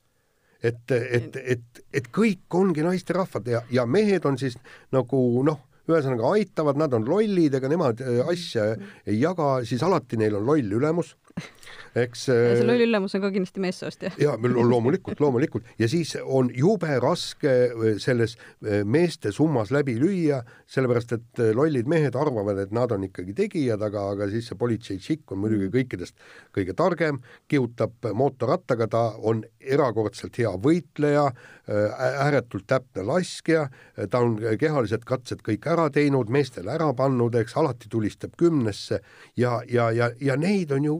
et, 0.63 0.91
et, 0.91 1.37
et, 1.37 1.81
et 1.93 2.11
kõik 2.13 2.59
ongi 2.59 2.85
naisterahvad 2.87 3.49
ja, 3.53 3.63
ja 3.71 3.87
mehed 3.87 4.25
on 4.29 4.39
siis 4.41 4.57
nagu 4.95 5.21
noh, 5.47 5.61
ühesõnaga 5.87 6.33
aitavad, 6.35 6.79
nad 6.81 6.95
on 6.97 7.07
lollid, 7.07 7.55
ega 7.55 7.71
nemad 7.71 8.03
äh, 8.03 8.23
asja 8.27 8.73
ei 9.07 9.21
jaga, 9.21 9.61
siis 9.67 9.85
alati 9.87 10.19
neil 10.21 10.39
on 10.39 10.47
loll 10.49 10.79
ülemus 10.79 11.15
eks 12.05 12.27
see 12.29 12.65
loll 12.67 12.83
ülemus 12.85 13.15
on 13.17 13.23
ka 13.25 13.31
kindlasti 13.33 13.63
meessoost, 13.63 14.05
jah? 14.07 14.17
jaa, 14.21 14.37
loomulikult, 14.73 15.21
loomulikult. 15.23 15.69
ja 15.81 15.89
siis 15.91 16.15
on 16.23 16.51
jube 16.55 16.91
raske 17.03 17.53
äh, 17.67 17.97
selles 18.03 18.37
äh, 18.37 18.83
meeste 18.85 19.33
summas 19.35 19.73
läbi 19.75 19.97
lüüa, 20.01 20.43
sellepärast 20.71 21.17
et 21.17 21.43
äh, 21.43 21.53
lollid 21.57 21.89
mehed 21.91 22.17
arvavad, 22.19 22.61
et 22.63 22.75
nad 22.77 22.93
on 22.93 23.07
ikkagi 23.09 23.37
tegijad, 23.37 23.83
aga, 23.85 24.09
aga 24.15 24.31
siis 24.33 24.51
see 24.51 24.61
politsei 24.61 25.01
tšikk 25.01 25.37
on 25.37 25.43
muidugi 25.45 25.69
mm. 25.69 25.75
kõikidest 25.77 26.29
kõige 26.57 26.77
targem, 26.77 27.21
kihutab 27.49 28.11
mootorrattaga, 28.17 28.89
ta 28.93 29.05
on 29.17 29.45
erakordselt 29.61 30.37
hea 30.41 30.53
võitleja, 30.63 31.27
ääretult 31.67 32.67
täpne 32.71 33.03
laskja, 33.09 33.65
ta 34.11 34.21
on 34.23 34.37
kehalised 34.61 35.03
katsed 35.09 35.41
kõik 35.47 35.67
ära 35.67 35.89
teinud, 35.91 36.31
meestele 36.31 36.71
ära 36.77 36.93
pannud, 36.97 37.35
eks, 37.41 37.57
alati 37.59 37.91
tulistab 37.91 38.37
kümnesse 38.39 39.01
ja, 39.37 39.59
ja, 39.67 39.89
ja, 39.91 40.13
ja 40.23 40.37
neid 40.39 40.71
on 40.77 40.87
ju 40.87 40.97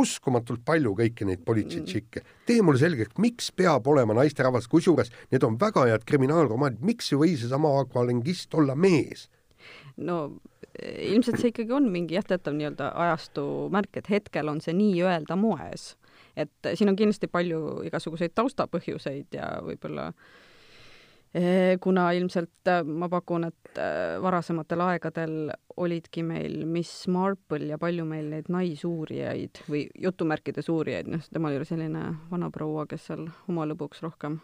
uskumatult 0.00 0.64
palju 0.64 0.94
kõiki 0.98 1.26
neid 1.28 1.42
politseitšikke. 1.46 2.22
tee 2.46 2.62
mulle 2.62 2.80
selgeks, 2.80 3.18
miks 3.18 3.50
peab 3.52 3.86
olema 3.86 4.16
naisterahvas, 4.16 4.68
kusjuures 4.72 5.12
need 5.30 5.44
on 5.44 5.58
väga 5.60 5.86
head 5.90 6.06
kriminaalromaanid, 6.08 6.80
miks 6.80 7.12
ei 7.12 7.20
või 7.20 7.36
seesama 7.36 7.74
akvalangist 7.82 8.54
olla 8.54 8.74
mees? 8.74 9.28
no 9.96 10.18
ilmselt 10.82 11.40
see 11.40 11.52
ikkagi 11.52 11.74
on 11.76 11.90
mingi 11.92 12.16
jah, 12.16 12.24
teatav 12.26 12.54
nii-öelda 12.56 12.92
ajastu 13.04 13.44
märk, 13.72 13.98
et 14.00 14.08
hetkel 14.10 14.48
on 14.48 14.62
see 14.64 14.74
nii-öelda 14.76 15.36
moes. 15.36 15.96
et 16.36 16.72
siin 16.74 16.88
on 16.88 16.96
kindlasti 16.96 17.28
palju 17.28 17.82
igasuguseid 17.88 18.32
taustapõhjuseid 18.34 19.36
ja 19.36 19.58
võib-olla 19.66 20.08
eh, 20.08 20.30
kuna 21.80 22.10
ilmselt 22.12 22.68
eh, 22.68 22.82
ma 22.84 23.08
pakun, 23.08 23.46
et 23.48 23.80
eh, 23.80 24.18
varasematel 24.20 24.84
aegadel 24.84 25.36
olidki 25.80 26.24
meil 26.26 26.66
Miss 26.68 27.06
Marple 27.08 27.70
ja 27.70 27.78
palju 27.80 28.04
meil 28.08 28.28
neid 28.34 28.50
naisuurijaid 28.52 29.62
või 29.72 29.86
jutumärkides 30.04 30.68
uurijaid, 30.68 31.08
noh, 31.08 31.22
tema 31.32 31.48
oli 31.48 31.68
selline 31.68 32.04
vanaproua, 32.30 32.84
kes 32.90 33.08
seal 33.08 33.28
oma 33.48 33.64
lõbuks 33.70 34.04
rohkem. 34.04 34.40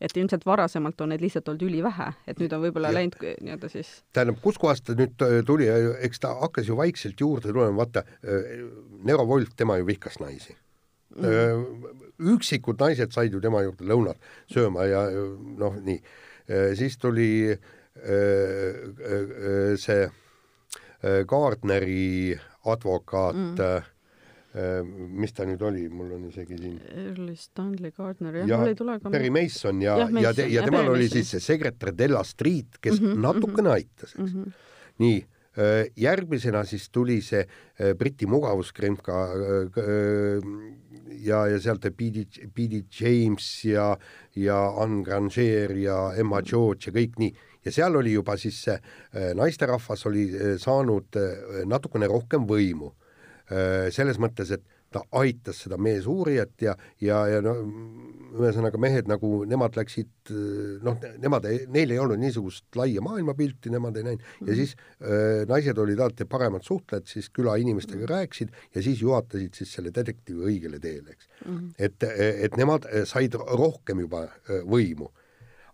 Et 0.00 0.12
ilmselt 0.16 0.44
varasemalt 0.46 1.00
on 1.00 1.12
neid 1.12 1.22
lihtsalt 1.24 1.48
olnud 1.48 1.64
ülivähe, 1.66 2.08
et 2.28 2.40
nüüd 2.40 2.52
on 2.54 2.62
võib-olla 2.62 2.90
läinud 2.94 3.16
nii-öelda 3.18 3.70
siis 3.72 3.90
tähendab, 4.14 4.38
kuskohast 4.44 4.86
ta 4.88 4.96
nüüd 4.96 5.24
äh, 5.24 5.40
tuli, 5.46 5.68
eks 6.06 6.24
ta 6.24 6.32
hakkas 6.40 6.68
ju 6.70 6.76
vaikselt 6.78 7.20
juurde 7.20 7.52
tulema, 7.52 7.76
vaata, 7.82 8.04
äh, 8.24 8.64
Nero 9.04 9.26
Wolf, 9.28 9.52
tema 9.56 9.76
ju 9.80 9.88
vihkas 9.88 10.20
naisi. 10.22 10.56
Üksikud 12.18 12.80
naised 12.80 13.12
said 13.14 13.32
ju 13.32 13.40
tema 13.40 13.62
juurde 13.62 13.86
lõunat 13.88 14.30
sööma 14.50 14.86
ja 14.88 15.04
noh, 15.10 15.76
nii. 15.84 16.00
siis 16.78 16.96
tuli 16.98 17.30
see 19.78 20.02
Gardneri 21.28 22.34
advokaat 22.66 23.38
mm 23.38 23.94
mis 25.18 25.34
ta 25.36 25.44
nüüd 25.46 25.62
oli, 25.62 25.84
mul 25.92 26.14
on 26.16 26.24
isegi 26.30 26.56
siin. 26.58 26.78
Early 26.88 27.34
Stanley 27.38 27.92
Gardner, 27.94 28.40
jah 28.40 28.48
ja,, 28.48 28.60
mul 28.60 28.72
ei 28.72 28.78
tule 28.78 28.94
ka. 28.98 29.12
Perry 29.12 29.30
Mason 29.34 29.82
ja, 29.84 29.98
ja, 30.00 30.08
ja, 30.24 30.32
te, 30.34 30.46
ja 30.50 30.64
temal 30.66 30.88
oli 30.94 31.08
siis 31.12 31.34
see 31.34 31.44
sekretär 31.44 31.92
Della 31.96 32.22
Street, 32.26 32.78
kes 32.80 32.96
mm 32.96 33.06
-hmm, 33.06 33.20
natukene 33.26 33.62
mm 33.62 33.66
-hmm. 33.66 33.74
aitas, 33.74 34.14
eks 34.14 34.34
mm. 34.34 34.44
-hmm. 34.44 34.52
nii, 35.04 35.18
järgmisena 35.96 36.64
siis 36.68 36.88
tuli 36.94 37.18
see 37.24 37.40
äh, 37.42 37.94
Briti 37.98 38.28
mugavuskrimka 38.30 39.16
ja, 41.24 41.40
ja 41.50 41.58
sealt 41.60 41.88
B.D. 41.96 42.24
B.D. 42.54 42.84
James 43.00 43.48
ja, 43.64 43.90
ja 44.36 44.60
Anne 44.82 45.02
Granger 45.04 45.76
ja 45.76 45.98
Emma 46.16 46.42
George 46.42 46.90
ja 46.90 46.94
kõik 46.94 47.18
nii 47.18 47.34
ja 47.66 47.74
seal 47.74 47.98
oli 47.98 48.14
juba 48.14 48.36
siis 48.38 48.62
see 48.68 48.78
naisterahvas 49.34 50.06
oli 50.06 50.28
saanud 50.62 51.18
natukene 51.66 52.06
rohkem 52.06 52.46
võimu 52.46 52.92
Äh, 53.48 53.88
selles 53.94 54.18
mõttes, 54.20 54.50
et 54.52 54.64
ta 54.92 55.02
aitas 55.20 55.62
seda 55.64 55.76
meesuurijat 55.80 56.62
ja, 56.64 56.74
ja, 57.04 57.20
ja 57.28 57.40
no 57.44 57.54
ühesõnaga 58.38 58.80
mehed 58.80 59.08
nagu 59.10 59.42
nemad 59.48 59.76
läksid 59.76 60.32
noh, 60.84 60.96
nemad, 61.20 61.46
neil 61.72 61.92
ei 61.92 62.00
olnud 62.00 62.20
niisugust 62.20 62.76
laia 62.78 63.02
maailmapilti, 63.04 63.72
nemad 63.72 63.96
ei 63.96 64.06
näinud 64.06 64.22
mm 64.22 64.28
-hmm. 64.28 64.48
ja 64.48 64.52
mhm. 64.52 64.58
siis 64.60 64.74
äh, 64.76 65.44
naised 65.48 65.78
olid 65.78 66.00
alati 66.00 66.24
paremad 66.24 66.64
suhtlejad, 66.64 67.06
siis 67.06 67.30
külainimestega 67.30 67.98
mm 67.98 68.04
-hmm. 68.04 68.14
rääkisid 68.14 68.48
ja 68.74 68.82
siis 68.82 69.02
juhatasid 69.02 69.54
siis 69.54 69.72
selle 69.72 69.92
detektiivi 69.94 70.44
õigele 70.52 70.80
teele, 70.80 71.10
eks 71.10 71.28
mm. 71.46 71.56
-hmm. 71.56 71.72
et, 71.78 72.02
et 72.44 72.56
nemad 72.56 72.86
said 73.04 73.34
rohkem 73.34 74.00
juba 74.00 74.24
äh, 74.24 74.62
võimu. 74.64 75.12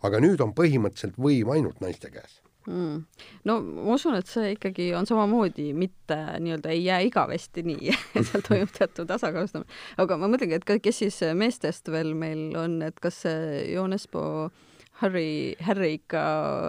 aga 0.02 0.18
nüüd 0.20 0.40
on 0.40 0.52
põhimõtteliselt 0.52 1.16
võim 1.16 1.50
ainult 1.50 1.80
naiste 1.80 2.10
käes 2.10 2.42
mm.. 2.66 3.00
no 3.48 3.58
ma 3.60 3.96
usun, 3.96 4.18
et 4.18 4.30
see 4.30 4.54
ikkagi 4.54 4.90
on 4.98 5.08
samamoodi, 5.08 5.70
mitte 5.76 6.18
nii-öelda 6.40 6.74
ei 6.74 6.84
jää 6.84 7.00
igavesti 7.08 7.64
nii 7.66 7.96
seal 8.28 8.44
toimub 8.48 8.72
teatud 8.76 9.08
tasakaalustamine. 9.10 9.80
aga 10.04 10.18
ma 10.20 10.30
mõtlengi, 10.32 10.60
et 10.60 10.76
kes 10.84 11.02
siis 11.04 11.20
meestest 11.38 11.90
veel 11.92 12.14
meil 12.18 12.54
on, 12.58 12.80
et 12.86 13.00
kas 13.02 13.24
see 13.26 13.64
Joon 13.72 13.96
Espo 13.96 14.24
Harry, 15.00 15.54
Harry 15.66 15.96
ikka 15.98 16.22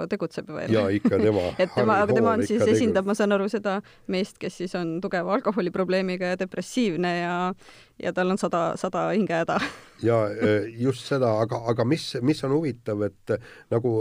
tegutseb 0.09 0.47
veel. 0.49 0.71
jaa, 0.73 0.87
ikka 0.97 1.19
tema 1.21 1.43
et 1.61 1.69
tema, 1.75 1.99
aga 2.01 2.15
tema 2.17 2.31
on 2.33 2.45
siis, 2.47 2.63
esindab, 2.65 3.05
ma 3.05 3.13
saan 3.17 3.35
aru, 3.35 3.45
seda 3.51 3.77
meest, 4.11 4.39
kes 4.41 4.57
siis 4.63 4.73
on 4.79 4.95
tugeva 5.03 5.35
alkoholiprobleemiga 5.37 6.33
ja 6.33 6.39
depressiivne 6.41 7.11
ja 7.19 7.35
ja 8.01 8.11
tal 8.15 8.33
on 8.33 8.41
sada, 8.41 8.63
sada 8.81 9.05
hingehäda. 9.13 9.59
ja 10.09 10.23
e, 10.33 10.55
just 10.81 11.05
seda, 11.07 11.35
aga, 11.43 11.61
aga 11.71 11.85
mis, 11.87 12.09
mis 12.25 12.41
on 12.47 12.57
huvitav, 12.57 13.05
et 13.07 13.37
nagu, 13.71 13.93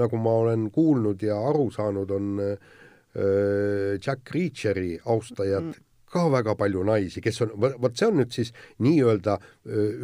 nagu 0.00 0.22
ma 0.24 0.34
olen 0.46 0.66
kuulnud 0.74 1.22
ja 1.22 1.36
aru 1.52 1.68
saanud, 1.76 2.16
on 2.16 2.42
e, 2.46 2.50
Jack 4.00 4.34
Reacheri 4.34 4.96
austajad 5.04 5.70
mm 5.70 5.86
ka 6.10 6.24
väga 6.26 6.56
palju 6.58 6.82
naisi, 6.82 7.22
kes 7.22 7.36
on, 7.44 7.52
vot 7.54 7.94
see 7.94 8.08
on 8.08 8.16
nüüd 8.18 8.34
siis 8.34 8.48
nii-öelda 8.82 9.36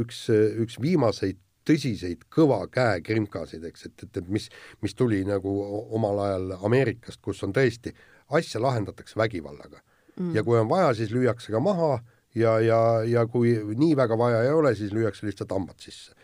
üks, 0.05 0.21
üks 0.63 0.79
viimaseid 0.79 1.41
tõsiseid 1.67 2.27
kõva 2.33 2.61
käe 2.73 3.01
krimkasid, 3.07 3.65
eks, 3.69 3.89
et, 3.89 4.07
et, 4.07 4.21
et 4.23 4.29
mis, 4.33 4.49
mis 4.85 4.95
tuli 4.95 5.23
nagu 5.27 5.53
omal 5.97 6.23
ajal 6.27 6.53
Ameerikast, 6.67 7.21
kus 7.25 7.43
on 7.47 7.55
tõesti, 7.57 7.95
asja 8.37 8.63
lahendatakse 8.63 9.19
vägivallaga. 9.19 9.83
Mm.. 10.17 10.33
ja 10.33 10.41
kui 10.47 10.57
on 10.57 10.69
vaja, 10.69 10.95
siis 10.97 11.11
lüüakse 11.13 11.53
ka 11.53 11.61
maha 11.61 11.99
ja, 12.37 12.55
ja, 12.65 12.79
ja 13.05 13.27
kui 13.29 13.51
nii 13.77 13.97
väga 13.99 14.17
vaja 14.17 14.47
ei 14.47 14.55
ole, 14.55 14.73
siis 14.79 14.95
lüüakse 14.97 15.27
lihtsalt 15.29 15.53
hambad 15.53 15.83
sisse. 15.83 16.15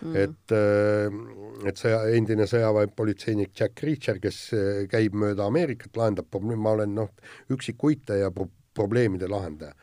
Mm.. 0.00 0.14
et, 0.16 0.52
äh, 0.56 1.66
et 1.68 1.76
see 1.76 1.96
endine 2.16 2.46
sõjaväepolitseinik 2.48 3.50
Jack 3.58 3.82
Reacher, 3.84 4.20
kes 4.22 4.38
äh, 4.56 4.68
käib 4.88 5.18
mööda 5.18 5.44
Ameerikat, 5.50 5.92
lahendab 5.98 6.30
probleeme, 6.30 6.62
ma 6.62 6.76
olen 6.78 6.94
noh, 6.96 7.10
üksik 7.52 7.82
uitaja 7.84 8.30
pro, 8.32 8.46
probleemide 8.74 9.28
lahendaja. 9.28 9.74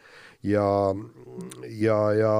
ja, 0.41 0.65
ja, 1.67 1.99
ja 2.17 2.33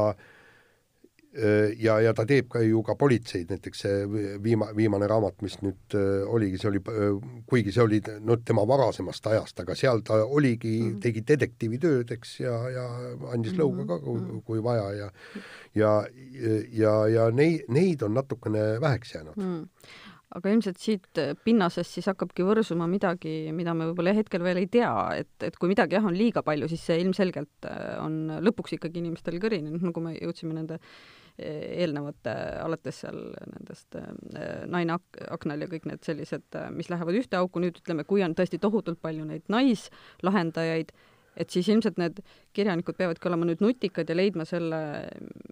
ja, 1.80 1.98
ja 2.02 2.14
ta 2.18 2.26
teeb 2.28 2.48
ka 2.52 2.62
ju 2.66 2.82
ka 2.86 2.96
politseid, 3.00 3.52
näiteks 3.52 3.84
see 3.84 4.00
viima-, 4.44 4.70
viimane 4.78 5.10
raamat, 5.10 5.38
mis 5.46 5.60
nüüd 5.62 5.98
äh, 5.98 6.24
oligi, 6.26 6.58
see 6.62 6.72
oli, 6.72 6.82
äh, 6.90 7.30
kuigi 7.50 7.74
see 7.76 7.84
oli 7.84 8.02
no 8.26 8.40
tema 8.46 8.66
varasemast 8.68 9.30
ajast, 9.30 9.62
aga 9.64 9.76
seal 9.78 10.02
ta 10.08 10.24
oligi 10.26 10.74
mm, 10.80 10.90
-hmm. 10.90 11.00
tegi 11.04 11.24
detektiivitööd, 11.28 12.12
eks, 12.18 12.40
ja, 12.40 12.58
ja 12.74 12.88
andis 13.34 13.54
mm 13.54 13.58
-hmm. 13.58 13.62
lõuga 13.62 13.88
ka, 13.88 14.00
kui, 14.04 14.20
mhm. 14.20 14.44
kui 14.46 14.64
vaja 14.64 14.92
ja 14.98 15.12
ja, 15.76 15.94
ja, 16.74 16.94
ja 17.08 17.32
neid, 17.32 17.66
neid 17.70 18.02
on 18.02 18.14
natukene 18.14 18.82
väheks 18.82 19.16
jäänud 19.16 19.38
mm 19.38 19.66
aga 20.36 20.52
ilmselt 20.52 20.78
siit 20.78 21.20
pinnasest 21.46 21.94
siis 21.96 22.08
hakkabki 22.12 22.44
võrsuma 22.44 22.88
midagi, 22.92 23.52
mida 23.56 23.74
me 23.74 23.88
võib-olla 23.88 24.14
hetkel 24.14 24.44
veel 24.44 24.58
ei 24.58 24.68
tea, 24.68 24.92
et, 25.16 25.32
et 25.42 25.56
kui 25.56 25.72
midagi 25.72 25.96
jah, 25.96 26.04
on 26.06 26.18
liiga 26.18 26.44
palju, 26.44 26.68
siis 26.68 26.84
see 26.84 27.00
ilmselgelt 27.00 27.70
on 28.04 28.42
lõpuks 28.44 28.76
ikkagi 28.76 29.00
inimestel 29.00 29.40
kõrinenud, 29.40 29.86
nagu 29.88 30.04
me 30.04 30.18
jõudsime 30.18 30.58
nende 30.58 30.82
eelnevate, 31.38 32.34
alates 32.64 33.04
seal 33.04 33.20
nendest 33.54 33.98
äh, 34.00 34.64
Naine 34.70 34.98
ak-, 34.98 35.20
aknal 35.38 35.62
ja 35.62 35.70
kõik 35.72 35.86
need 35.90 36.06
sellised, 36.08 36.58
mis 36.74 36.90
lähevad 36.94 37.20
ühte 37.20 37.40
auku, 37.40 37.62
nüüd 37.64 37.82
ütleme, 37.82 38.08
kui 38.08 38.24
on 38.26 38.36
tõesti 38.38 38.60
tohutult 38.62 39.02
palju 39.04 39.26
neid 39.28 39.46
naislahendajaid, 39.54 40.94
et 41.38 41.54
siis 41.54 41.70
ilmselt 41.70 42.00
need 42.02 42.24
kirjanikud 42.58 42.98
peavadki 42.98 43.30
olema 43.30 43.46
nüüd 43.50 43.62
nutikad 43.62 44.10
ja 44.10 44.18
leidma 44.18 44.48
selle 44.50 44.80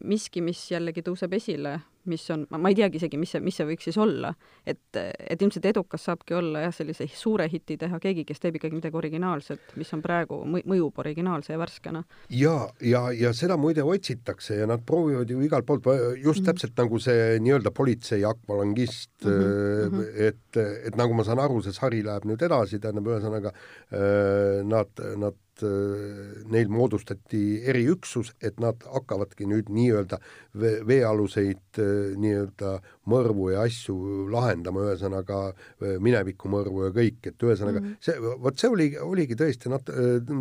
miski, 0.01 0.41
mis 0.41 0.63
jällegi 0.71 1.05
tõuseb 1.05 1.37
esile, 1.37 1.77
mis 2.11 2.25
on, 2.33 2.45
ma 2.49 2.71
ei 2.71 2.77
teagi 2.77 2.99
isegi, 2.99 3.19
mis 3.19 3.33
see, 3.35 3.41
mis 3.43 3.57
see 3.57 3.67
võiks 3.69 3.87
siis 3.89 3.97
olla. 4.01 4.33
et, 4.65 4.97
et 4.97 5.41
ilmselt 5.41 5.65
edukas 5.65 6.05
saabki 6.07 6.35
olla 6.37 6.65
jah, 6.65 6.73
sellise 6.75 7.07
suure 7.11 7.47
hiti 7.51 7.77
teha 7.77 7.99
keegi, 8.01 8.25
kes 8.25 8.41
teeb 8.43 8.59
ikkagi 8.59 8.77
midagi 8.77 8.97
originaalset, 8.97 9.75
mis 9.79 9.93
on 9.93 10.01
praegu, 10.05 10.41
mõjub 10.45 10.99
originaalse 11.03 11.53
ja 11.53 11.59
värskena. 11.61 12.03
ja, 12.29 12.55
ja, 12.81 13.05
ja 13.11 13.33
seda 13.33 13.57
muide 13.57 13.83
otsitakse 13.83 14.59
ja 14.61 14.67
nad 14.69 14.83
proovivad 14.85 15.29
ju 15.29 15.41
igalt 15.45 15.65
poolt, 15.65 15.85
just 15.85 15.95
mm 15.95 16.43
-hmm. 16.43 16.45
täpselt 16.45 16.77
nagu 16.77 16.99
see 16.99 17.39
nii-öelda 17.39 17.71
politsei 17.71 18.25
akvalangist 18.25 19.25
mm, 19.25 19.31
-hmm. 19.31 20.27
et, 20.27 20.57
et 20.87 20.95
nagu 20.95 21.13
ma 21.13 21.23
saan 21.23 21.39
aru, 21.39 21.61
see 21.61 21.73
sari 21.73 22.03
läheb 22.03 22.25
nüüd 22.25 22.41
edasi, 22.41 22.79
tähendab, 22.79 23.07
ühesõnaga 23.07 23.51
äh, 23.53 24.63
nad, 24.63 24.89
nad 25.17 25.35
Äh, 25.35 25.44
neil 25.63 26.71
moodustati 26.71 27.61
eriüksus, 27.69 28.33
et 28.43 28.59
nad 28.59 28.81
hakkavadki 28.91 29.47
nüüd 29.49 29.69
nii-öelda 29.73 30.19
veealuseid 30.55 31.79
äh, 31.81 32.15
nii-öelda 32.19 32.75
mõrvu 33.11 33.51
ja 33.53 33.65
asju 33.67 33.97
lahendama, 34.31 34.87
ühesõnaga 34.89 35.41
äh, 35.51 35.95
minevikumõrvu 36.03 36.87
ja 36.87 36.95
kõik, 36.95 37.21
et 37.31 37.47
ühesõnaga 37.47 37.81
mm 37.81 37.85
-hmm. 37.85 38.01
see, 38.01 38.33
vot 38.47 38.59
see 38.59 38.71
oli, 38.71 38.89
oligi 38.99 39.37
tõesti 39.39 39.71
nat-, 39.71 39.93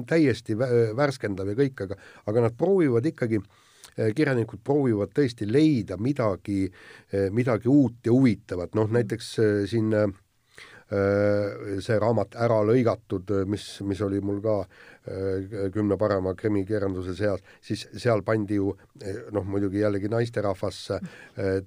täiesti 0.08 0.58
värskendav 0.58 1.52
ja 1.52 1.58
kõik, 1.58 1.86
aga, 1.86 2.00
aga 2.26 2.48
nad 2.48 2.58
proovivad 2.58 3.06
ikkagi 3.06 3.42
kirjanikud 3.94 4.58
proovivad 4.64 5.12
tõesti 5.14 5.46
leida 5.46 5.94
midagi, 5.96 6.66
midagi 7.30 7.68
uut 7.70 8.00
ja 8.02 8.10
huvitavat, 8.10 8.74
noh 8.74 8.90
näiteks 8.90 9.28
siin 9.70 9.92
see 11.84 11.96
raamat 11.98 12.36
Ära 12.38 12.60
lõigatud, 12.66 13.30
mis, 13.50 13.64
mis 13.86 14.00
oli 14.04 14.20
mul 14.22 14.42
ka 14.44 14.58
äh, 14.60 14.94
Äh, 15.04 15.68
kümne 15.68 15.98
parema 16.00 16.32
krimikirjanduse 16.32 17.12
seas, 17.18 17.42
siis 17.60 17.82
seal 18.00 18.22
pandi 18.24 18.56
ju 18.56 18.70
noh, 19.36 19.44
muidugi 19.44 19.82
jällegi 19.82 20.08
naisterahvas 20.08 20.78
äh, 20.96 21.02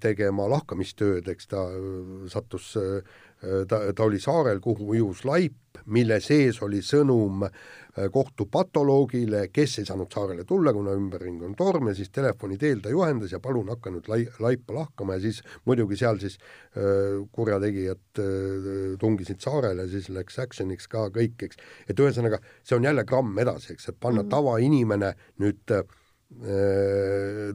tegema 0.02 0.48
lahkamistööd, 0.50 1.30
eks 1.30 1.52
ta 1.52 1.68
äh, 1.70 2.26
sattus 2.34 2.72
ta, 3.70 3.80
ta 3.94 4.08
oli 4.08 4.18
saarel, 4.18 4.58
kuhu 4.58 4.88
ujus 4.90 5.22
laip, 5.30 5.78
mille 5.86 6.18
sees 6.18 6.58
oli 6.66 6.82
sõnum 6.82 7.46
äh, 7.46 7.62
kohtupatoloogile, 8.14 9.48
kes 9.54 9.80
ei 9.82 9.88
saanud 9.88 10.12
saarele 10.14 10.44
tulla, 10.48 10.74
kuna 10.74 10.94
ümberring 10.98 11.42
on 11.46 11.56
torm 11.58 11.90
ja 11.90 11.96
siis 11.98 12.12
telefoni 12.14 12.58
teel 12.62 12.82
ta 12.84 12.92
juhendas 12.94 13.34
ja 13.34 13.40
palun 13.44 13.72
hakka 13.74 13.94
nüüd 13.94 14.10
lai-, 14.12 14.28
laipa 14.44 14.76
lahkama 14.76 15.18
ja 15.18 15.24
siis 15.26 15.42
muidugi 15.66 15.98
seal 15.98 16.20
siis 16.22 16.38
äh, 16.38 17.18
kurjategijad 17.34 18.22
äh, 18.22 18.98
tungisid 19.02 19.42
saarele, 19.44 19.88
siis 19.92 20.12
läks 20.14 20.38
action'iks 20.44 20.90
ka 20.92 21.08
kõik, 21.16 21.48
eks. 21.50 21.62
et 21.90 22.00
ühesõnaga, 22.00 22.42
see 22.64 22.78
on 22.78 22.86
jälle 22.86 23.06
gramm 23.08 23.38
edasi, 23.42 23.74
eks, 23.74 23.90
et 23.90 24.00
panna 24.00 24.22
mm 24.22 24.28
-hmm. 24.28 24.36
tavainimene 24.36 25.14
nüüd 25.42 25.76
äh, 25.78 25.84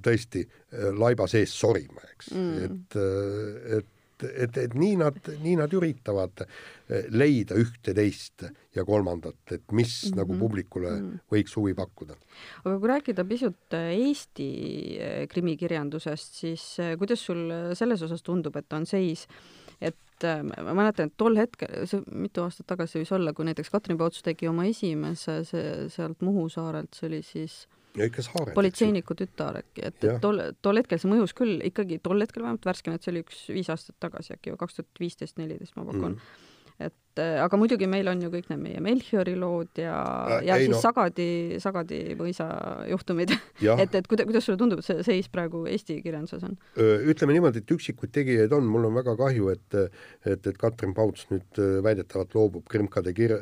tõesti 0.03 0.47
äh, 0.47 0.93
laiba 0.97 1.27
sees 1.29 1.55
sorima, 1.61 2.03
eks 2.15 2.33
mm., 2.35 2.65
et, 2.67 2.97
äh, 2.97 3.83
et 4.25 4.53
et, 4.53 4.59
et 4.67 4.75
nii 4.79 4.97
nad, 5.01 5.17
nii 5.43 5.57
nad 5.61 5.73
üritavad 5.77 6.45
eh, 6.45 7.09
leida 7.15 7.57
ühte-teist 7.61 8.47
ja 8.77 8.85
kolmandat, 8.89 9.41
et 9.51 9.65
mis 9.73 9.89
mm 9.89 10.11
-hmm. 10.11 10.17
nagu 10.17 10.39
publikule 10.39 10.91
mm 10.91 11.11
-hmm. 11.11 11.19
võiks 11.33 11.57
huvi 11.57 11.75
pakkuda. 11.75 12.15
aga 12.65 12.79
kui 12.79 12.89
rääkida 12.89 13.25
pisut 13.25 13.73
eh, 13.73 13.97
Eesti 13.99 14.49
eh, 14.99 15.29
krimikirjandusest, 15.29 16.35
siis 16.35 16.77
kuidas 16.99 17.25
sul 17.27 17.51
selles 17.75 18.03
osas 18.03 18.23
tundub, 18.23 18.57
et 18.57 18.73
on 18.73 18.87
seis, 18.87 19.29
et 19.81 19.97
ma 20.63 20.75
mäletan, 20.75 21.07
et 21.07 21.17
tol 21.17 21.37
hetkel, 21.37 21.87
see 21.87 22.03
mitu 22.07 22.43
aastat 22.43 22.67
tagasi 22.67 22.99
võis 22.99 23.13
olla, 23.13 23.33
kui 23.33 23.45
näiteks 23.45 23.71
Katrin 23.71 23.99
Pauts 23.99 24.23
tegi 24.23 24.49
oma 24.49 24.65
esimese 24.65 25.45
see 25.45 25.89
sealt 25.89 26.21
Muhu 26.21 26.49
saarelt, 26.49 26.95
see 26.95 27.09
oli 27.09 27.23
siis 27.23 27.67
ja 27.99 28.09
ikka 28.09 28.25
saared. 28.27 28.55
politseiniku 28.57 29.17
tütar 29.19 29.61
äkki, 29.63 29.85
et, 29.89 29.99
et 30.05 30.23
tol, 30.23 30.41
tol 30.65 30.81
hetkel 30.81 31.01
see 31.01 31.11
mõjus 31.13 31.35
küll 31.37 31.61
ikkagi 31.67 32.01
tol 32.05 32.21
hetkel 32.25 32.45
vähemalt 32.45 32.67
värskena, 32.67 32.97
et 32.97 33.05
see 33.05 33.13
oli 33.15 33.25
üks 33.27 33.45
viis 33.53 33.69
aastat 33.73 33.99
tagasi 34.01 34.37
äkki 34.37 34.55
või 34.55 34.63
kaks 34.65 34.79
tuhat 34.79 35.05
viisteist, 35.05 35.39
neliteist 35.41 35.77
ma 35.77 35.89
pakun. 35.89 36.17
Mm 36.17 36.49
et 36.81 36.95
äh, 37.21 37.39
aga 37.43 37.59
muidugi 37.61 37.89
meil 37.91 38.09
on 38.11 38.23
ju 38.25 38.31
kõik 38.33 38.49
need 38.53 38.63
meie 38.63 38.83
Melchiori 38.85 39.35
lood 39.39 39.81
ja 39.81 39.97
äh,, 40.39 40.47
ja 40.49 40.57
ei, 40.57 40.67
siis 40.67 40.77
no. 40.77 40.81
Sagadi, 40.83 41.29
Sagadi 41.63 42.01
mõisa 42.19 42.47
juhtumid 42.91 43.35
et, 43.83 43.95
et 43.99 44.09
kuida-, 44.09 44.27
kuidas 44.29 44.47
sulle 44.47 44.61
tundub, 44.61 44.83
et 44.83 44.89
see 44.89 45.05
seis 45.07 45.31
praegu 45.33 45.65
Eesti 45.71 45.99
kirjanduses 46.05 46.47
on? 46.49 46.57
ütleme 47.13 47.37
niimoodi, 47.37 47.63
et 47.63 47.75
üksikuid 47.77 48.13
tegijaid 48.15 48.53
on, 48.57 48.69
mul 48.69 48.89
on 48.89 48.97
väga 49.01 49.17
kahju, 49.19 49.53
et 49.53 49.79
et, 50.29 50.47
et 50.47 50.57
Katrin 50.59 50.93
Pauts 50.95 51.27
nüüd 51.31 51.61
väidetavalt 51.85 52.35
loobub 52.37 52.67
krimkade 52.71 53.15
kir-, 53.17 53.39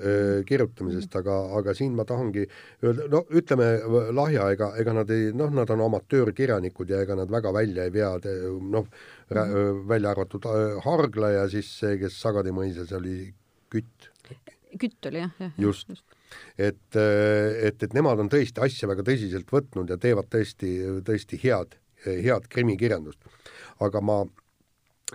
kirjutamisest, 0.48 1.14
aga, 1.20 1.36
aga 1.58 1.74
siin 1.76 1.96
ma 1.98 2.06
tahangi 2.08 2.46
öelda, 2.84 3.08
no 3.12 3.24
ütleme, 3.36 3.70
Lahja, 4.16 4.48
ega, 4.54 4.70
ega 4.80 4.94
nad 4.96 5.10
ei, 5.14 5.30
noh, 5.36 5.50
nad 5.54 5.70
on 5.74 5.84
amatöörkirjanikud 5.86 6.90
ja 6.90 7.02
ega 7.04 7.16
nad 7.18 7.32
väga 7.32 7.52
välja 7.54 7.86
ei 7.86 7.94
vea, 7.94 8.12
noh, 8.60 8.88
mm. 9.30 9.84
välja 9.90 10.14
arvatud 10.14 10.46
Hargla 10.84 11.34
ja 11.36 11.44
siis 11.50 11.70
see, 11.80 11.98
kes 12.00 12.18
Sagadi 12.20 12.54
mõisas 12.54 12.92
oli 12.96 13.30
Kütt. 13.70 14.10
Kütt 14.80 15.06
oli 15.10 15.22
jah, 15.22 15.32
jah. 15.42 15.54
just, 15.58 15.88
just., 15.90 16.18
et, 16.58 16.96
et, 16.96 17.82
et 17.82 17.94
nemad 17.96 18.20
on 18.22 18.30
tõesti 18.30 18.62
asja 18.62 18.88
väga 18.90 19.04
tõsiselt 19.06 19.50
võtnud 19.50 19.90
ja 19.90 19.98
teevad 20.00 20.28
tõesti, 20.30 20.70
tõesti 21.06 21.38
head, 21.42 21.74
head 22.06 22.46
krimikirjandust. 22.52 23.18
aga 23.82 24.02
ma, 24.04 24.20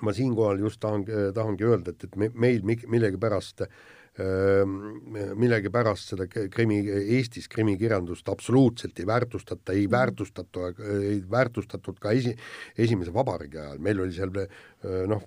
ma 0.02 0.14
siinkohal 0.16 0.60
just 0.66 0.82
tahan, 0.84 1.06
tahangi 1.36 1.68
öelda, 1.68 1.96
et, 1.96 2.08
et 2.10 2.16
me, 2.20 2.30
meil 2.34 2.66
millegipärast 2.66 3.68
millegipärast 4.16 6.14
seda 6.14 6.28
krimi, 6.30 6.78
Eestis 7.18 7.50
krimikirjandust 7.52 8.30
absoluutselt 8.32 9.00
ei 9.00 9.08
väärtustata, 9.10 9.74
ei 9.74 9.88
mhm. 9.88 9.92
väärtustata, 9.92 10.70
ei 11.02 11.18
väärtustatud 11.32 12.00
ka 12.00 12.14
esi, 12.16 12.36
esimese 12.78 13.14
vabariigi 13.14 13.60
ajal, 13.60 13.82
meil 13.84 14.00
oli 14.06 14.16
seal 14.16 14.32
noh, 15.12 15.26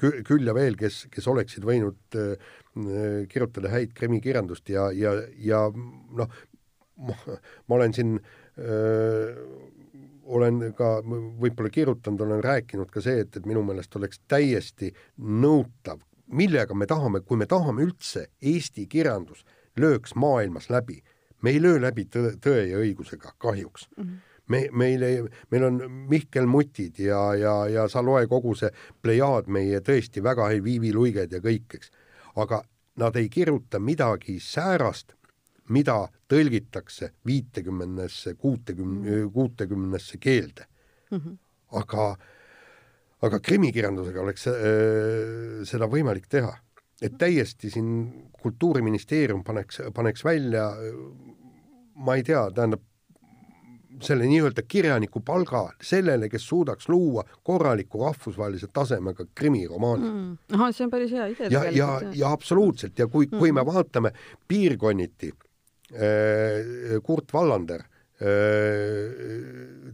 küll 0.00 0.48
ja 0.48 0.54
veel, 0.56 0.78
kes, 0.80 1.04
kes 1.12 1.28
oleksid 1.28 1.64
võinud 1.66 2.16
äh, 2.16 2.50
kirjutada 3.28 3.72
häid 3.72 3.92
krimikirjandust 3.96 4.70
ja, 4.72 4.88
ja, 4.94 5.14
ja 5.36 5.66
noh, 5.70 6.40
ma 7.00 7.76
olen 7.76 7.94
siin 7.96 8.18
öö, 8.60 9.32
olen 10.30 10.60
ka 10.76 11.00
võib-olla 11.02 11.70
kirjutanud, 11.72 12.20
olen 12.22 12.42
rääkinud 12.44 12.90
ka 12.92 13.02
see, 13.02 13.24
et, 13.24 13.36
et 13.36 13.48
minu 13.48 13.62
meelest 13.66 13.96
oleks 13.98 14.20
täiesti 14.30 14.92
nõutav, 15.16 16.02
millega 16.30 16.74
me 16.74 16.86
tahame, 16.86 17.20
kui 17.20 17.36
me 17.36 17.46
tahame 17.46 17.84
üldse 17.86 18.26
Eesti 18.42 18.86
kirjandus 18.86 19.44
lööks 19.76 20.14
maailmas 20.14 20.70
läbi, 20.70 21.02
me 21.42 21.50
ei 21.50 21.62
löö 21.62 21.80
läbi 21.80 22.04
tõe, 22.04 22.34
tõe 22.42 22.66
ja 22.70 22.80
õigusega 22.82 23.34
kahjuks 23.38 23.88
mm. 23.96 24.04
-hmm 24.04 24.26
me, 24.50 24.68
meil 24.72 25.02
ei, 25.02 25.22
meil 25.50 25.64
on 25.64 25.78
Mihkel 26.10 26.46
Mutid 26.46 26.98
ja, 26.98 27.34
ja, 27.38 27.54
ja 27.70 27.86
sa 27.88 28.02
loe 28.02 28.26
kogu 28.30 28.54
see 28.58 28.70
plejaad 29.02 29.46
meie 29.52 29.80
tõesti 29.86 30.22
väga 30.24 30.48
häid 30.50 30.64
Viivi 30.66 30.92
Luiged 30.94 31.32
ja 31.32 31.40
kõik, 31.44 31.78
eks. 31.78 31.92
aga 32.36 32.62
nad 33.00 33.16
ei 33.16 33.28
kirjuta 33.32 33.78
midagi 33.78 34.40
säärast, 34.42 35.14
mida 35.70 36.08
tõlgitakse 36.30 37.12
viitekümnesse, 37.26 38.34
kuutekümne, 38.34 39.22
kuutekümnesse 39.32 40.18
keelde 40.18 40.66
mm. 41.10 41.18
-hmm. 41.18 41.38
aga, 41.78 42.16
aga 43.26 43.40
krimikirjandusega 43.44 44.22
oleks 44.22 44.46
äh, 44.48 44.56
seda 45.68 45.88
võimalik 45.90 46.28
teha. 46.28 46.52
et 47.00 47.16
täiesti 47.18 47.70
siin 47.72 48.28
Kultuuriministeerium 48.40 49.42
paneks, 49.44 49.80
paneks 49.94 50.24
välja 50.24 50.70
ma 52.00 52.16
ei 52.16 52.24
tea, 52.24 52.42
tähendab, 52.54 52.82
selle 54.00 54.24
nii-öelda 54.24 54.62
kirjaniku 54.68 55.20
palga 55.26 55.66
sellele, 55.84 56.28
kes 56.32 56.46
suudaks 56.48 56.88
luua 56.88 57.24
korraliku 57.44 58.00
rahvusvahelise 58.04 58.70
tasemega 58.72 59.26
krimiromaani 59.36 60.08
mm.. 60.08 60.36
ahah, 60.56 60.70
see 60.72 60.86
on 60.86 60.92
päris 60.94 61.12
hea 61.12 61.26
idee. 61.34 61.50
ja, 61.52 61.64
ja, 61.74 61.88
ja 62.16 62.30
absoluutselt 62.32 62.98
ja 62.98 63.06
kui 63.12 63.26
mm., 63.26 63.38
kui 63.38 63.52
me 63.52 63.64
vaatame 63.66 64.12
piirkonniti 64.48 65.32
äh,, 65.92 66.96
Kurt 67.04 67.34
Wallander 67.34 67.82
äh, 67.84 67.90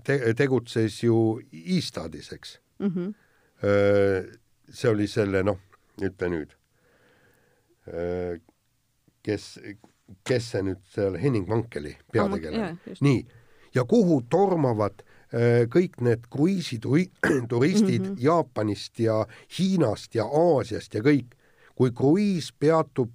te, 0.07 0.21
tegutses 0.39 1.03
ju 1.03 1.41
Istadis, 1.51 2.31
eks 2.37 2.61
mm. 2.79 2.93
-hmm. 2.93 3.15
See 4.69 4.91
oli 4.91 5.07
selle, 5.09 5.43
noh, 5.43 5.59
ütle 6.03 6.29
nüüd 6.29 6.51
äh,, 7.89 8.37
kes, 9.23 9.59
kes 10.27 10.51
see 10.53 10.63
nüüd 10.63 10.83
seal, 10.93 11.17
Henning 11.19 11.49
Mankeli 11.49 11.97
peategelane, 12.13 12.77
nii 13.01 13.21
ja 13.77 13.85
kuhu 13.89 14.21
tormavad 14.31 15.03
äh, 15.03 15.65
kõik 15.73 16.01
need 16.05 16.29
kruiisituristid 16.33 18.03
mm 18.07 18.13
-hmm. 18.13 18.21
Jaapanist 18.25 19.01
ja 19.01 19.27
Hiinast 19.59 20.15
ja 20.15 20.25
Aasiast 20.25 20.95
ja 20.95 21.01
kõik. 21.01 21.35
kui 21.77 21.91
kruiis 21.93 22.53
peatub 22.53 23.11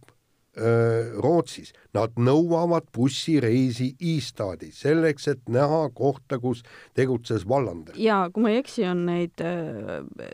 Rootsis, 0.52 1.70
nad 1.96 2.18
nõuavad 2.20 2.90
bussireisi 2.92 3.94
Istadi 4.18 4.68
selleks, 4.76 5.30
et 5.32 5.46
näha 5.48 5.86
kohta, 5.96 6.42
kus 6.44 6.60
tegutses 6.98 7.46
Wallander. 7.48 7.96
ja 7.96 8.26
kui 8.34 8.44
ma 8.44 8.52
ei 8.52 8.60
eksi, 8.60 8.84
on 8.92 9.06
neid, 9.08 9.40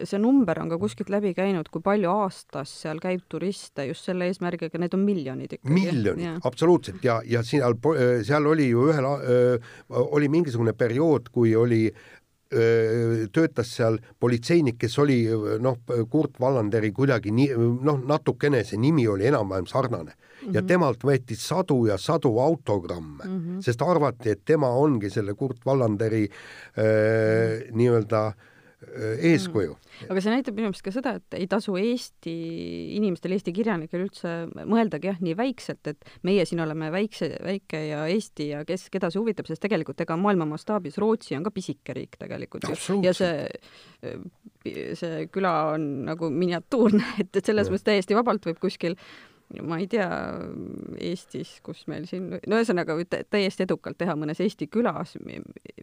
see 0.02 0.22
number 0.22 0.58
on 0.64 0.74
ka 0.74 0.80
kuskilt 0.82 1.12
läbi 1.14 1.36
käinud, 1.38 1.70
kui 1.70 1.86
palju 1.86 2.10
aastas 2.10 2.74
seal 2.82 2.98
käib 3.04 3.28
turiste 3.30 3.86
just 3.92 4.10
selle 4.10 4.26
eesmärgiga, 4.32 4.82
need 4.82 4.98
on 4.98 5.06
miljonid 5.06 5.54
ikkagi. 5.60 5.78
miljonid, 5.78 6.42
absoluutselt 6.50 7.06
ja, 7.06 7.20
ja 7.22 7.46
seal, 7.46 7.78
seal 8.26 8.50
oli 8.50 8.72
ju 8.72 8.90
ühel, 8.90 9.12
oli 10.02 10.34
mingisugune 10.34 10.74
periood, 10.74 11.30
kui 11.30 11.54
oli 11.56 11.86
töötas 12.48 13.74
seal 13.76 13.98
politseinik, 14.20 14.78
kes 14.80 14.98
oli 15.04 15.18
noh, 15.60 15.78
Kurt 16.10 16.40
Wallanderi 16.40 16.94
kuidagi 16.96 17.32
nii 17.36 17.50
noh, 17.84 18.00
natukene 18.08 18.64
see 18.64 18.80
nimi 18.80 19.08
oli 19.08 19.28
enam-vähem 19.28 19.68
sarnane 19.68 20.14
mm 20.14 20.48
-hmm. 20.48 20.54
ja 20.56 20.62
mhm. 20.62 20.68
temalt 20.68 21.04
võeti 21.04 21.36
sadu 21.36 21.86
ja 21.88 21.98
sadu 21.98 22.40
autogramme 22.40 23.26
mm, 23.26 23.40
-hmm. 23.40 23.62
sest 23.62 23.82
arvati, 23.82 24.30
et 24.30 24.46
tema 24.46 24.70
ongi 24.70 25.10
selle 25.10 25.34
Kurt 25.34 25.66
Wallanderi 25.66 26.24
äh, 26.24 27.74
nii-öelda 27.74 28.28
äh, 28.28 28.34
Äh, 28.34 28.57
eeskuju. 28.78 29.74
Mm.. 29.74 30.10
aga 30.12 30.22
see 30.22 30.34
näitab 30.36 30.58
minu 30.58 30.70
meelest 30.70 30.86
ka 30.86 30.92
seda, 30.94 31.16
et 31.18 31.38
ei 31.40 31.48
tasu 31.50 31.74
Eesti 31.82 32.34
inimestel, 32.98 33.34
Eesti 33.34 33.54
kirjanikel 33.56 34.04
üldse 34.04 34.34
mõeldagi 34.70 35.10
jah, 35.10 35.22
nii 35.24 35.34
väikselt, 35.40 35.90
et 35.90 36.12
meie 36.28 36.46
siin 36.46 36.62
oleme 36.62 36.92
väikse, 36.94 37.32
väike 37.42 37.82
ja 37.88 38.04
Eesti 38.14 38.52
ja 38.52 38.62
kes, 38.68 38.88
keda 38.94 39.10
see 39.14 39.22
huvitab, 39.22 39.50
sest 39.50 39.64
tegelikult 39.66 40.06
ega 40.06 40.18
maailma 40.22 40.46
mastaabis 40.54 41.00
Rootsi 41.02 41.38
on 41.40 41.48
ka 41.48 41.54
pisike 41.56 41.96
riik 41.98 42.20
tegelikult 42.22 42.70
ja 43.02 43.16
see, 43.18 43.48
see 45.00 45.26
küla 45.34 45.56
on 45.74 45.90
nagu 46.12 46.30
miniatuurne, 46.34 47.16
et, 47.24 47.34
et 47.34 47.42
selles 47.42 47.74
mõttes 47.74 47.90
täiesti 47.90 48.18
vabalt 48.18 48.46
võib 48.46 48.62
kuskil 48.62 48.98
ma 49.64 49.78
ei 49.80 49.88
tea, 49.88 50.08
Eestis, 51.08 51.54
kus 51.64 51.86
meil 51.88 52.04
siin, 52.10 52.26
no 52.36 52.58
ühesõnaga 52.60 52.98
täiesti 53.32 53.64
edukalt 53.64 53.96
teha 54.00 54.16
mõnes 54.20 54.42
Eesti 54.44 54.68
külas 54.68 55.14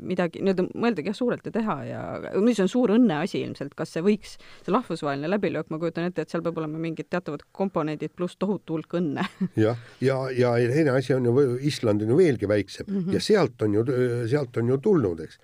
midagi, 0.04 0.42
nii-öelda 0.44 0.66
mõeldagi 0.76 1.08
jah, 1.08 1.16
suurelt 1.16 1.46
ja 1.48 1.52
teha 1.54 1.76
ja 1.88 2.02
mis 2.44 2.60
on 2.60 2.68
suur 2.68 2.92
õnneasi 2.92 3.40
ilmselt, 3.40 3.72
kas 3.78 3.94
see 3.96 4.04
võiks, 4.04 4.34
see 4.66 4.74
rahvusvaheline 4.74 5.30
läbilöök, 5.32 5.70
ma 5.72 5.80
kujutan 5.80 6.10
ette, 6.10 6.26
et 6.26 6.34
seal 6.34 6.44
peab 6.44 6.60
olema 6.60 6.82
mingid 6.82 7.08
teatavad 7.08 7.46
komponendid 7.56 8.12
pluss 8.12 8.36
tohutu 8.36 8.76
hulk 8.76 8.98
õnne. 9.00 9.24
jah, 9.64 9.80
ja, 10.04 10.18
ja, 10.36 10.52
ja 10.60 10.68
teine 10.74 10.98
asi 10.98 11.16
on 11.16 11.30
ju, 11.30 11.46
Island 11.64 12.04
on 12.04 12.12
ju 12.12 12.20
veelgi 12.20 12.50
väiksem 12.50 12.90
mm 12.90 13.00
-hmm. 13.00 13.16
ja 13.16 13.24
sealt 13.24 13.64
on 13.64 13.78
ju, 13.80 13.86
sealt 14.28 14.60
on 14.60 14.74
ju 14.74 14.78
tulnud, 14.78 15.24
eks. 15.24 15.40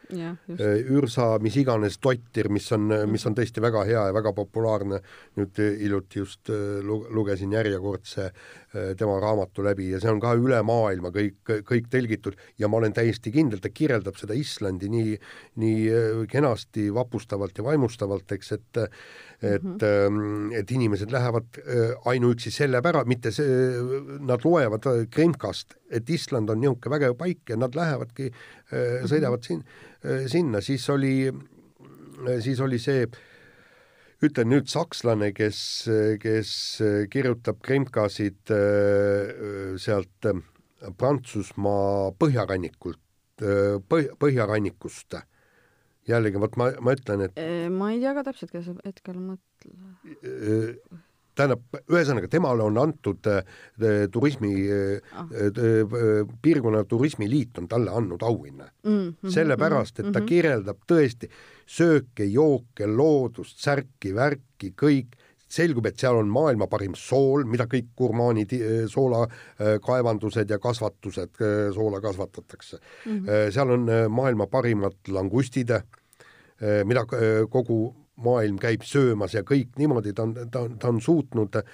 Ürsa, 0.91 1.31
mis 1.41 1.57
iganes 1.57 1.97
Tottir, 1.99 2.51
mis 2.53 2.69
on, 2.77 2.93
mis 3.09 3.27
on 3.27 3.35
tõesti 3.35 3.65
väga 3.65 3.85
hea 3.89 4.07
ja 4.11 4.15
väga 4.15 4.33
populaarne, 4.37 5.01
nüüd 5.41 5.65
hiljuti 5.81 6.21
just 6.21 6.53
lugesin 6.85 7.53
järjekordselt 7.53 8.10
see 8.11 8.27
äh, 8.27 8.91
tema 8.99 9.19
raamatu 9.23 9.65
läbi 9.65 9.91
ja 9.93 10.01
see 10.03 10.11
on 10.13 10.21
ka 10.23 10.33
üle 10.39 10.61
maailma 10.67 11.13
kõik, 11.15 11.39
kõik 11.69 11.89
tõlgitud 11.93 12.39
ja 12.61 12.69
ma 12.71 12.81
olen 12.81 12.95
täiesti 12.97 13.33
kindel, 13.35 13.63
ta 13.63 13.73
kirjeldab 13.73 14.19
seda 14.21 14.37
Islandi 14.39 14.91
nii, 14.93 15.17
nii 15.63 15.81
äh, 15.89 16.21
kenasti, 16.31 16.89
vapustavalt 16.95 17.59
ja 17.59 17.67
vaimustavalt, 17.67 18.37
eks, 18.37 18.53
et 18.59 18.85
et 19.41 19.63
mm, 19.65 19.79
-hmm. 19.81 20.53
et 20.59 20.71
inimesed 20.71 21.13
lähevad 21.13 21.59
äh, 21.59 21.95
ainuüksi 22.05 22.51
selle 22.53 22.83
pära-, 22.85 23.07
mitte 23.09 23.31
see, 23.33 23.47
nad 24.21 24.45
loevad 24.45 24.85
Kremkast, 25.11 25.79
et 25.91 26.11
Island 26.11 26.51
on 26.51 26.61
niisugune 26.61 26.93
vägev 26.93 27.17
paik 27.17 27.49
ja 27.49 27.57
nad 27.57 27.75
lähevadki, 27.75 28.29
mhm. 28.29 29.09
sõidavad 29.09 29.43
siin, 29.43 29.65
sinna, 30.27 30.61
siis 30.61 30.85
oli, 30.91 31.33
siis 32.45 32.61
oli 32.61 32.79
see 32.79 33.03
äh, 33.03 33.30
ütlen 34.25 34.51
nüüd 34.53 34.69
sakslane, 34.71 35.33
kes, 35.37 35.61
kes 36.21 36.53
kirjutab 37.13 37.61
kremkasid 37.65 38.53
äh, 38.55 39.77
sealt 39.81 40.29
äh, 40.29 40.41
Prantsusmaa 41.01 42.11
põhjarannikult, 42.21 43.01
äh, 43.43 43.77
põh-, 43.81 44.13
põhjarannikust. 44.21 45.21
jällegi, 46.11 46.41
vot 46.43 46.57
ma, 46.59 46.71
ma 46.83 46.97
ütlen, 46.97 47.29
et 47.29 47.37
ma 47.71 47.93
ei 47.93 48.01
tea 48.03 48.17
ka 48.17 48.25
täpselt, 48.27 48.51
kes 48.51 48.73
hetkel 48.83 49.21
mõtleb 49.21 50.89
tähendab, 51.39 51.61
ühesõnaga 51.89 52.29
temale 52.29 52.65
on 52.67 52.79
antud 52.81 53.29
turismi 54.13 54.51
ah. 55.15 55.29
piirkonna 56.43 56.83
turismiliit 56.91 57.61
on 57.63 57.69
talle 57.71 57.95
andnud 57.97 58.25
auhinna 58.27 58.67
mm. 58.67 58.91
-hmm, 58.91 59.33
sellepärast, 59.37 60.01
et 60.01 60.05
ta 60.05 60.11
mm 60.11 60.17
-hmm. 60.17 60.29
kirjeldab 60.29 60.83
tõesti 60.91 61.31
sööke, 61.71 62.27
jooke, 62.27 62.87
loodust, 62.87 63.61
särki, 63.63 64.15
värki, 64.17 64.73
kõik 64.79 65.17
selgub, 65.51 65.87
et 65.91 65.99
seal 65.99 66.19
on 66.19 66.29
maailma 66.31 66.69
parim 66.71 66.95
sool, 66.99 67.43
mida 67.51 67.67
kõik 67.71 67.89
gurmaanid, 67.99 68.53
soolakaevandused 68.91 70.51
ja 70.51 70.61
kasvatused, 70.63 71.41
soola 71.75 71.99
kasvatatakse 72.01 72.79
mm. 72.79 73.17
-hmm. 73.17 73.51
seal 73.55 73.75
on 73.75 73.89
maailma 74.15 74.47
parimad 74.47 75.11
langustid, 75.11 75.75
mida 76.87 77.03
kogu 77.51 77.81
maailm 78.25 78.59
käib 78.61 78.85
söömas 78.87 79.35
ja 79.37 79.43
kõik 79.47 79.77
niimoodi, 79.81 80.13
ta 80.17 80.27
on, 80.27 80.37
ta 80.53 80.65
on, 80.67 80.77
ta 80.81 80.91
on 80.93 81.01
suutnud 81.05 81.61
äh, 81.61 81.65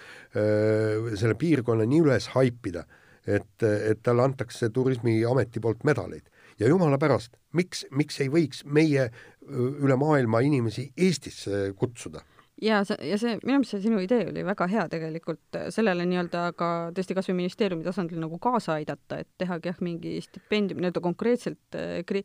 selle 1.19 1.37
piirkonna 1.39 1.87
nii 1.89 2.03
üles 2.05 2.31
haipida, 2.37 2.87
et, 3.27 3.63
et 3.63 4.03
talle 4.07 4.27
antakse 4.27 4.71
Turismiameti 4.71 5.63
poolt 5.63 5.85
medaleid. 5.85 6.29
ja 6.59 6.69
jumala 6.69 6.99
pärast, 6.99 7.35
miks, 7.53 7.85
miks 7.91 8.21
ei 8.21 8.31
võiks 8.33 8.63
meie 8.65 9.11
üle 9.49 9.97
maailma 10.01 10.41
inimesi 10.45 10.91
Eestisse 10.97 11.71
kutsuda. 11.79 12.23
Ja 12.63 12.79
see, 12.89 12.97
ja 13.05 13.19
see, 13.21 13.35
minu 13.43 13.59
meelest 13.59 13.75
see 13.75 13.83
sinu 13.85 13.99
idee 14.01 14.31
oli 14.31 14.41
väga 14.47 14.65
hea 14.73 14.87
tegelikult 14.89 15.59
äh, 15.59 15.67
sellele 15.75 16.07
nii-öelda 16.09 16.47
ka 16.57 16.69
tõesti 16.97 17.17
kas 17.19 17.29
või 17.29 17.43
ministeeriumi 17.43 17.85
tasandil 17.85 18.23
nagu 18.23 18.39
kaasa 18.41 18.79
aidata, 18.79 19.19
et 19.21 19.29
tehagi 19.37 19.69
jah, 19.69 19.83
mingi 19.85 20.15
stipendium 20.25 20.81
nii-öelda 20.81 21.03
konkreetselt 21.05 21.77
äh, 21.77 21.99
kri-, 22.09 22.25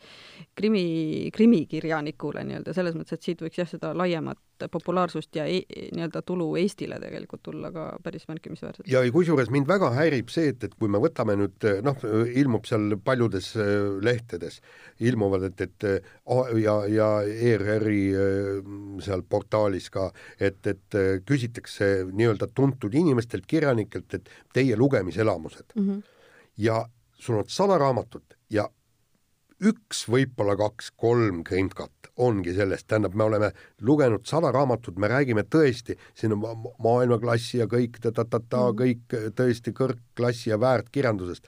krimi, 0.56 0.86
krimikirjanikule 1.36 2.46
nii-öelda, 2.48 2.76
selles 2.78 2.96
mõttes, 2.96 3.20
et 3.20 3.28
siit 3.28 3.44
võiks 3.44 3.60
jah, 3.60 3.68
seda 3.68 3.92
laiemat 3.92 4.40
populaarsust 4.70 5.36
ja 5.36 5.46
e 5.46 5.62
nii-öelda 5.96 6.22
tulu 6.22 6.56
Eestile 6.60 7.00
tegelikult 7.00 7.44
tulla 7.44 7.72
ka 7.72 7.88
päris 8.04 8.28
märkimisväärselt. 8.28 8.88
ja 8.88 9.02
kusjuures 9.12 9.50
mind 9.50 9.68
väga 9.68 9.92
häirib 9.96 10.30
see, 10.30 10.52
et, 10.54 10.64
et 10.64 10.76
kui 10.76 10.90
me 10.90 11.02
võtame 11.02 11.38
nüüd 11.40 11.68
noh, 11.86 12.06
ilmub 12.36 12.66
seal 12.70 12.98
paljudes 13.04 13.56
äh, 13.56 13.72
lehtedes, 14.04 14.62
ilmuvad, 15.00 15.50
et, 15.52 15.62
et 15.62 15.88
ja, 16.62 16.76
ja 16.88 17.10
ERR-i 17.24 18.02
seal 19.02 19.24
portaalis 19.30 19.90
ka 19.90 20.12
et, 20.40 20.62
et 20.68 20.98
äh, 20.98 21.20
küsitakse 21.26 21.90
nii-öelda 22.12 22.50
tuntud 22.56 22.94
inimestelt, 22.98 23.48
kirjanikelt, 23.50 24.14
et 24.18 24.30
teie 24.54 24.78
lugemiselamused 24.78 25.76
mm. 25.76 25.88
-hmm. 25.88 26.04
ja 26.58 26.86
sul 27.14 27.38
on 27.38 27.48
sada 27.48 27.78
raamatut 27.78 28.38
ja 28.50 28.70
üks, 29.62 30.06
võib-olla 30.10 30.56
kaks-kolm 30.58 31.44
krimkat 31.48 32.12
ongi 32.18 32.54
sellest, 32.54 32.88
tähendab, 32.90 33.16
me 33.16 33.24
oleme 33.24 33.52
lugenud 33.82 34.26
sada 34.30 34.52
raamatut, 34.52 34.98
me 34.98 35.10
räägime 35.12 35.44
tõesti, 35.44 35.98
siin 36.18 36.34
on 36.36 36.66
maailmaklassi 36.82 37.62
ja 37.62 37.68
kõik 37.70 38.00
ta-ta-ta-ta 38.02 38.64
-hmm. 38.70 38.80
kõik 38.82 39.36
tõesti 39.38 39.74
kõrgklassi 39.74 40.50
ja 40.50 40.60
väärtkirjandusest. 40.60 41.48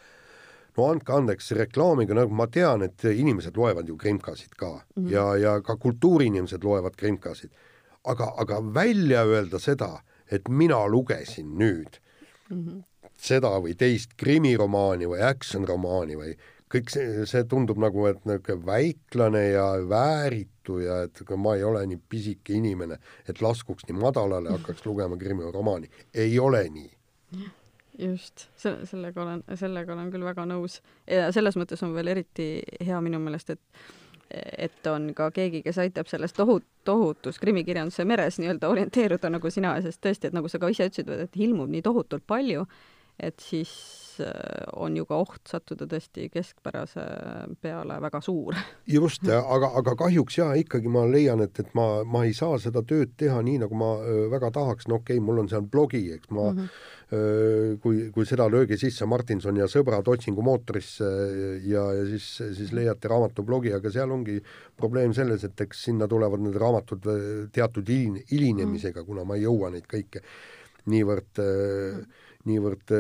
no 0.78 0.89
andke 0.89 1.14
andeks, 1.14 1.51
reklaamiga, 1.51 2.14
nagu 2.14 2.34
ma 2.34 2.47
tean, 2.47 2.82
et 2.82 3.03
inimesed 3.03 3.57
loevad 3.57 3.88
ju 3.88 3.97
krimkasid 3.97 4.55
ka 4.57 4.72
mm 4.72 5.03
-hmm. 5.03 5.11
ja, 5.11 5.36
ja 5.38 5.61
ka 5.61 5.78
kultuuriinimesed 5.78 6.64
loevad 6.64 6.95
krimkasid 6.95 7.51
aga, 8.03 8.34
aga 8.38 8.59
välja 8.74 9.24
öelda 9.26 9.59
seda, 9.59 10.01
et 10.32 10.49
mina 10.49 10.88
lugesin 10.88 11.55
nüüd 11.59 11.99
mm 12.49 12.66
-hmm. 12.66 12.84
seda 13.18 13.55
või 13.64 13.76
teist 13.78 14.16
krimiromaani 14.18 15.07
või 15.07 15.22
action-romaani 15.24 16.18
või 16.18 16.36
kõik 16.74 16.89
see, 16.93 17.26
see 17.30 17.43
tundub 17.49 17.80
nagu, 17.82 18.05
et 18.09 18.21
niisugune 18.26 18.65
väiklane 18.65 19.43
ja 19.51 19.65
vääritu 19.89 20.80
ja 20.82 21.03
et 21.07 21.24
ma 21.38 21.55
ei 21.57 21.65
ole 21.67 21.86
nii 21.89 21.99
pisike 22.09 22.55
inimene, 22.57 22.97
et 23.30 23.41
laskuks 23.41 23.88
nii 23.89 23.99
madalale, 23.99 24.53
hakkaks 24.57 24.86
lugema 24.89 25.17
krimiromaani. 25.19 25.91
ei 26.13 26.39
ole 26.39 26.65
nii 26.69 26.91
just, 27.99 28.47
selle, 28.57 28.86
sellega 28.89 29.21
olen, 29.21 29.43
sellega 29.55 29.93
olen 29.93 30.09
küll 30.13 30.26
väga 30.26 30.45
nõus. 30.49 30.82
ja 31.07 31.32
selles 31.32 31.57
mõttes 31.59 31.84
on 31.86 31.93
veel 31.93 32.09
eriti 32.15 32.47
hea 32.82 33.01
minu 33.01 33.19
meelest, 33.21 33.53
et 33.53 33.93
et 34.34 34.88
on 34.89 35.11
ka 35.13 35.28
keegi, 35.32 35.61
kes 35.61 35.78
aitab 35.84 36.07
selles 36.09 36.34
tohut-, 36.34 36.65
tohutus 36.88 37.38
krimikirjanduse 37.38 38.05
meres 38.05 38.39
nii-öelda 38.41 38.69
orienteeruda 38.71 39.30
nagu 39.30 39.51
sina, 39.53 39.76
sest 39.84 40.01
tõesti, 40.01 40.30
et 40.30 40.34
nagu 40.34 40.49
sa 40.49 40.57
ka 40.57 40.71
ise 40.74 40.88
ütlesid, 40.89 41.11
et 41.28 41.38
ilmub 41.38 41.69
nii 41.69 41.84
tohutult 41.86 42.26
palju, 42.28 42.65
et 43.20 43.39
siis 43.43 43.72
äh, 44.24 44.32
on 44.74 44.95
ju 44.97 45.05
ka 45.05 45.20
oht 45.22 45.49
sattuda 45.49 45.86
tõesti 45.89 46.30
keskpärase 46.34 47.03
peale 47.61 47.99
väga 48.01 48.22
suur. 48.26 48.57
just, 48.97 49.28
aga, 49.28 49.70
aga 49.80 49.95
kahjuks 49.99 50.39
jaa, 50.39 50.53
ikkagi 50.59 50.91
ma 50.91 51.05
leian, 51.09 51.43
et, 51.45 51.59
et 51.61 51.70
ma, 51.78 52.03
ma 52.03 52.24
ei 52.28 52.34
saa 52.38 52.57
seda 52.61 52.84
tööd 52.88 53.14
teha 53.20 53.39
nii, 53.45 53.61
nagu 53.66 53.78
ma 53.78 53.93
äh, 54.01 54.26
väga 54.34 54.51
tahaks, 54.57 54.89
no 54.89 55.01
okei 55.01 55.20
okay,, 55.20 55.26
mul 55.26 55.43
on 55.43 55.51
seal 55.51 55.66
blogi, 55.66 56.05
eks 56.18 56.34
ma 56.34 56.49
mm 56.51 56.59
-hmm 56.59 56.99
kui, 57.14 58.07
kui 58.09 58.26
seda 58.26 58.47
lööge 58.49 58.74
sisse 58.80 59.05
Martinson 59.05 59.53
ja 59.59 59.68
sõbrad 59.70 60.07
otsingumootorisse 60.09 61.09
ja, 61.61 61.84
ja 61.93 62.07
siis, 62.09 62.26
siis 62.57 62.72
leiate 62.74 63.11
raamatublogi, 63.11 63.70
aga 63.76 63.91
seal 63.93 64.09
ongi 64.09 64.39
probleem 64.76 65.14
selles, 65.14 65.43
et 65.45 65.61
eks 65.61 65.84
sinna 65.91 66.07
tulevad 66.09 66.41
need 66.41 66.57
raamatud 66.57 67.05
teatud 67.53 67.86
hilin-, 67.86 68.24
hilinemisega, 68.32 69.03
kuna 69.05 69.28
ma 69.30 69.38
ei 69.38 69.45
jõua 69.45 69.70
neid 69.76 69.86
kõike 69.86 70.24
niivõrd 70.89 71.43
mm., 71.43 72.22
niivõrd 72.50 72.94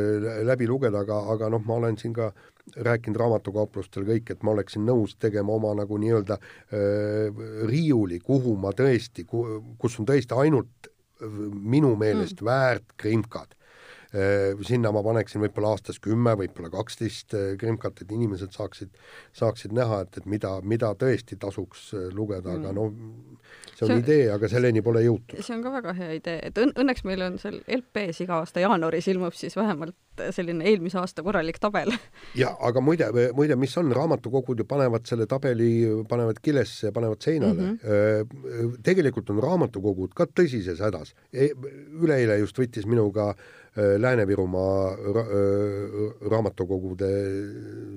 läbi 0.47 0.67
lugeda, 0.69 1.03
aga, 1.03 1.19
aga 1.33 1.49
noh, 1.53 1.63
ma 1.67 1.77
olen 1.81 1.97
siin 1.99 2.13
ka 2.15 2.31
rääkinud 2.79 3.19
raamatukauplustele 3.19 4.07
kõik, 4.07 4.31
et 4.31 4.43
ma 4.43 4.53
oleksin 4.53 4.85
nõus 4.87 5.17
tegema 5.19 5.55
oma 5.57 5.73
nagu 5.75 5.97
nii-öelda 5.99 6.37
riiuli, 7.67 8.21
kuhu 8.23 8.55
ma 8.55 8.71
tõesti, 8.77 9.25
kus 9.27 9.99
on 9.99 10.07
tõesti 10.07 10.37
ainult 10.39 10.91
minu 11.53 11.93
meelest 11.99 12.39
mm. 12.39 12.47
väärt 12.47 12.95
krimkad 12.99 13.51
Äh, 13.53 13.62
sinna 14.13 14.91
ma 14.93 15.01
paneksin 15.03 15.41
võib-olla 15.41 15.73
aastas 15.73 15.97
kümme, 16.03 16.35
võib-olla 16.37 16.69
kaksteist 16.73 17.33
äh, 17.37 17.53
krimkat, 17.59 18.03
et 18.03 18.11
inimesed 18.13 18.53
saaksid, 18.53 18.93
saaksid 19.33 19.73
näha, 19.73 20.03
et, 20.05 20.19
et 20.21 20.27
mida, 20.29 20.53
mida 20.61 20.91
tõesti 20.99 21.37
tasuks 21.41 21.87
äh, 21.97 22.07
lugeda 22.13 22.53
aga 22.59 22.73
no 22.75 22.89
see 23.73 23.87
on 23.87 23.95
see, 23.95 24.01
idee, 24.03 24.27
aga 24.33 24.49
selleni 24.51 24.83
pole 24.85 25.01
jõutud. 25.07 25.41
see 25.41 25.55
on 25.57 25.63
ka 25.65 25.73
väga 25.73 25.95
hea 25.97 26.11
idee, 26.19 26.37
et 26.49 26.61
õn-, 26.61 26.75
õnneks 26.83 27.05
meil 27.09 27.25
on 27.25 27.39
seal 27.41 27.57
LP-s 27.79 28.21
iga 28.25 28.41
aasta 28.43 28.61
jaanuaris 28.61 29.09
ilmub 29.13 29.33
siis 29.37 29.57
vähemalt 29.57 29.97
selline 30.35 30.67
eelmise 30.69 30.99
aasta 31.01 31.23
korralik 31.25 31.57
tabel. 31.57 31.89
ja 32.41 32.51
aga 32.61 32.83
muide, 32.85 33.07
muide, 33.33 33.57
mis 33.57 33.73
on, 33.81 33.89
raamatukogud 33.97 34.61
ju 34.61 34.67
panevad 34.69 35.09
selle 35.09 35.25
tabeli, 35.25 35.71
panevad 36.09 36.37
kilesse 36.43 36.91
ja 36.91 36.93
panevad 36.93 37.25
seinale 37.25 37.71
mm. 37.71 37.79
-hmm. 37.81 38.77
tegelikult 38.85 39.33
on 39.33 39.41
raamatukogud 39.41 40.13
ka 40.13 40.29
tõsises 40.29 40.85
hädas 40.85 41.15
e. 41.33 41.49
üleeile 41.97 42.37
just 42.43 42.59
võttis 42.61 42.85
minuga 42.85 43.31
äh, 43.31 43.43
Äh, 43.43 43.62
Lääne-Virumaa 43.75 44.95
ra 45.15 45.21
äh, 45.25 46.09
raamatukogude 46.29 47.09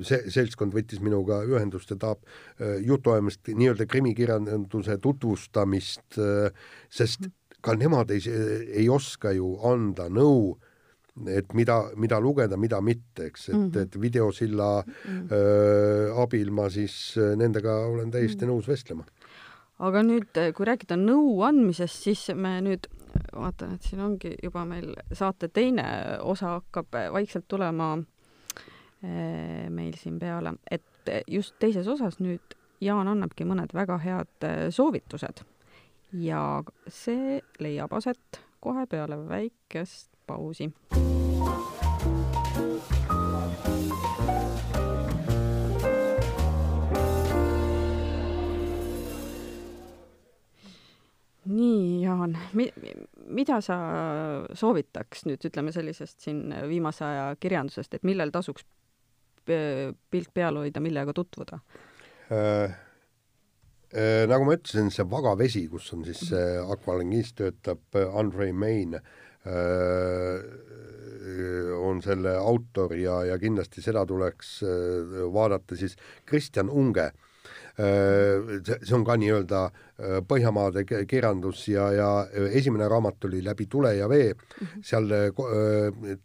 see 0.09 0.31
seltskond 0.33 0.73
võttis 0.73 1.03
minuga 1.05 1.43
ühendust 1.45 1.93
ja 1.93 1.99
tahab 2.01 2.23
äh, 2.25 2.79
jutuajamist, 2.87 3.43
nii-öelda 3.53 3.85
krimikirjanduse 3.91 4.97
tutvustamist, 5.05 6.17
sest 6.89 7.29
ka 7.61 7.75
nemad 7.77 8.11
ei, 8.15 8.23
ei 8.73 8.89
oska 8.89 9.35
ju 9.37 9.57
anda 9.69 10.09
nõu 10.09 10.57
et 11.33 11.53
mida, 11.57 11.79
mida 11.97 12.19
lugeda, 12.21 12.59
mida 12.61 12.81
mitte, 12.85 13.31
eks, 13.31 13.49
et 13.49 13.55
mm, 13.55 13.71
-hmm. 13.71 13.83
et 13.83 14.01
videosilla 14.01 14.85
mm 14.87 14.93
-hmm. 14.93 15.33
äh, 15.33 16.23
abil 16.23 16.51
ma 16.51 16.71
siis 16.71 17.17
nendega 17.37 17.77
olen 17.87 18.11
täiesti 18.11 18.45
mm 18.45 18.51
-hmm. 18.51 18.55
nõus 18.55 18.69
vestlema. 18.69 19.05
aga 19.79 20.03
nüüd, 20.03 20.53
kui 20.55 20.67
rääkida 20.67 20.97
nõu 20.97 21.43
andmisest, 21.45 22.03
siis 22.03 22.29
me 22.35 22.61
nüüd 22.61 22.89
vaatan, 23.35 23.75
et 23.75 23.83
siin 23.83 24.03
ongi 24.05 24.35
juba 24.43 24.65
meil 24.69 24.95
saate 25.13 25.49
teine 25.49 25.87
osa 26.21 26.57
hakkab 26.59 26.99
vaikselt 27.13 27.49
tulema 27.49 27.97
meil 29.71 29.97
siin 30.01 30.19
peale, 30.19 30.57
et 30.71 31.11
just 31.31 31.59
teises 31.63 31.89
osas 31.89 32.21
nüüd 32.21 32.57
Jaan 32.81 33.09
annabki 33.09 33.47
mõned 33.49 33.73
väga 33.73 33.97
head 34.03 34.47
soovitused 34.75 35.45
ja 36.13 36.63
see 36.89 37.41
leiab 37.63 37.95
aset 37.97 38.43
kohe 38.61 38.87
peale 38.91 39.21
väikest 39.29 40.11
pausi. 40.27 40.73
Nii, 51.57 52.05
Jaan, 52.05 52.37
mi-, 52.59 52.73
mida 53.27 53.61
sa 53.65 53.77
soovitaks 54.55 55.27
nüüd, 55.29 55.43
ütleme 55.49 55.75
sellisest 55.75 56.29
siin 56.29 56.51
viimase 56.69 57.05
aja 57.09 57.29
kirjandusest, 57.41 57.99
et 57.99 58.07
millel 58.07 58.33
tasuks 58.35 58.67
pilk 59.47 60.33
peal 60.35 60.59
hoida, 60.59 60.83
millega 60.83 61.15
tutvuda 61.17 61.61
äh,? 62.35 62.83
Äh, 63.95 64.27
nagu 64.27 64.45
ma 64.45 64.57
ütlesin, 64.57 64.91
see 64.91 65.05
Vaga 65.07 65.37
vesi, 65.39 65.63
kus 65.71 65.93
on 65.95 66.03
siis 66.05 66.19
see 66.33 66.57
akvalangist 66.59 67.37
töötab 67.39 67.95
äh, 67.95 68.09
Andre 68.19 68.51
Main, 68.53 68.97
äh, 68.99 69.03
on 71.81 72.03
selle 72.03 72.35
autor 72.37 72.97
ja, 72.99 73.21
ja 73.31 73.39
kindlasti 73.39 73.83
seda 73.83 74.05
tuleks 74.07 74.61
vaadata 75.35 75.79
siis 75.79 75.97
Kristjan 76.27 76.71
Unge. 76.71 77.09
See, 77.77 78.79
see 78.83 78.95
on 78.97 79.05
ka 79.05 79.19
nii-öelda 79.21 79.67
Põhjamaade 80.29 80.85
kirjandus 81.09 81.67
ja, 81.69 81.91
ja 81.93 82.09
esimene 82.57 82.89
raamat 82.89 83.25
oli 83.29 83.43
Läbi 83.45 83.67
tule 83.69 83.95
ja 83.97 84.09
vee, 84.09 84.33
seal 84.85 85.13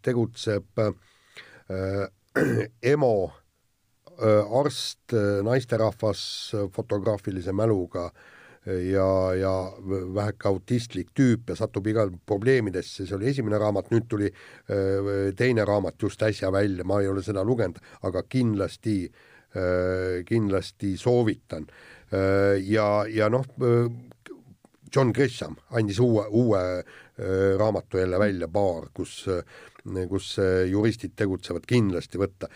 tegutseb 0.04 0.82
EMO 2.92 3.14
arst, 4.60 5.12
naisterahvas 5.42 6.52
fotograafilise 6.72 7.52
mäluga 7.52 8.10
ja, 8.66 9.34
ja 9.34 9.52
väheke 10.14 10.48
autistlik 10.48 11.10
tüüp 11.16 11.50
ja 11.50 11.56
satub 11.58 11.86
igal 11.90 12.12
probleemidesse, 12.26 13.06
see 13.06 13.16
oli 13.16 13.30
esimene 13.32 13.58
raamat, 13.58 13.90
nüüd 13.90 14.06
tuli 14.10 14.30
teine 15.36 15.64
raamat 15.66 16.02
just 16.02 16.22
äsja 16.22 16.52
välja, 16.54 16.86
ma 16.86 17.00
ei 17.02 17.10
ole 17.10 17.24
seda 17.26 17.42
lugenud, 17.44 17.80
aga 18.06 18.22
kindlasti, 18.22 18.96
kindlasti 20.24 20.94
soovitan. 20.96 21.66
ja, 22.64 23.04
ja 23.08 23.28
noh, 23.28 23.44
John 24.94 25.12
Grisham 25.12 25.56
andis 25.70 26.00
uue, 26.00 26.24
uue 26.28 26.62
raamatu 27.58 27.98
jälle 27.98 28.18
välja, 28.18 28.48
Baar, 28.48 28.88
kus, 28.94 29.26
kus 30.08 30.36
juristid 30.70 31.12
tegutsevad, 31.16 31.68
kindlasti 31.68 32.20
võtta. 32.20 32.48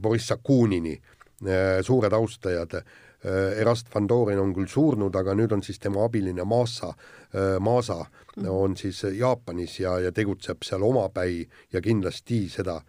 Boriss 0.00 0.32
Akunini, 0.32 1.00
äh, 1.46 1.82
suured 1.82 2.12
austajad, 2.12 2.74
äh, 2.74 3.60
Erast 3.60 3.94
van 3.94 4.08
Doren 4.08 4.38
on 4.38 4.52
küll 4.54 4.68
surnud, 4.68 5.16
aga 5.16 5.34
nüüd 5.34 5.52
on 5.52 5.62
siis 5.62 5.78
tema 5.78 6.04
abiline 6.04 6.44
Maasa, 6.44 6.92
äh, 7.32 7.56
Maasa 7.60 8.04
mm. 8.36 8.48
on 8.48 8.76
siis 8.76 9.02
Jaapanis 9.02 9.80
ja, 9.80 9.98
ja 10.00 10.12
tegutseb 10.12 10.62
seal 10.62 10.82
omapäi 10.82 11.46
ja 11.72 11.80
kindlasti 11.80 12.46
seda, 12.52 12.80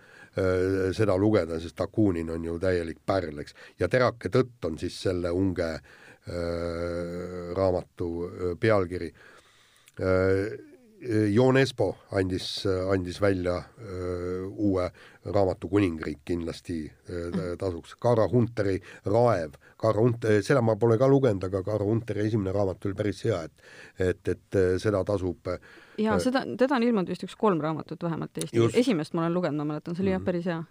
seda 0.94 1.16
lugeda, 1.18 1.60
sest 1.60 1.82
Akunin 1.82 2.30
on 2.30 2.44
ju 2.46 2.60
täielik 2.62 3.00
pärl, 3.06 3.40
eks. 3.42 3.56
ja 3.80 3.88
Terake 3.90 4.30
tõtt 4.34 4.68
on 4.70 4.78
siis 4.78 4.98
selle 5.08 5.32
Unge 5.34 5.70
äh, 5.74 5.82
raamatu 7.58 8.10
pealkiri 8.62 9.10
äh, 9.10 10.67
Joon 11.34 11.58
Espo 11.58 11.92
andis, 12.12 12.66
andis 12.92 13.22
välja 13.22 13.64
öö, 13.82 14.46
uue 14.48 14.88
raamatu 15.26 15.70
Kuningriik 15.70 16.24
kindlasti 16.26 16.92
öö, 17.10 17.56
tasuks. 17.58 17.96
Kaara 18.00 18.28
Hunteri 18.32 18.80
Raev, 19.06 19.60
Kaara 19.78 20.02
Hunt-, 20.02 20.26
seda 20.42 20.62
ma 20.62 20.76
pole 20.76 20.98
ka 20.98 21.08
lugenud, 21.08 21.44
aga 21.44 21.62
Kaara 21.64 21.86
Hunteri 21.86 22.26
esimene 22.28 22.52
raamat 22.56 22.86
oli 22.90 22.98
päris 22.98 23.22
hea, 23.26 23.44
et 23.44 24.10
et, 24.10 24.28
et 24.28 24.60
seda 24.82 25.04
tasub 25.06 25.52
jaa, 26.02 26.18
seda, 26.20 26.44
teda 26.58 26.78
on 26.78 26.86
ilmunud 26.88 27.14
vist 27.14 27.26
üks 27.28 27.38
kolm 27.38 27.62
raamatut 27.62 28.04
vähemalt 28.04 28.42
Eesti, 28.42 28.68
esimest 28.82 29.14
ma 29.14 29.26
olen 29.26 29.38
lugenud, 29.38 29.62
ma 29.62 29.74
mäletan, 29.74 29.96
see 29.96 30.06
oli 30.06 30.16
jah, 30.16 30.22
mhm. 30.22 30.26
päris 30.32 30.50
hea. 30.50 30.64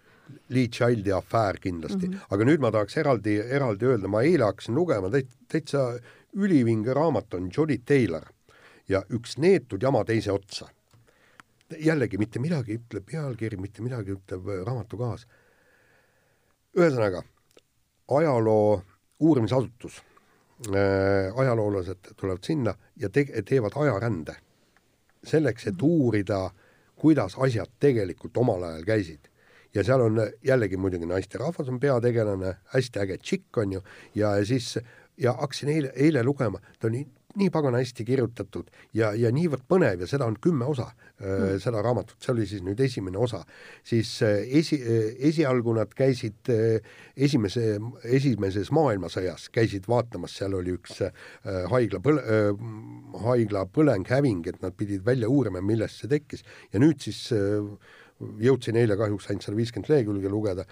Lee 0.51 0.67
Childi 0.67 1.11
afäär 1.15 1.55
kindlasti 1.63 2.07
mm, 2.07 2.13
-hmm. 2.13 2.33
aga 2.35 2.45
nüüd 2.49 2.59
ma 2.59 2.71
tahaks 2.71 2.97
eraldi, 2.97 3.37
eraldi 3.39 3.85
öelda, 3.87 4.09
ma 4.11 4.25
eile 4.27 4.43
hakkasin 4.43 4.75
lugema 4.75 5.07
täit-, 5.07 5.37
täitsa 5.47 5.93
ülivinge 6.35 6.93
raamat 6.93 7.33
on 7.33 7.47
Jody 7.57 7.77
Taylor 7.77 8.27
ja 8.87 9.03
üks 9.13 9.37
neetud 9.37 9.83
jama 9.83 10.03
teise 10.05 10.31
otsa. 10.31 10.67
jällegi 11.79 12.17
mitte 12.17 12.39
midagi 12.39 12.71
ei 12.71 12.79
ütle 12.79 13.01
pealkiri, 13.03 13.57
mitte 13.59 13.81
midagi 13.83 14.13
ütleb 14.15 14.47
äh, 14.47 14.61
raamatu 14.65 14.97
kaas. 14.97 15.27
ühesõnaga, 16.77 17.23
ajaloo 18.07 18.81
uurimisasutus 19.19 20.01
äh,, 20.69 21.33
ajaloolased 21.35 22.13
tulevad 22.15 22.43
sinna 22.43 22.75
ja 22.95 23.09
te-, 23.09 23.43
teevad 23.45 23.75
ajarände. 23.75 24.35
selleks, 25.23 25.67
et 25.67 25.81
uurida, 25.81 26.51
kuidas 26.95 27.35
asjad 27.37 27.69
tegelikult 27.79 28.37
omal 28.37 28.63
ajal 28.63 28.85
käisid 28.85 29.27
ja 29.73 29.83
seal 29.83 30.01
on 30.01 30.21
jällegi 30.43 30.77
muidugi 30.77 31.05
naisterahvas 31.05 31.69
on 31.69 31.79
peategelane, 31.79 32.55
hästi 32.73 32.99
äge 32.99 33.17
tšikk 33.17 33.57
on 33.57 33.73
ju, 33.73 33.81
ja 34.15 34.31
siis 34.45 34.77
ja 35.17 35.33
hakkasin 35.33 35.69
eile, 35.69 35.91
eile 35.95 36.23
lugema, 36.23 36.59
ta 36.79 36.87
on 36.87 36.95
nii 37.37 37.51
pagana 37.53 37.81
hästi 37.81 38.05
kirjutatud 38.07 38.71
ja, 38.97 39.11
ja 39.17 39.31
niivõrd 39.33 39.65
põnev 39.69 40.03
ja 40.03 40.09
seda 40.09 40.27
on 40.29 40.37
kümme 40.41 40.67
osa 40.69 40.87
mm., 41.19 41.59
seda 41.63 41.81
raamatut, 41.85 42.17
see 42.23 42.33
oli 42.33 42.47
siis 42.49 42.63
nüüd 42.65 42.81
esimene 42.83 43.19
osa, 43.21 43.43
siis 43.87 44.11
äh, 44.25 44.39
esi, 44.59 44.79
äh, 44.81 45.11
esialgu 45.29 45.75
nad 45.77 45.93
käisid 45.97 46.51
esimese, 47.15 47.77
esimeses 48.03 48.71
maailmasõjas, 48.75 49.49
käisid 49.53 49.87
vaatamas, 49.89 50.35
seal 50.37 50.55
oli 50.57 50.75
üks 50.77 51.01
haigla 51.71 52.01
põl-, 52.03 52.21
haigla 53.23 53.65
põlenghäving, 53.73 54.45
et 54.49 54.61
nad 54.63 54.75
pidid 54.77 55.05
välja 55.05 55.29
uurima, 55.31 55.61
millest 55.61 56.03
see 56.03 56.11
tekkis 56.11 56.45
ja 56.73 56.81
nüüd 56.81 57.01
siis 57.03 57.27
jõudsin 58.19 58.77
eile 58.79 58.97
kahjuks 58.97 59.29
ainult 59.29 59.45
sada 59.45 59.57
viiskümmend 59.57 59.91
lehekülge 59.91 60.29
lugeda 60.31 60.65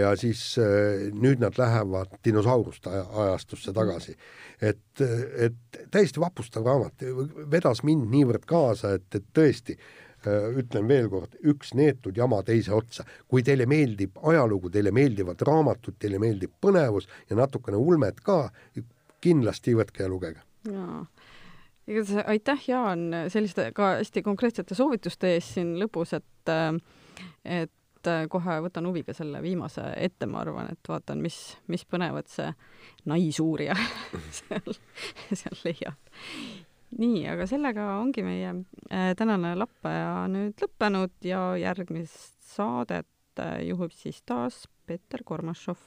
ja 0.00 0.10
siis 0.20 0.42
äh, 0.60 1.08
nüüd 1.16 1.40
nad 1.40 1.56
lähevad 1.58 2.18
dinosauruste 2.24 2.92
ajastusse 2.92 3.72
tagasi. 3.76 4.16
et, 4.60 5.00
et 5.36 5.80
täiesti 5.90 6.20
vapustav 6.20 6.66
raamat, 6.66 7.04
vedas 7.50 7.82
mind 7.82 8.10
niivõrd 8.12 8.44
kaasa, 8.46 8.92
et, 8.98 9.08
et 9.14 9.24
tõesti 9.36 9.78
äh, 9.78 10.50
ütlen 10.60 10.88
veel 10.88 11.08
kord, 11.08 11.38
üks 11.40 11.72
neetud 11.74 12.16
jama 12.16 12.42
teise 12.42 12.74
otsa. 12.76 13.04
kui 13.28 13.42
teile 13.42 13.66
meeldib 13.66 14.20
ajalugu, 14.22 14.70
teile 14.70 14.92
meeldivad 14.92 15.40
raamatud, 15.46 15.96
teile 15.98 16.20
meeldib 16.20 16.52
põnevus 16.60 17.08
ja 17.30 17.40
natukene 17.40 17.80
ulmet 17.80 18.20
ka, 18.20 18.50
kindlasti 19.20 19.76
võtke 19.76 20.04
ja 20.04 20.12
lugege. 20.12 20.44
jaa 20.68 21.04
igatahes 21.88 22.24
aitäh, 22.26 22.68
Jaan, 22.68 23.08
selliste 23.32 23.70
ka 23.76 23.96
hästi 23.98 24.22
konkreetsete 24.22 24.76
soovituste 24.78 25.34
eest 25.36 25.56
siin 25.58 25.76
lõpus, 25.80 26.14
et 26.18 26.54
et 27.44 27.70
kohe 28.32 28.56
võtan 28.64 28.86
huviga 28.88 29.12
selle 29.16 29.42
viimase 29.44 29.82
ette, 30.00 30.26
ma 30.26 30.40
arvan, 30.40 30.70
et 30.72 30.88
vaatan, 30.88 31.20
mis, 31.20 31.36
mis 31.68 31.84
põnevat 31.84 32.30
see 32.32 32.48
naisuurija 33.10 33.76
seal, 34.40 34.74
seal 35.28 35.60
leiab. 35.66 36.16
nii, 36.98 37.22
aga 37.30 37.46
sellega 37.46 37.86
ongi 38.00 38.24
meie 38.26 38.54
äh, 38.90 39.12
tänane 39.18 39.54
lappaja 39.58 40.26
nüüd 40.32 40.64
lõppenud 40.64 41.28
ja 41.28 41.42
järgmist 41.60 42.40
saadet 42.54 43.38
äh, 43.38 43.60
juhib 43.68 43.94
siis 43.94 44.22
taas 44.26 44.64
Peeter 44.86 45.22
Kormašov. 45.24 45.78